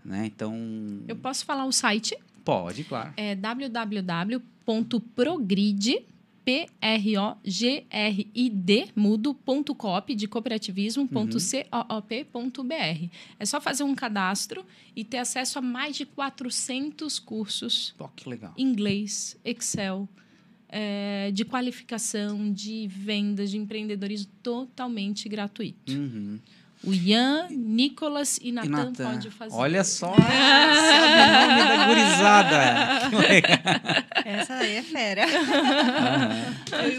Né? 0.04 0.26
Então, 0.26 0.56
Eu 1.08 1.16
posso 1.16 1.46
falar 1.46 1.66
o 1.66 1.72
site? 1.72 2.18
pode, 2.44 2.84
claro. 2.84 3.14
É 3.16 3.36
www.progrid, 4.66 6.06
P-R-O-G-R-I-D, 6.44 7.39
mudo.coop, 8.96 10.16
de 10.16 10.28
cooperativismo, 10.28 11.08
ponto 11.08 11.39
C-O-O-P.br. 11.39 13.10
É 13.39 13.46
só 13.46 13.62
fazer 13.62 13.84
um 13.84 13.94
cadastro 13.94 14.66
e 14.96 15.04
ter 15.04 15.18
acesso 15.18 15.60
a 15.60 15.62
mais 15.62 15.96
de 15.96 16.06
400 16.06 17.20
cursos 17.20 17.94
Pô, 17.98 18.08
que 18.10 18.28
legal. 18.28 18.54
inglês, 18.58 19.38
Excel, 19.46 20.10
é, 20.68 21.32
de 21.32 21.44
qualificação, 21.46 22.52
de 22.52 22.88
vendas, 22.88 23.52
de 23.52 23.58
empreendedorismo 23.58 24.32
totalmente 24.42 25.28
gratuito. 25.28 25.94
Uhum. 25.94 26.39
O 26.84 26.93
Ian, 26.93 27.47
Nicolas 27.51 28.38
e 28.41 28.49
E 28.49 28.51
Natan 28.51 28.69
Natan, 28.69 29.11
pode 29.11 29.29
fazer. 29.29 29.55
Olha 29.55 29.84
só, 29.84 30.15
sabe 30.17 30.23
o 31.13 31.47
nome 31.47 31.63
da 31.77 31.86
gurizada. 31.88 32.57
Essa 34.25 34.53
aí 34.55 34.75
é 34.77 34.82
fera. 34.82 35.25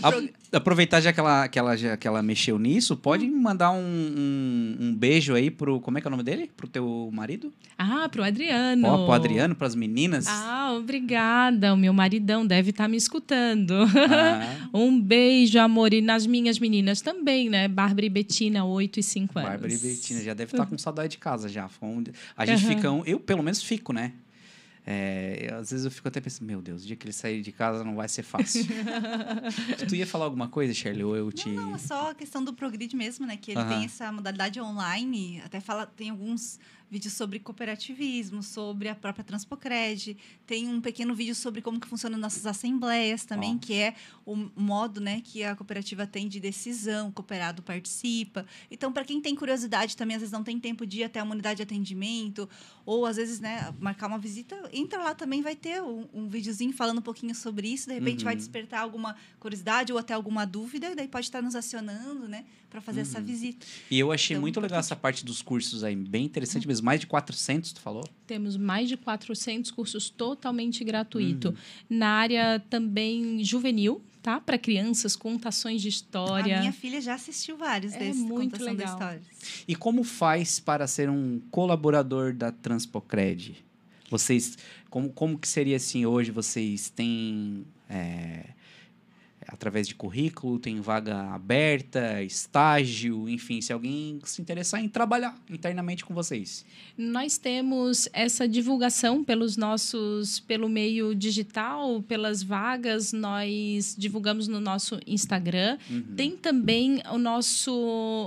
O 0.03 0.07
A- 0.07 0.42
aproveitar 0.53 1.01
já 1.01 1.13
que 1.13 1.21
ela, 1.21 1.49
que, 1.49 1.59
ela, 1.59 1.77
já 1.77 1.97
que 1.97 2.07
ela 2.07 2.23
mexeu 2.23 2.59
nisso, 2.59 2.97
pode 2.97 3.27
me 3.27 3.35
mandar 3.37 3.71
um, 3.71 3.79
um, 3.83 4.77
um 4.81 4.95
beijo 4.95 5.35
aí 5.35 5.51
pro. 5.51 5.81
Como 5.81 5.99
é 5.99 6.01
que 6.01 6.07
é 6.07 6.09
o 6.09 6.11
nome 6.11 6.23
dele? 6.23 6.51
Pro 6.57 6.69
teu 6.69 7.11
marido? 7.13 7.53
Ah, 7.79 8.09
pro 8.09 8.23
Adriano. 8.23 8.87
Ó, 8.87 9.05
pro 9.05 9.13
Adriano, 9.15 9.55
pras 9.55 9.75
meninas. 9.75 10.27
Ah, 10.29 10.73
obrigada. 10.79 11.73
O 11.73 11.77
meu 11.77 11.93
maridão 11.93 12.47
deve 12.47 12.71
estar 12.71 12.89
me 12.89 12.97
escutando. 12.97 13.75
Ah, 13.75 14.69
Um 14.75 15.01
beijo, 15.01 15.59
amor. 15.59 15.93
E 15.93 16.01
nas 16.01 16.27
minhas 16.27 16.59
meninas 16.59 17.01
também, 17.01 17.49
né? 17.49 17.69
Bárbara 17.69 18.07
e 18.07 18.11
Betina, 18.11 18.65
8 18.65 19.01
e 19.01 19.03
5 19.03 19.39
anos. 19.39 19.51
Bárbara 19.51 19.73
e 19.73 19.79
Betina 19.79 20.21
já 20.21 20.35
deve 20.35 20.53
estar 20.53 20.67
com 20.67 20.77
saudade 20.79 21.11
de 21.11 21.19
casa 21.19 21.49
já. 21.49 21.69
A 22.37 22.47
gente 22.47 22.65
Aham. 22.65 22.75
fica. 22.75 22.91
um- 22.91 23.05
Eu, 23.05 23.19
pelo 23.21 23.43
menos, 23.43 23.63
fico, 23.63 23.93
né? 23.93 24.13
É, 24.85 25.49
eu, 25.49 25.59
às 25.59 25.71
vezes 25.71 25.85
eu 25.85 25.91
fico 25.91 26.09
até 26.09 26.21
pensando, 26.21 26.47
meu 26.47 26.61
Deus, 26.61 26.83
o 26.83 26.87
dia 26.87 26.97
que 26.97 27.07
ele 27.07 27.13
sair 27.13 27.41
de 27.41 27.53
casa 27.53 27.85
não 27.85 27.95
vai 27.95 28.09
ser 28.09 28.23
fácil. 28.23 28.67
tu 29.89 29.95
ia 29.95 30.07
falar 30.07 30.25
alguma 30.25 30.49
coisa, 30.49 30.75
Shirley? 30.75 31.05
Ou 31.05 31.17
eu 31.17 31.31
te. 31.31 31.51
Não, 31.51 31.69
não, 31.69 31.75
é 31.77 31.79
só 31.79 32.11
a 32.11 32.15
questão 32.15 32.43
do 32.43 32.53
Progrid 32.53 32.95
mesmo, 32.97 33.25
né? 33.25 33.37
Que 33.37 33.53
ele 33.53 33.61
Aham. 33.61 33.69
tem 33.69 33.85
essa 33.85 34.11
modalidade 34.11 34.61
online, 34.61 35.41
até 35.45 35.61
fala, 35.61 35.87
tem 35.87 36.11
alguns 36.11 36.59
vídeos 36.93 37.15
sobre 37.15 37.39
cooperativismo, 37.39 38.43
sobre 38.43 38.87
a 38.87 38.95
própria 38.95 39.25
Transpocred, 39.25 40.15
tem 40.47 40.69
um 40.69 40.79
pequeno 40.79 41.15
vídeo 41.15 41.35
sobre 41.35 41.63
como 41.63 41.81
que 41.81 41.89
funcionam 41.89 42.19
nossas 42.19 42.45
assembleias 42.45 43.25
também, 43.25 43.57
que 43.57 43.73
é 43.73 43.95
o 44.27 44.37
modo, 44.55 45.01
né, 45.01 45.23
que 45.25 45.43
a 45.43 45.57
cooperativa 45.57 46.07
tem 46.07 46.29
de 46.29 46.39
decisão, 46.39 47.09
o 47.09 47.13
cooperado 47.13 47.63
participa. 47.63 48.45
Então, 48.71 48.93
para 48.93 49.07
quem 49.07 49.23
tem 49.23 49.35
curiosidade 49.35 49.97
também, 49.97 50.17
às 50.17 50.21
vezes 50.21 50.33
não 50.33 50.45
tem 50.45 50.61
tempo 50.61 50.85
de 50.85 50.99
ir 51.01 51.05
até 51.05 51.21
a 51.21 51.25
unidade 51.25 51.57
de 51.57 51.63
atendimento, 51.63 52.47
ou 52.85 53.07
às 53.07 53.17
vezes, 53.17 53.41
né, 53.41 53.73
marcar 53.81 54.07
uma 54.07 54.19
visita, 54.19 54.55
entra 54.71 55.03
lá 55.03 55.15
também, 55.15 55.41
vai 55.41 55.57
ter 55.57 55.83
um, 55.83 56.07
um 56.13 56.29
videozinho 56.29 56.75
falando 56.75 56.99
um 56.99 57.03
pouquinho 57.03 57.35
sobre 57.35 57.69
isso, 57.69 57.89
de 57.89 57.95
repente 57.95 58.23
vai 58.23 58.35
Uhum. 58.35 58.39
despertar 58.39 58.81
alguma 58.83 59.17
curiosidade 59.41 59.93
ou 59.95 59.99
até 59.99 60.13
alguma 60.13 60.45
dúvida, 60.45 60.91
e 60.91 60.95
daí 60.95 61.09
pode 61.09 61.25
estar 61.25 61.41
nos 61.41 61.55
acionando, 61.55 62.29
né, 62.29 62.45
para 62.73 62.81
fazer 62.81 63.03
essa 63.03 63.19
Uhum. 63.19 63.25
visita. 63.27 63.67
E 63.91 63.99
eu 63.99 64.11
achei 64.11 64.35
Então, 64.35 64.41
muito 64.41 64.59
legal 64.59 64.81
essa 64.81 64.97
parte 64.97 65.27
dos 65.27 65.43
cursos 65.43 65.85
aí, 65.85 65.95
bem 65.95 66.25
interessante 66.25 66.67
mesmo. 66.67 66.87
Mais 66.87 66.99
de 66.99 67.07
400, 67.07 67.71
tu 67.75 67.81
falou? 67.83 68.03
Temos 68.27 68.57
mais 68.57 68.89
de 68.89 68.97
400 68.97 69.71
cursos 69.71 70.09
totalmente 70.09 70.83
gratuito. 70.83 71.49
Uhum. 71.51 71.55
Na 71.91 72.09
área 72.09 72.59
também 72.71 73.45
juvenil, 73.45 74.03
tá? 74.23 74.41
Para 74.41 74.57
crianças, 74.57 75.15
contações 75.15 75.83
de 75.83 75.89
história. 75.91 76.57
A 76.57 76.61
minha 76.61 76.73
filha 76.73 76.99
já 76.99 77.13
assistiu 77.13 77.59
vários 77.59 77.93
É 77.93 77.99
desses 77.99 78.23
muito 78.23 78.53
contação 78.59 78.67
legal. 78.69 79.17
E 79.69 79.77
como 79.77 80.03
faz 80.03 80.59
para 80.59 80.87
ser 80.87 81.11
um 81.11 81.43
colaborador 81.51 82.33
da 82.33 82.51
Transpocred? 82.51 83.63
Vocês, 84.09 84.57
como, 84.89 85.11
como 85.11 85.39
que 85.39 85.47
seria 85.47 85.77
assim 85.77 86.07
hoje? 86.07 86.31
Vocês 86.31 86.89
têm, 86.89 87.67
é, 87.89 88.47
através 89.53 89.87
de 89.87 89.95
currículo, 89.95 90.59
tem 90.59 90.81
vaga 90.81 91.35
aberta, 91.35 92.23
estágio, 92.23 93.29
enfim, 93.29 93.61
se 93.61 93.73
alguém 93.73 94.19
se 94.25 94.41
interessar 94.41 94.83
em 94.83 94.89
trabalhar 94.89 95.39
internamente 95.51 96.05
com 96.05 96.15
vocês. 96.15 96.65
Nós 96.97 97.37
temos 97.37 98.09
essa 98.13 98.49
divulgação 98.49 99.23
pelos 99.23 99.57
nossos, 99.57 100.41
pelo 100.41 100.69
meio 100.69 101.15
digital, 101.15 102.03
pelas 102.03 102.43
vagas, 102.43 103.13
nós 103.13 103.95
divulgamos 103.99 104.49
no 104.49 104.59
nosso 104.59 104.99
Instagram. 105.07 105.79
Uhum. 105.91 106.03
Tem 106.17 106.37
também 106.37 107.03
o 107.11 107.19
nosso, 107.19 107.73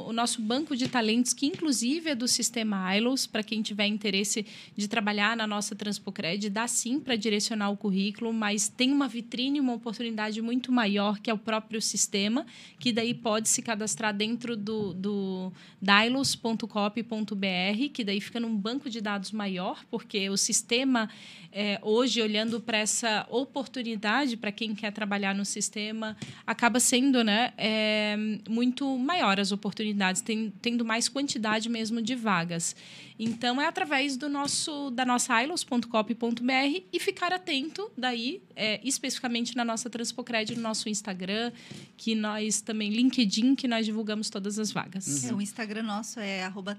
o 0.08 0.14
nosso 0.14 0.42
banco 0.42 0.76
de 0.76 0.88
talentos, 0.88 1.34
que 1.34 1.48
inclusive 1.48 2.12
é 2.12 2.16
do 2.16 2.28
sistema 2.28 2.96
ILOS, 2.96 3.26
para 3.26 3.44
quem 3.44 3.62
tiver 3.62 3.88
interesse 3.88 4.46
de 4.76 4.88
trabalhar 4.88 5.36
na 5.36 5.48
nossa 5.48 5.76
Transpocred, 5.76 6.50
dá 6.50 6.68
sim 6.68 7.00
para 7.00 7.16
direcionar 7.16 7.72
o 7.72 7.78
currículo, 7.78 8.32
mas 8.32 8.70
tem 8.70 8.92
uma 8.92 9.08
vitrine, 9.08 9.60
uma 9.60 9.74
oportunidade 9.74 10.42
muito 10.42 10.72
maior 10.72 11.15
que 11.20 11.30
é 11.30 11.34
o 11.34 11.38
próprio 11.38 11.82
sistema, 11.82 12.46
que 12.80 12.92
daí 12.92 13.14
pode 13.14 13.50
se 13.50 13.62
cadastrar 13.62 14.14
dentro 14.14 14.56
do, 14.56 14.94
do 14.94 15.52
dilos.cop.br, 15.82 17.90
que 17.94 18.04
daí 18.04 18.22
fica 18.22 18.40
num 18.40 18.56
banco 18.56 18.90
de 18.90 19.02
dados 19.02 19.32
maior, 19.32 19.84
porque 19.90 20.30
o 20.30 20.38
sistema, 20.38 21.10
é, 21.52 21.80
hoje, 21.82 22.22
olhando 22.22 22.60
para 22.60 22.78
essa 22.78 23.26
oportunidade 23.30 24.38
para 24.38 24.52
quem 24.52 24.76
quer 24.76 24.92
trabalhar 24.92 25.36
no 25.36 25.46
sistema, 25.46 26.18
acaba 26.46 26.80
sendo 26.80 27.24
né, 27.24 27.54
é, 27.58 28.16
muito 28.50 28.98
maior 28.98 29.40
as 29.40 29.52
oportunidades, 29.52 30.22
tem, 30.22 30.54
tendo 30.62 30.86
mais 30.86 31.08
quantidade 31.08 31.70
mesmo 31.70 32.02
de 32.02 32.16
vagas. 32.16 32.76
Então, 33.18 33.62
é 33.62 33.66
através 33.66 34.18
do 34.18 34.28
nosso, 34.28 34.90
da 34.92 35.06
nossa 35.06 35.42
ilos.cop.br 35.42 36.84
e 36.92 37.00
ficar 37.00 37.32
atento 37.32 37.90
daí, 37.98 38.42
é, 38.56 38.80
especificamente 38.84 39.56
na 39.56 39.64
nossa 39.64 39.90
Transpocred, 39.90 40.56
no 40.56 40.62
nosso 40.62 40.90
Instagram, 40.90 41.52
que 41.96 42.14
nós 42.14 42.62
também, 42.62 42.90
LinkedIn, 42.90 43.56
que 43.56 43.68
nós 43.68 43.86
divulgamos 43.86 44.30
todas 44.30 44.60
as 44.60 44.72
vagas. 44.72 45.26
É, 45.26 45.34
o 45.34 45.42
Instagram 45.42 45.84
nosso 45.84 46.20
é 46.20 46.44
arroba 46.44 46.76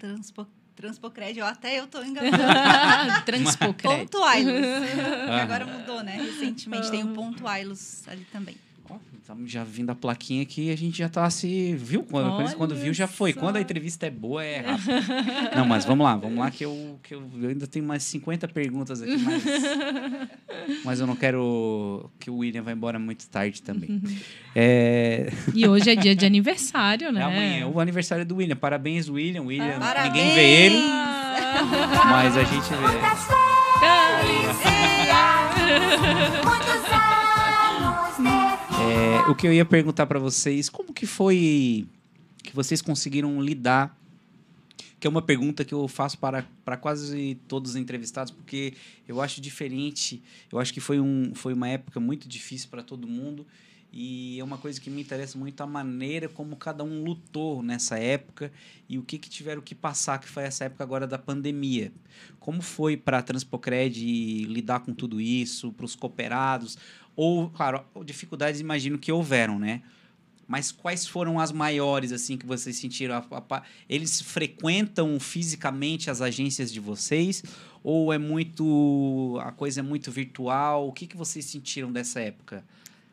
Transpocred, 0.76 1.38
eu 1.38 1.46
até 1.46 1.80
eu 1.80 1.86
tô 1.86 2.02
enganando. 2.02 2.36
Transpocred. 3.24 3.82
ponto 3.82 4.22
Ailos. 4.22 4.66
Agora 5.42 5.64
mudou, 5.66 6.02
né? 6.02 6.16
Recentemente 6.20 6.90
tem 6.90 7.02
o 7.02 7.14
ponto 7.14 7.46
Ailos 7.48 8.06
ali 8.06 8.26
também. 8.30 8.56
Estamos 9.20 9.50
já 9.50 9.64
vindo 9.64 9.90
a 9.90 9.94
plaquinha 9.94 10.42
aqui, 10.42 10.70
a 10.70 10.76
gente 10.76 10.98
já 10.98 11.08
tá 11.08 11.28
se. 11.28 11.74
Viu? 11.74 12.04
Quando, 12.04 12.30
Olha 12.30 12.54
quando 12.54 12.76
viu, 12.76 12.94
já 12.94 13.08
foi. 13.08 13.32
só. 13.32 13.40
Quando 13.40 13.56
a 13.56 13.60
entrevista 13.60 14.06
é 14.06 14.10
boa, 14.10 14.44
é 14.44 14.60
rápido. 14.60 14.92
Não, 15.56 15.66
mas 15.66 15.84
vamos 15.84 16.04
lá, 16.04 16.14
vamos 16.14 16.38
lá, 16.38 16.48
que 16.48 16.64
eu, 16.64 16.96
que 17.02 17.12
eu, 17.12 17.28
eu 17.42 17.48
ainda 17.48 17.66
tenho 17.66 17.84
mais 17.84 18.04
50 18.04 18.46
perguntas 18.46 19.02
aqui, 19.02 19.16
mas. 19.18 19.42
mas 20.84 21.00
eu 21.00 21.08
não 21.08 21.16
quero 21.16 22.08
que 22.20 22.30
o 22.30 22.36
William 22.36 22.62
vá 22.62 22.70
embora 22.70 23.00
muito 23.00 23.28
tarde 23.28 23.62
também. 23.62 24.00
É, 24.54 25.32
E 25.52 25.66
hoje 25.66 25.90
é 25.90 25.96
dia 25.96 26.14
de 26.14 26.24
aniversário, 26.24 27.10
né? 27.12 27.20
é 27.20 27.24
amanhã, 27.24 27.58
é 27.62 27.66
o 27.66 27.80
aniversário 27.80 28.24
do 28.24 28.36
William. 28.36 28.54
Parabéns, 28.54 29.08
William. 29.08 29.42
William, 29.42 29.80
Parabéns! 29.80 30.14
ninguém 30.14 30.34
vê 30.34 30.66
ele, 30.66 30.78
mas 32.10 32.36
a 32.36 32.44
gente 32.44 32.68
vê. 32.68 32.96
É, 38.88 39.30
o 39.30 39.34
que 39.34 39.46
eu 39.46 39.52
ia 39.52 39.64
perguntar 39.64 40.06
para 40.06 40.18
vocês, 40.18 40.68
como 40.68 40.92
que 40.92 41.06
foi 41.06 41.86
que 42.42 42.54
vocês 42.54 42.80
conseguiram 42.80 43.42
lidar? 43.42 43.98
Que 44.98 45.06
é 45.06 45.10
uma 45.10 45.20
pergunta 45.20 45.64
que 45.64 45.74
eu 45.74 45.86
faço 45.88 46.18
para, 46.18 46.46
para 46.64 46.76
quase 46.76 47.36
todos 47.48 47.72
os 47.72 47.76
entrevistados, 47.76 48.32
porque 48.32 48.74
eu 49.06 49.20
acho 49.20 49.40
diferente. 49.40 50.22
Eu 50.50 50.58
acho 50.58 50.72
que 50.72 50.80
foi, 50.80 51.00
um, 51.00 51.32
foi 51.34 51.52
uma 51.52 51.68
época 51.68 52.00
muito 52.00 52.28
difícil 52.28 52.68
para 52.70 52.82
todo 52.82 53.06
mundo. 53.06 53.46
E 53.98 54.38
é 54.38 54.44
uma 54.44 54.58
coisa 54.58 54.80
que 54.80 54.90
me 54.90 55.00
interessa 55.00 55.38
muito 55.38 55.60
a 55.62 55.66
maneira 55.66 56.28
como 56.28 56.56
cada 56.56 56.84
um 56.84 57.02
lutou 57.02 57.62
nessa 57.62 57.98
época 57.98 58.52
e 58.88 58.98
o 58.98 59.02
que, 59.02 59.16
que 59.16 59.30
tiveram 59.30 59.62
que 59.62 59.74
passar, 59.74 60.18
que 60.18 60.28
foi 60.28 60.42
essa 60.42 60.64
época 60.64 60.84
agora 60.84 61.06
da 61.06 61.18
pandemia. 61.18 61.92
Como 62.38 62.60
foi 62.60 62.96
para 62.96 63.18
a 63.18 63.22
Transpocred 63.22 64.44
lidar 64.44 64.80
com 64.80 64.92
tudo 64.92 65.20
isso, 65.20 65.72
para 65.72 65.86
os 65.86 65.96
cooperados? 65.96 66.76
Ou, 67.16 67.48
claro, 67.50 67.82
dificuldades 68.04 68.60
imagino 68.60 68.98
que 68.98 69.10
houveram, 69.10 69.58
né? 69.58 69.82
Mas 70.46 70.70
quais 70.70 71.06
foram 71.06 71.40
as 71.40 71.50
maiores, 71.50 72.12
assim, 72.12 72.36
que 72.36 72.46
vocês 72.46 72.76
sentiram? 72.76 73.24
Eles 73.88 74.20
frequentam 74.20 75.18
fisicamente 75.18 76.08
as 76.08 76.20
agências 76.20 76.72
de 76.72 76.78
vocês? 76.78 77.42
Ou 77.82 78.12
é 78.12 78.18
muito... 78.18 79.38
a 79.42 79.50
coisa 79.50 79.80
é 79.80 79.82
muito 79.82 80.12
virtual? 80.12 80.86
O 80.86 80.92
que, 80.92 81.06
que 81.06 81.16
vocês 81.16 81.44
sentiram 81.46 81.90
dessa 81.90 82.20
época? 82.20 82.64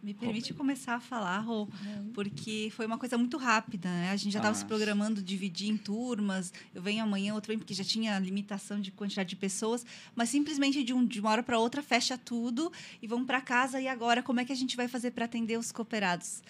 Me 0.04 0.14
permite 0.14 0.54
começar 0.54 0.96
a 0.96 1.00
falar, 1.00 1.40
Rô, 1.40 1.66
porque 2.14 2.70
foi 2.76 2.86
uma 2.86 2.98
coisa 2.98 3.18
muito 3.18 3.38
rápida, 3.38 3.88
né? 3.88 4.12
A 4.12 4.18
gente 4.18 4.34
já 4.34 4.40
estava 4.40 4.54
Ah. 4.54 4.60
se 4.60 4.66
programando 4.66 5.22
dividir 5.22 5.70
em 5.70 5.78
turmas. 5.78 6.52
Eu 6.76 6.82
venho 6.82 7.02
amanhã, 7.02 7.34
outro 7.34 7.48
vem, 7.48 7.58
porque 7.58 7.74
já 7.74 7.86
tinha 7.86 8.20
limitação 8.20 8.82
de 8.82 8.92
quantidade 8.92 9.30
de 9.30 9.38
pessoas, 9.38 9.86
mas 10.14 10.28
simplesmente 10.30 10.84
de, 10.84 10.92
um, 10.94 11.06
de 11.06 11.22
uma 11.22 11.30
hora 11.32 11.42
para 11.42 11.58
outra 11.58 11.82
fecha 11.82 12.18
tudo 12.18 12.70
e 13.02 13.08
vamos 13.08 13.26
para 13.26 13.40
casa. 13.40 13.80
E 13.80 13.88
agora, 13.88 14.22
como 14.22 14.42
é 14.42 14.46
que 14.46 14.52
a 14.52 14.56
gente 14.56 14.76
vai 14.76 14.90
fazer 14.90 15.12
para 15.12 15.24
atender 15.24 15.58
os 15.58 15.72
cooperados? 15.72 16.42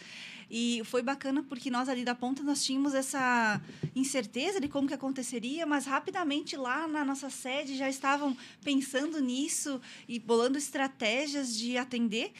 E 0.49 0.81
foi 0.85 1.01
bacana 1.03 1.43
porque 1.43 1.69
nós 1.69 1.87
ali 1.87 2.03
da 2.03 2.13
ponta 2.15 2.41
nós 2.43 2.63
tínhamos 2.63 2.93
essa 2.95 3.61
incerteza 3.95 4.59
de 4.59 4.67
como 4.67 4.87
que 4.87 4.93
aconteceria, 4.93 5.65
mas 5.65 5.85
rapidamente 5.85 6.55
lá 6.57 6.87
na 6.87 7.05
nossa 7.05 7.29
sede 7.29 7.75
já 7.77 7.87
estavam 7.87 8.35
pensando 8.63 9.19
nisso 9.21 9.79
e 10.07 10.19
bolando 10.19 10.57
estratégias 10.57 11.55
de 11.55 11.77
atender. 11.77 12.33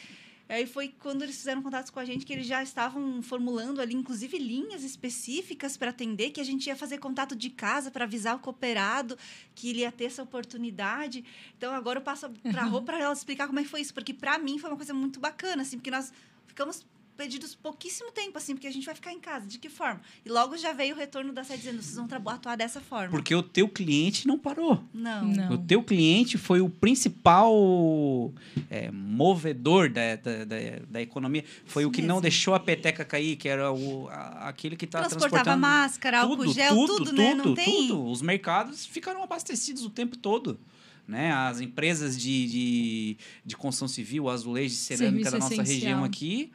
Aí 0.48 0.66
foi 0.66 0.94
quando 0.98 1.22
eles 1.22 1.36
fizeram 1.36 1.62
contatos 1.62 1.90
com 1.90 1.98
a 1.98 2.04
gente 2.04 2.26
que 2.26 2.32
eles 2.32 2.46
já 2.46 2.62
estavam 2.62 3.22
formulando 3.22 3.80
ali, 3.80 3.94
inclusive, 3.94 4.38
linhas 4.38 4.82
específicas 4.82 5.76
para 5.76 5.90
atender, 5.90 6.30
que 6.30 6.40
a 6.40 6.44
gente 6.44 6.66
ia 6.66 6.76
fazer 6.76 6.98
contato 6.98 7.34
de 7.34 7.48
casa 7.48 7.90
para 7.90 8.04
avisar 8.04 8.36
o 8.36 8.38
cooperado 8.38 9.16
que 9.54 9.70
ele 9.70 9.80
ia 9.80 9.90
ter 9.90 10.04
essa 10.04 10.22
oportunidade. 10.22 11.24
Então, 11.56 11.72
agora 11.72 11.98
eu 11.98 12.02
passo 12.02 12.28
para 12.28 12.62
a 12.62 12.64
Rô 12.64 12.82
para 12.82 13.00
ela 13.00 13.12
explicar 13.12 13.46
como 13.46 13.58
é 13.58 13.62
que 13.62 13.68
foi 13.68 13.80
isso, 13.80 13.94
porque 13.94 14.12
para 14.12 14.38
mim 14.38 14.58
foi 14.58 14.70
uma 14.70 14.76
coisa 14.76 14.92
muito 14.92 15.18
bacana, 15.18 15.62
assim, 15.62 15.78
porque 15.78 15.90
nós 15.90 16.12
ficamos 16.46 16.84
pedidos 17.16 17.54
pouquíssimo 17.54 18.10
tempo, 18.12 18.36
assim, 18.38 18.54
porque 18.54 18.66
a 18.66 18.70
gente 18.72 18.84
vai 18.84 18.94
ficar 18.94 19.12
em 19.12 19.20
casa. 19.20 19.46
De 19.46 19.58
que 19.58 19.68
forma? 19.68 20.00
E 20.24 20.28
logo 20.28 20.56
já 20.56 20.72
veio 20.72 20.94
o 20.94 20.98
retorno 20.98 21.32
da 21.32 21.44
sede 21.44 21.62
dizendo, 21.62 21.82
vocês 21.82 21.96
vão 21.96 22.06
atuar 22.26 22.56
dessa 22.56 22.80
forma. 22.80 23.10
Porque 23.10 23.34
o 23.34 23.42
teu 23.42 23.68
cliente 23.68 24.26
não 24.26 24.38
parou. 24.38 24.82
Não. 24.92 25.24
Não. 25.26 25.52
O 25.52 25.58
teu 25.58 25.82
cliente 25.82 26.36
foi 26.38 26.60
o 26.60 26.68
principal 26.68 28.32
é, 28.70 28.90
movedor 28.90 29.90
da, 29.90 30.16
da, 30.16 30.44
da, 30.44 30.56
da 30.88 31.02
economia. 31.02 31.44
Foi 31.64 31.82
Isso 31.82 31.88
o 31.88 31.92
que 31.92 32.00
não 32.02 32.16
mesmo. 32.16 32.22
deixou 32.22 32.54
a 32.54 32.60
peteca 32.60 33.04
cair, 33.04 33.36
que 33.36 33.48
era 33.48 33.72
o, 33.72 34.08
a- 34.08 34.48
aquele 34.48 34.76
que 34.76 34.84
está 34.84 35.00
Transportava 35.00 35.30
transportando... 35.44 35.60
máscara, 35.60 36.20
álcool 36.20 36.52
gel, 36.52 36.74
tudo, 36.74 37.12
né? 37.12 37.34
Não 37.34 37.54
tem... 37.54 37.88
tudo. 37.88 38.06
Os 38.06 38.22
mercados 38.22 38.84
ficaram 38.86 39.22
abastecidos 39.22 39.84
o 39.84 39.90
tempo 39.90 40.16
todo. 40.16 40.58
Né? 41.06 41.30
As 41.32 41.60
empresas 41.60 42.18
de, 42.18 42.46
de, 42.46 43.16
de 43.44 43.56
construção 43.56 43.86
civil, 43.86 44.28
azulejo 44.30 44.72
e 44.74 44.76
cerâmica 44.76 45.30
Serviço 45.30 45.32
da 45.32 45.38
nossa 45.38 45.54
essencial. 45.54 45.74
região 45.80 46.04
aqui 46.04 46.50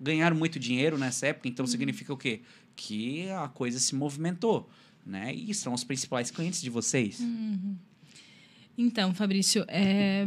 ganharam 0.00 0.36
muito 0.36 0.58
dinheiro 0.58 0.96
nessa 0.96 1.26
época. 1.26 1.48
Então 1.48 1.66
significa 1.66 2.12
o 2.12 2.16
quê? 2.16 2.40
Que 2.74 3.28
a 3.30 3.48
coisa 3.48 3.78
se 3.78 3.94
movimentou. 3.94 4.68
Né? 5.04 5.34
E 5.34 5.52
são 5.54 5.74
os 5.74 5.84
principais 5.84 6.30
clientes 6.30 6.60
de 6.60 6.70
vocês. 6.70 7.20
Então, 8.76 9.12
Fabrício, 9.14 9.64
é, 9.68 10.26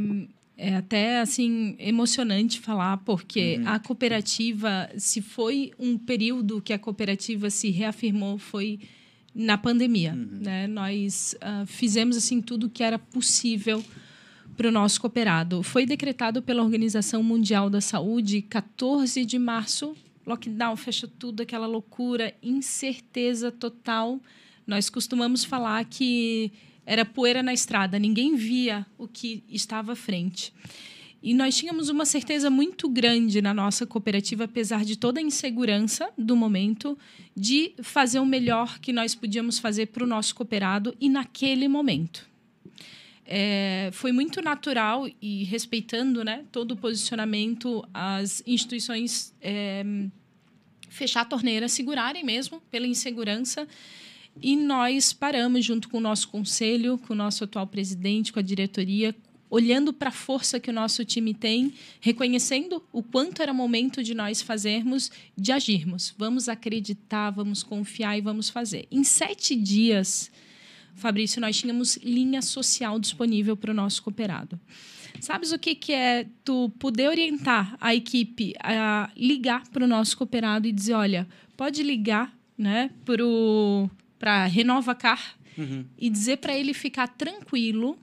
é 0.57 0.75
até 0.75 1.19
assim 1.19 1.75
emocionante 1.79 2.59
falar, 2.59 2.97
porque 2.97 3.57
Uhum. 3.59 3.67
a 3.67 3.79
cooperativa, 3.79 4.89
se 4.97 5.21
foi 5.21 5.71
um 5.79 5.97
período 5.97 6.61
que 6.61 6.73
a 6.73 6.79
cooperativa 6.79 7.49
se 7.49 7.69
reafirmou, 7.69 8.37
foi 8.37 8.79
na 9.33 9.57
pandemia. 9.57 10.13
Uhum. 10.13 10.39
Né? 10.41 10.67
Nós 10.67 11.35
ah, 11.41 11.65
fizemos 11.65 12.15
assim 12.15 12.41
tudo 12.41 12.69
que 12.69 12.83
era 12.83 12.99
possível 12.99 13.83
para 14.55 14.67
o 14.67 14.71
nosso 14.71 15.01
cooperado. 15.01 15.63
Foi 15.63 15.85
decretado 15.85 16.41
pela 16.41 16.63
Organização 16.63 17.23
Mundial 17.23 17.69
da 17.69 17.81
Saúde 17.81 18.41
14 18.41 19.25
de 19.25 19.39
março. 19.39 19.95
Lockdown, 20.25 20.75
fecha 20.75 21.07
tudo, 21.07 21.41
aquela 21.41 21.67
loucura, 21.67 22.33
incerteza 22.41 23.51
total. 23.51 24.19
Nós 24.65 24.89
costumamos 24.89 25.43
falar 25.43 25.83
que 25.85 26.51
era 26.85 27.03
poeira 27.05 27.41
na 27.41 27.53
estrada, 27.53 27.99
ninguém 27.99 28.35
via 28.35 28.85
o 28.97 29.07
que 29.07 29.43
estava 29.49 29.93
à 29.93 29.95
frente. 29.95 30.53
E 31.21 31.33
nós 31.33 31.55
tínhamos 31.55 31.87
uma 31.87 32.05
certeza 32.05 32.49
muito 32.49 32.89
grande 32.89 33.41
na 33.41 33.53
nossa 33.53 33.85
cooperativa, 33.85 34.43
apesar 34.43 34.83
de 34.83 34.97
toda 34.97 35.21
a 35.21 35.23
insegurança 35.23 36.09
do 36.17 36.35
momento, 36.35 36.97
de 37.33 37.73
fazer 37.81 38.19
o 38.19 38.25
melhor 38.25 38.77
que 38.79 38.91
nós 38.91 39.15
podíamos 39.15 39.57
fazer 39.57 39.87
para 39.87 40.03
o 40.03 40.07
nosso 40.07 40.35
cooperado 40.35 40.93
e 40.99 41.07
naquele 41.07 41.69
momento. 41.69 42.32
É, 43.25 43.89
foi 43.93 44.11
muito 44.11 44.41
natural 44.41 45.07
e 45.21 45.43
respeitando 45.45 46.23
né, 46.23 46.43
todo 46.51 46.71
o 46.71 46.77
posicionamento, 46.77 47.87
as 47.93 48.43
instituições 48.45 49.33
é, 49.41 49.83
fechar 50.89 51.21
a 51.21 51.25
torneira, 51.25 51.67
segurarem 51.67 52.23
mesmo 52.23 52.61
pela 52.69 52.85
insegurança. 52.85 53.67
E 54.41 54.55
nós 54.55 55.13
paramos 55.13 55.63
junto 55.63 55.89
com 55.89 55.97
o 55.97 56.01
nosso 56.01 56.27
conselho, 56.27 56.97
com 56.97 57.13
o 57.13 57.15
nosso 57.15 57.43
atual 57.43 57.67
presidente, 57.67 58.33
com 58.33 58.39
a 58.39 58.43
diretoria, 58.43 59.15
olhando 59.49 59.93
para 59.93 60.09
a 60.09 60.11
força 60.11 60.59
que 60.59 60.71
o 60.71 60.73
nosso 60.73 61.05
time 61.05 61.31
tem, 61.33 61.73
reconhecendo 62.01 62.83
o 62.91 63.03
quanto 63.03 63.41
era 63.41 63.53
momento 63.53 64.01
de 64.01 64.15
nós 64.15 64.41
fazermos, 64.41 65.11
de 65.37 65.51
agirmos. 65.51 66.13
Vamos 66.17 66.49
acreditar, 66.49 67.29
vamos 67.29 67.61
confiar 67.61 68.17
e 68.17 68.21
vamos 68.21 68.49
fazer. 68.49 68.87
Em 68.91 69.03
sete 69.03 69.55
dias, 69.55 70.31
Fabrício, 70.95 71.41
nós 71.41 71.57
tínhamos 71.57 71.97
linha 71.97 72.41
social 72.41 72.99
disponível 72.99 73.57
para 73.57 73.71
o 73.71 73.73
nosso 73.73 74.01
cooperado. 74.03 74.59
Sabes 75.19 75.51
o 75.51 75.59
que, 75.59 75.75
que 75.75 75.93
é 75.93 76.25
tu 76.43 76.69
poder 76.79 77.07
orientar 77.07 77.77
a 77.79 77.93
equipe 77.95 78.53
a 78.61 79.09
ligar 79.15 79.67
para 79.69 79.83
o 79.83 79.87
nosso 79.87 80.17
cooperado 80.17 80.67
e 80.67 80.71
dizer, 80.71 80.93
olha, 80.93 81.27
pode 81.55 81.83
ligar 81.83 82.33
né, 82.57 82.89
para 84.19 84.45
Renova 84.45 84.95
Car 84.95 85.35
Uhum. 85.55 85.85
e 85.99 86.09
dizer 86.09 86.37
para 86.37 86.57
ele 86.57 86.73
ficar 86.73 87.07
tranquilo 87.07 87.95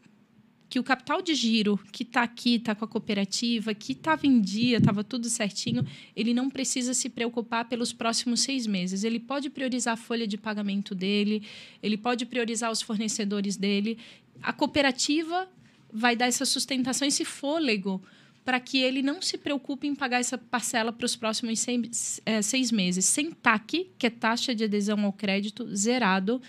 que 0.70 0.78
o 0.78 0.84
capital 0.84 1.20
de 1.20 1.34
giro 1.34 1.76
que 1.90 2.04
está 2.04 2.22
aqui, 2.22 2.54
está 2.54 2.76
com 2.76 2.84
a 2.84 2.88
cooperativa, 2.88 3.74
que 3.74 3.90
estava 3.90 4.24
em 4.24 4.40
dia, 4.40 4.78
estava 4.78 5.02
tudo 5.02 5.28
certinho, 5.28 5.84
ele 6.14 6.32
não 6.32 6.48
precisa 6.48 6.94
se 6.94 7.08
preocupar 7.08 7.64
pelos 7.64 7.92
próximos 7.92 8.42
seis 8.42 8.68
meses. 8.68 9.02
Ele 9.02 9.18
pode 9.18 9.50
priorizar 9.50 9.94
a 9.94 9.96
folha 9.96 10.28
de 10.28 10.38
pagamento 10.38 10.94
dele, 10.94 11.42
ele 11.82 11.96
pode 11.96 12.24
priorizar 12.24 12.70
os 12.70 12.80
fornecedores 12.80 13.56
dele. 13.56 13.98
A 14.40 14.52
cooperativa 14.52 15.48
vai 15.92 16.14
dar 16.14 16.26
essa 16.26 16.44
sustentação, 16.44 17.06
esse 17.06 17.24
fôlego 17.24 18.00
para 18.44 18.60
que 18.60 18.78
ele 18.78 19.02
não 19.02 19.20
se 19.20 19.36
preocupe 19.36 19.88
em 19.88 19.94
pagar 19.94 20.20
essa 20.20 20.38
parcela 20.38 20.92
para 20.92 21.04
os 21.04 21.16
próximos 21.16 21.58
seis, 21.58 22.20
é, 22.24 22.40
seis 22.40 22.70
meses, 22.70 23.04
sem 23.04 23.32
TAC, 23.32 23.90
que 23.98 24.06
é 24.06 24.10
taxa 24.10 24.54
de 24.54 24.64
adesão 24.64 25.04
ao 25.04 25.12
crédito, 25.12 25.66
zerado 25.74 26.40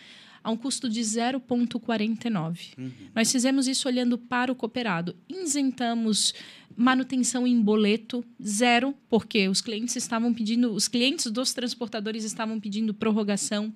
a 0.44 0.50
um 0.50 0.58
custo 0.58 0.89
de 0.89 1.02
0,49. 1.02 2.74
Uhum. 2.78 2.92
Nós 3.14 3.32
fizemos 3.32 3.68
isso 3.68 3.88
olhando 3.88 4.18
para 4.18 4.52
o 4.52 4.56
cooperado. 4.56 5.16
Isentamos 5.30 6.34
manutenção 6.76 7.46
em 7.46 7.62
boleto 7.62 8.24
zero, 8.42 8.96
porque 9.10 9.48
os 9.48 9.62
clientes 9.62 9.96
estavam 9.96 10.34
pedindo, 10.34 10.72
os 10.72 10.88
clientes 10.88 11.28
dos 11.28 11.54
transportadores 11.54 12.24
estavam 12.24 12.60
pedindo 12.60 12.94
prorrogação. 12.94 13.74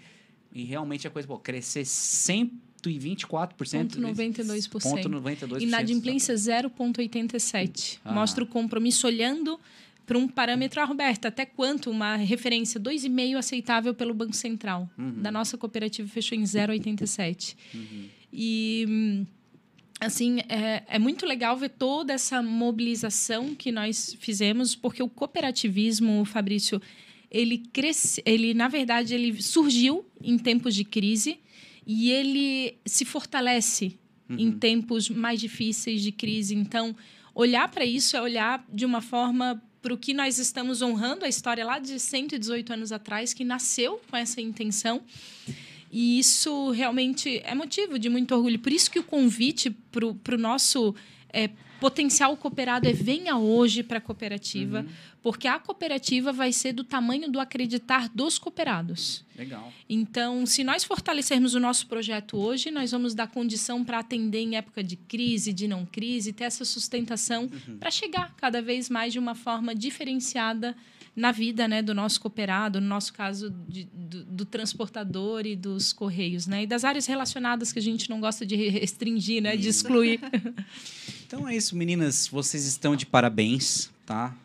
e 0.51 0.63
realmente 0.63 1.07
a 1.07 1.11
coisa, 1.11 1.27
pô, 1.27 1.37
crescer 1.37 1.85
sempre 1.85 2.57
124%. 2.81 3.99
92%. 3.99 5.07
92%. 5.07 5.61
Inadimplência 5.61 6.35
0,87%. 6.35 7.99
Ah. 8.03 8.13
Mostra 8.13 8.43
o 8.43 8.47
compromisso 8.47 9.07
olhando 9.07 9.59
para 10.05 10.17
um 10.17 10.27
parâmetro, 10.27 10.81
ah, 10.81 10.85
Roberta, 10.85 11.27
até 11.29 11.45
quanto 11.45 11.89
uma 11.89 12.15
referência 12.15 12.79
2,5 12.79 13.37
aceitável 13.37 13.93
pelo 13.93 14.13
Banco 14.13 14.35
Central? 14.35 14.89
Uhum. 14.97 15.21
Da 15.21 15.31
nossa 15.31 15.57
cooperativa 15.57 16.07
fechou 16.07 16.37
em 16.37 16.43
0,87. 16.43 17.55
Uhum. 17.73 18.05
E 18.33 19.25
assim 19.99 20.39
é, 20.49 20.83
é 20.87 20.99
muito 20.99 21.25
legal 21.25 21.55
ver 21.55 21.69
toda 21.69 22.13
essa 22.13 22.41
mobilização 22.41 23.53
que 23.55 23.71
nós 23.71 24.15
fizemos, 24.19 24.75
porque 24.75 25.03
o 25.03 25.07
cooperativismo, 25.07 26.25
Fabrício, 26.25 26.81
ele 27.29 27.59
cresce, 27.59 28.21
ele 28.25 28.53
na 28.53 28.67
verdade 28.67 29.13
ele 29.13 29.41
surgiu 29.41 30.05
em 30.21 30.37
tempos 30.37 30.75
de 30.75 30.83
crise 30.83 31.39
e 31.85 32.11
ele 32.11 32.77
se 32.85 33.05
fortalece 33.05 33.97
uhum. 34.29 34.37
em 34.37 34.51
tempos 34.51 35.09
mais 35.09 35.39
difíceis 35.39 36.01
de 36.01 36.11
crise. 36.11 36.55
Então, 36.55 36.95
olhar 37.33 37.69
para 37.69 37.85
isso 37.85 38.15
é 38.15 38.21
olhar 38.21 38.65
de 38.71 38.85
uma 38.85 39.01
forma 39.01 39.61
para 39.81 39.93
o 39.93 39.97
que 39.97 40.13
nós 40.13 40.37
estamos 40.37 40.81
honrando 40.81 41.25
a 41.25 41.27
história 41.27 41.65
lá 41.65 41.79
de 41.79 41.99
118 41.99 42.73
anos 42.73 42.91
atrás, 42.91 43.33
que 43.33 43.43
nasceu 43.43 43.99
com 44.09 44.15
essa 44.15 44.39
intenção. 44.39 45.01
E 45.91 46.19
isso 46.19 46.69
realmente 46.69 47.41
é 47.43 47.53
motivo 47.53 47.99
de 47.99 48.07
muito 48.07 48.33
orgulho. 48.33 48.59
Por 48.59 48.71
isso 48.71 48.89
que 48.89 48.99
o 48.99 49.03
convite 49.03 49.69
para 49.69 50.35
o 50.35 50.37
nosso 50.37 50.95
é, 51.33 51.49
potencial 51.79 52.37
cooperado 52.37 52.87
é 52.87 52.93
venha 52.93 53.37
hoje 53.37 53.81
para 53.81 53.97
a 53.97 54.01
cooperativa, 54.01 54.81
uhum. 54.81 54.89
porque 55.23 55.47
a 55.47 55.57
cooperativa 55.57 56.31
vai 56.31 56.53
ser 56.53 56.73
do 56.73 56.83
tamanho 56.83 57.29
do 57.29 57.39
acreditar 57.39 58.07
dos 58.09 58.37
cooperados. 58.37 59.25
Legal. 59.35 59.73
Então, 59.89 60.45
se 60.45 60.63
nós 60.63 60.83
fortalecermos 60.83 61.55
o 61.55 61.59
nosso 61.59 61.87
projeto 61.87 62.37
hoje, 62.37 62.69
nós 62.69 62.91
vamos 62.91 63.15
dar 63.15 63.27
condição 63.27 63.83
para 63.83 63.97
atender 63.97 64.41
em 64.41 64.55
época 64.55 64.83
de 64.83 64.95
crise, 64.95 65.51
de 65.51 65.67
não 65.67 65.83
crise, 65.83 66.31
ter 66.31 66.43
essa 66.43 66.63
sustentação 66.63 67.49
uhum. 67.51 67.77
para 67.77 67.89
chegar 67.89 68.35
cada 68.37 68.61
vez 68.61 68.87
mais 68.87 69.11
de 69.11 69.17
uma 69.17 69.33
forma 69.33 69.73
diferenciada 69.73 70.77
na 71.15 71.31
vida 71.31 71.67
né, 71.67 71.81
do 71.81 71.93
nosso 71.93 72.21
cooperado, 72.21 72.79
no 72.79 72.87
nosso 72.87 73.13
caso 73.13 73.53
de, 73.67 73.83
do, 73.85 74.23
do, 74.23 74.45
transportador 74.45 75.45
e 75.45 75.55
dos 75.55 75.91
correios, 75.91 76.47
né? 76.47 76.63
E 76.63 76.67
das 76.67 76.85
áreas 76.85 77.05
relacionadas 77.05 77.73
que 77.73 77.79
a 77.79 77.81
gente 77.81 78.09
não 78.09 78.21
gosta 78.21 78.45
de 78.45 78.55
restringir, 78.55 79.41
né, 79.41 79.55
de 79.57 79.67
excluir. 79.67 80.19
Então 81.25 81.47
é 81.47 81.55
isso, 81.55 81.77
meninas. 81.77 82.27
Vocês 82.27 82.65
estão 82.65 82.93
de 82.93 83.05
parabéns, 83.05 83.89
tá? 84.05 84.35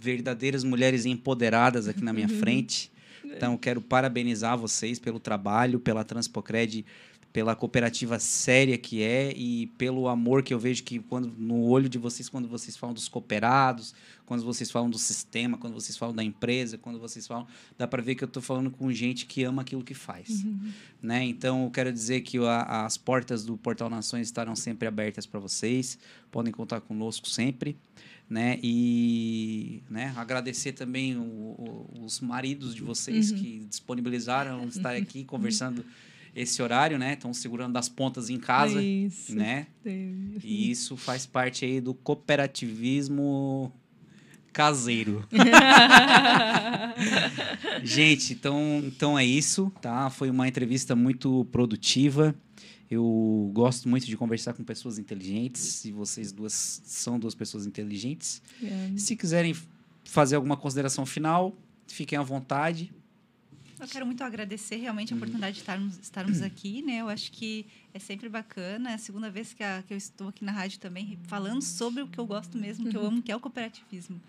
Verdadeiras 0.00 0.62
mulheres 0.62 1.04
empoderadas 1.04 1.88
aqui 1.88 2.00
na 2.00 2.12
minha 2.12 2.28
uhum. 2.28 2.38
frente. 2.38 2.92
Então, 3.24 3.56
quero 3.56 3.80
parabenizar 3.80 4.56
vocês 4.56 5.00
pelo 5.00 5.18
trabalho, 5.18 5.80
pela 5.80 6.04
Transpocred 6.04 6.84
pela 7.32 7.54
cooperativa 7.54 8.18
séria 8.18 8.78
que 8.78 9.02
é 9.02 9.32
e 9.36 9.66
pelo 9.78 10.08
amor 10.08 10.42
que 10.42 10.52
eu 10.52 10.58
vejo 10.58 10.82
que 10.82 10.98
quando 10.98 11.32
no 11.36 11.62
olho 11.62 11.88
de 11.88 11.98
vocês 11.98 12.28
quando 12.28 12.48
vocês 12.48 12.76
falam 12.76 12.94
dos 12.94 13.08
cooperados, 13.08 13.94
quando 14.28 14.44
vocês 14.44 14.70
falam 14.70 14.90
do 14.90 14.98
sistema, 14.98 15.56
quando 15.56 15.72
vocês 15.72 15.96
falam 15.96 16.14
da 16.14 16.22
empresa, 16.22 16.76
quando 16.76 16.98
vocês 16.98 17.26
falam, 17.26 17.46
dá 17.78 17.88
para 17.88 18.02
ver 18.02 18.14
que 18.14 18.22
eu 18.22 18.26
estou 18.26 18.42
falando 18.42 18.70
com 18.70 18.92
gente 18.92 19.24
que 19.24 19.42
ama 19.42 19.62
aquilo 19.62 19.82
que 19.82 19.94
faz, 19.94 20.44
uhum. 20.44 20.70
né? 21.00 21.24
Então, 21.24 21.64
eu 21.64 21.70
quero 21.70 21.90
dizer 21.90 22.20
que 22.20 22.36
a, 22.36 22.84
as 22.84 22.98
portas 22.98 23.46
do 23.46 23.56
Portal 23.56 23.88
Nações 23.88 24.26
estarão 24.26 24.54
sempre 24.54 24.86
abertas 24.86 25.24
para 25.24 25.40
vocês. 25.40 25.98
Podem 26.30 26.52
contar 26.52 26.82
conosco 26.82 27.26
sempre. 27.26 27.74
Né? 28.28 28.58
E 28.62 29.82
né, 29.88 30.12
agradecer 30.14 30.72
também 30.72 31.16
o, 31.16 31.22
o, 31.22 32.04
os 32.04 32.20
maridos 32.20 32.74
de 32.74 32.82
vocês 32.82 33.30
uhum. 33.30 33.38
que 33.38 33.64
disponibilizaram 33.64 34.68
estar 34.68 34.94
aqui 34.94 35.24
conversando 35.24 35.82
esse 36.34 36.62
horário, 36.62 36.98
né? 36.98 37.14
Estão 37.14 37.32
segurando 37.32 37.76
as 37.76 37.88
pontas 37.88 38.30
em 38.30 38.38
casa, 38.38 38.82
isso. 38.82 39.34
né? 39.34 39.66
E 39.84 40.70
isso 40.70 40.96
faz 40.96 41.26
parte 41.26 41.64
aí 41.64 41.80
do 41.80 41.94
cooperativismo 41.94 43.72
caseiro. 44.52 45.26
Gente, 47.82 48.32
então, 48.32 48.82
então 48.84 49.18
é 49.18 49.24
isso, 49.24 49.72
tá? 49.80 50.10
Foi 50.10 50.30
uma 50.30 50.48
entrevista 50.48 50.96
muito 50.96 51.44
produtiva. 51.46 52.34
Eu 52.90 53.50
gosto 53.52 53.88
muito 53.88 54.06
de 54.06 54.16
conversar 54.16 54.54
com 54.54 54.64
pessoas 54.64 54.98
inteligentes 54.98 55.84
e 55.84 55.92
vocês 55.92 56.32
duas 56.32 56.80
são 56.84 57.18
duas 57.18 57.34
pessoas 57.34 57.66
inteligentes. 57.66 58.40
É. 58.62 58.92
Se 58.96 59.14
quiserem 59.14 59.54
fazer 60.04 60.36
alguma 60.36 60.56
consideração 60.56 61.04
final, 61.04 61.54
fiquem 61.86 62.18
à 62.18 62.22
vontade. 62.22 62.90
Eu 63.80 63.88
quero 63.88 64.06
muito 64.06 64.22
agradecer 64.24 64.76
realmente 64.76 65.12
a 65.12 65.14
uhum. 65.14 65.18
oportunidade 65.18 65.54
de 65.54 65.60
estarmos, 65.60 65.98
estarmos 65.98 66.42
aqui, 66.42 66.82
né? 66.82 67.00
Eu 67.00 67.08
acho 67.08 67.30
que 67.32 67.66
é 67.94 67.98
sempre 67.98 68.28
bacana. 68.28 68.90
É 68.90 68.94
a 68.94 68.98
segunda 68.98 69.30
vez 69.30 69.52
que, 69.52 69.62
a, 69.62 69.82
que 69.86 69.94
eu 69.94 69.98
estou 69.98 70.28
aqui 70.28 70.44
na 70.44 70.52
rádio 70.52 70.78
também 70.78 71.18
falando 71.24 71.62
sobre 71.62 72.02
o 72.02 72.08
que 72.08 72.18
eu 72.18 72.26
gosto 72.26 72.58
mesmo, 72.58 72.88
que 72.88 72.96
eu 72.96 73.04
amo, 73.04 73.22
que 73.22 73.30
é 73.30 73.36
o 73.36 73.40
cooperativismo. 73.40 74.20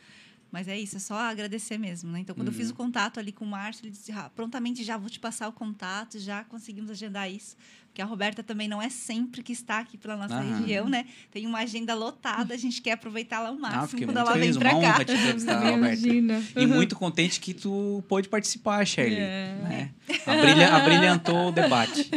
Mas 0.52 0.68
é 0.68 0.78
isso, 0.80 0.98
é 0.98 1.00
só 1.00 1.16
agradecer 1.16 1.78
mesmo, 1.78 2.12
né? 2.12 2.20
Então, 2.22 2.36
quando 2.36 2.48
eu 2.48 2.54
fiz 2.54 2.72
o 2.72 2.74
contato 2.74 3.20
ali 3.20 3.32
com 3.32 3.46
o 3.46 3.48
Márcio, 3.48 3.84
ele 3.86 3.92
disse, 3.92 4.12
ah, 4.12 4.32
prontamente 4.36 4.84
já 4.84 4.98
vou 4.98 5.08
te 5.08 5.20
passar 5.20 5.48
o 5.48 5.52
contato, 5.52 6.18
já 6.20 6.44
conseguimos 6.44 6.90
agendar 6.90 7.30
isso. 7.32 7.56
Porque 7.86 8.02
a 8.02 8.06
Roberta 8.06 8.42
também 8.44 8.68
não 8.68 8.82
é 8.82 8.90
sempre 8.90 9.44
que 9.44 9.52
está 9.52 9.78
aqui 9.80 9.96
pela 9.98 10.16
nossa 10.18 10.36
Aham. 10.36 10.60
região, 10.60 10.90
né? 10.90 11.06
Tem 11.32 11.46
uma 11.46 11.60
agenda 11.60 11.94
lotada, 11.94 12.54
a 12.54 12.58
gente 12.58 12.82
quer 12.82 12.94
aproveitá-la 12.94 13.50
ao 13.50 13.56
Ah, 13.56 13.60
máximo 13.60 13.88
fiquei 13.90 14.08
quando 14.08 14.18
muito 14.18 14.28
ela 14.30 14.34
vem 14.34 14.42
feliz, 14.44 14.58
pra 14.58 14.74
uma 14.76 14.82
cá. 14.82 14.90
honra 14.96 15.06
te 15.06 15.14
Roberta. 15.40 15.72
Imagina. 15.72 16.44
E 16.56 16.66
muito 16.66 16.96
contente 16.96 17.40
que 17.40 17.54
tu 17.54 18.04
pôde 18.08 18.28
participar, 18.28 18.86
Shirley. 18.88 19.18
É. 19.20 19.56
né? 19.64 19.92
Abrilha- 20.26 20.76
abrilhantou 20.76 21.50
o 21.50 21.52
debate. 21.52 22.10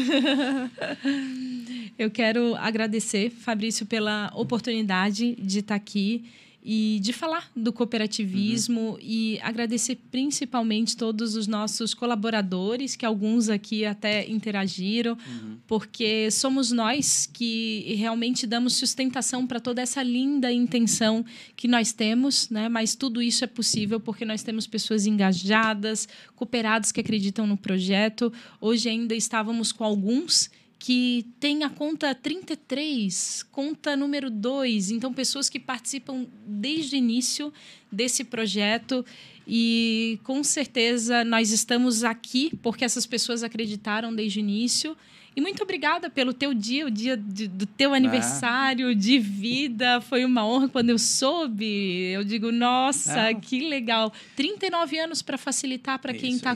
Eu 1.99 2.11
quero 2.11 2.55
agradecer, 2.57 3.31
Fabrício, 3.31 3.85
pela 3.87 4.31
oportunidade 4.35 5.35
de 5.37 5.59
estar 5.61 5.75
aqui 5.75 6.25
e 6.65 7.01
de 7.03 7.13
falar 7.13 7.51
do 7.57 7.73
cooperativismo 7.73 8.97
e 9.01 9.39
agradecer 9.43 9.99
principalmente 10.13 10.97
todos 10.97 11.35
os 11.35 11.49
nossos 11.49 11.93
colaboradores, 11.93 12.95
que 12.95 13.05
alguns 13.05 13.49
aqui 13.49 13.85
até 13.85 14.29
interagiram, 14.29 15.19
porque 15.67 16.31
somos 16.31 16.71
nós 16.71 17.29
que 17.33 17.95
realmente 17.99 18.47
damos 18.47 18.75
sustentação 18.75 19.45
para 19.45 19.59
toda 19.59 19.83
essa 19.83 20.03
linda 20.03 20.53
intenção 20.53 21.25
que 21.57 21.67
nós 21.67 21.93
temos, 21.93 22.49
né? 22.49 22.69
Mas 22.69 22.95
tudo 22.95 23.21
isso 23.21 23.43
é 23.43 23.49
possível 23.49 23.99
porque 23.99 24.25
nós 24.25 24.43
temos 24.45 24.67
pessoas 24.67 25.05
engajadas, 25.05 26.09
cooperados 26.37 26.93
que 26.93 27.01
acreditam 27.01 27.47
no 27.47 27.57
projeto. 27.57 28.33
Hoje 28.61 28.89
ainda 28.89 29.15
estávamos 29.17 29.73
com 29.73 29.83
alguns 29.83 30.49
que 30.83 31.25
tem 31.39 31.63
a 31.63 31.71
conta 31.71 32.13
33, 32.13 33.45
conta 33.53 33.97
número 33.97 34.29
2. 34.29 34.91
Então, 34.91 35.15
pessoas 35.15 35.49
que 35.49 35.61
participam 35.61 36.27
desde 36.45 36.97
o 36.97 36.99
início 36.99 37.53
desse 37.91 38.25
projeto. 38.25 39.07
E 39.47 40.19
com 40.25 40.43
certeza 40.43 41.23
nós 41.23 41.53
estamos 41.53 42.03
aqui 42.03 42.51
porque 42.61 42.85
essas 42.85 43.07
pessoas 43.07 43.45
acreditaram 43.45 44.13
desde 44.13 44.41
o 44.41 44.41
início. 44.41 44.97
E 45.35 45.41
muito 45.41 45.63
obrigada 45.63 46.11
pelo 46.11 46.35
teu 46.35 46.53
dia, 46.53 46.87
o 46.87 46.91
dia 46.91 47.17
de- 47.17 47.49
do 47.49 47.65
teu 47.65 47.95
aniversário 47.95 48.95
de 48.95 49.19
vida. 49.19 50.01
Foi 50.03 50.25
uma 50.27 50.47
honra 50.47 50.69
quando 50.69 50.91
eu 50.91 50.99
soube. 50.99 51.65
Eu 52.13 52.23
digo, 52.23 52.53
nossa, 52.53 53.31
É. 53.31 53.35
que 53.35 53.67
legal. 53.69 54.13
39 54.37 54.99
anos 54.99 55.23
para 55.23 55.39
facilitar 55.39 55.99
para 55.99 56.13
quem 56.13 56.35
está 56.35 56.55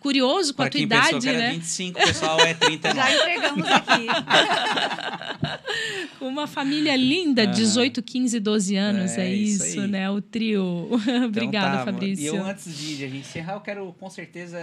curioso 0.00 0.54
com 0.54 0.62
a 0.62 0.66
tua 0.66 0.70
quem 0.70 0.82
idade, 0.82 1.18
que 1.20 1.28
era 1.28 1.38
né? 1.38 1.52
25, 1.54 1.98
o 1.98 2.02
pessoal 2.04 2.40
é 2.40 2.54
39. 2.54 3.00
Já 3.00 3.16
entregamos 3.16 3.66
aqui. 3.68 4.06
Com 6.18 6.28
uma 6.28 6.46
família 6.46 6.94
linda, 6.96 7.46
18, 7.46 8.02
15, 8.02 8.38
12 8.38 8.76
anos. 8.76 9.12
É, 9.18 9.26
É, 9.26 9.34
isso 9.34 9.64
isso, 9.66 9.86
né? 9.88 10.08
O 10.10 10.20
trio. 10.20 10.88
Então 11.02 11.24
Obrigada, 11.26 11.78
tá, 11.78 11.84
Fabrício. 11.84 12.22
E 12.22 12.26
eu, 12.26 12.44
antes 12.44 12.76
de, 12.76 12.96
de 12.98 13.04
a 13.04 13.08
gente 13.08 13.20
encerrar, 13.28 13.54
eu 13.54 13.60
quero 13.60 13.92
com 13.98 14.08
certeza 14.10 14.58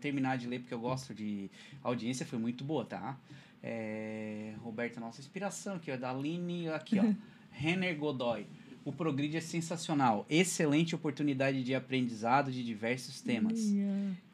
terminar 0.00 0.38
de 0.38 0.46
ler, 0.46 0.60
porque 0.60 0.72
eu 0.74 0.78
gosto 0.78 1.12
de. 1.14 1.50
A 1.82 1.90
audiência 2.14 2.24
foi 2.24 2.38
muito 2.38 2.64
boa, 2.64 2.84
tá? 2.84 3.18
É, 3.62 4.54
Roberta, 4.62 5.00
nossa 5.00 5.20
inspiração 5.20 5.76
aqui, 5.76 5.90
ó, 5.90 5.96
da 5.96 6.10
Aline, 6.10 6.68
aqui, 6.68 6.98
ó. 6.98 7.04
Renner 7.50 7.96
Godoy. 7.96 8.46
O 8.84 8.92
Progride 8.92 9.36
é 9.36 9.40
sensacional. 9.40 10.26
Excelente 10.28 10.94
oportunidade 10.94 11.62
de 11.62 11.74
aprendizado 11.74 12.52
de 12.52 12.62
diversos 12.62 13.20
temas. 13.20 13.58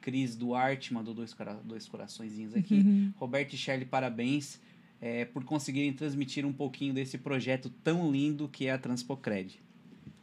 Cris 0.00 0.34
Duarte 0.34 0.92
mandou 0.92 1.14
dois, 1.14 1.32
cora 1.32 1.54
dois 1.64 1.86
coraçõezinhos 1.86 2.56
aqui. 2.56 2.80
Uhum. 2.80 3.12
Roberto 3.16 3.52
e 3.52 3.56
Shirley, 3.56 3.84
parabéns 3.84 4.58
é, 5.00 5.24
por 5.24 5.44
conseguirem 5.44 5.92
transmitir 5.92 6.44
um 6.44 6.52
pouquinho 6.52 6.92
desse 6.92 7.16
projeto 7.16 7.70
tão 7.84 8.10
lindo 8.10 8.48
que 8.48 8.66
é 8.66 8.72
a 8.72 8.78
Transpocred. 8.78 9.60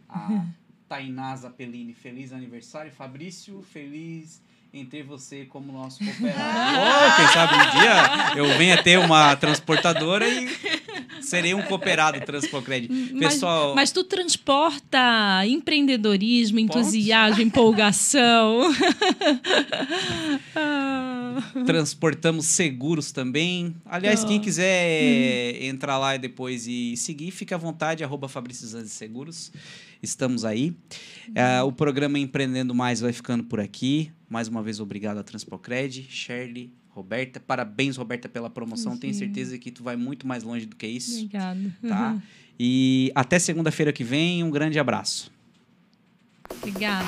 A 0.09 0.45
Tainá 0.89 1.35
Zapelini, 1.35 1.93
feliz 1.93 2.33
aniversário. 2.33 2.91
Fabrício, 2.91 3.61
feliz 3.61 4.41
em 4.73 4.85
ter 4.85 5.03
você 5.03 5.45
como 5.45 5.71
nosso 5.71 5.99
cooperador. 6.03 6.43
Oh, 6.43 7.15
quem 7.17 7.27
sabe 7.29 7.53
um 7.55 7.79
dia 7.79 8.33
eu 8.35 8.57
venha 8.57 8.81
ter 8.81 8.99
uma 8.99 9.35
transportadora 9.35 10.27
e 10.27 10.47
serei 11.21 11.53
um 11.53 11.61
cooperado 11.61 12.19
Transpocred. 12.21 12.87
Mas, 13.13 13.33
Pessoal, 13.33 13.75
mas 13.75 13.91
tu 13.91 14.03
transporta 14.03 15.45
empreendedorismo, 15.45 16.59
entusiasmo, 16.59 17.41
empolgação. 17.41 18.73
Ah. 20.55 21.06
transportamos 21.65 22.45
seguros 22.45 23.11
também. 23.11 23.75
Aliás, 23.85 24.23
quem 24.23 24.39
quiser 24.39 25.61
entrar 25.63 25.97
lá 25.97 26.17
depois 26.17 26.65
e 26.67 26.95
seguir, 26.97 27.31
fica 27.31 27.55
à 27.55 27.57
vontade, 27.57 28.03
arroba 28.03 28.27
Fabrício 28.27 28.67
Seguros. 28.87 29.51
Estamos 30.01 30.45
aí. 30.45 30.75
Ah, 31.35 31.63
o 31.63 31.71
programa 31.71 32.19
Empreendendo 32.19 32.73
Mais 32.75 32.99
vai 32.99 33.11
ficando 33.11 33.43
por 33.43 33.59
aqui. 33.59 34.11
Mais 34.29 34.47
uma 34.47 34.61
vez, 34.61 34.79
obrigado 34.79 35.17
a 35.17 35.23
Transpocred, 35.23 36.05
Shirley, 36.09 36.71
Roberta. 36.89 37.39
Parabéns, 37.39 37.97
Roberta, 37.97 38.27
pela 38.29 38.49
promoção. 38.49 38.97
Tenho 38.97 39.13
certeza 39.13 39.57
que 39.57 39.71
tu 39.71 39.83
vai 39.83 39.95
muito 39.95 40.27
mais 40.27 40.43
longe 40.43 40.65
do 40.65 40.75
que 40.75 40.87
isso, 40.87 41.15
Obrigada. 41.15 41.75
tá? 41.87 42.21
E 42.59 43.11
até 43.15 43.39
segunda-feira 43.39 43.93
que 43.93 44.03
vem. 44.03 44.43
Um 44.43 44.49
grande 44.51 44.79
abraço. 44.79 45.31
Obrigada. 46.49 47.07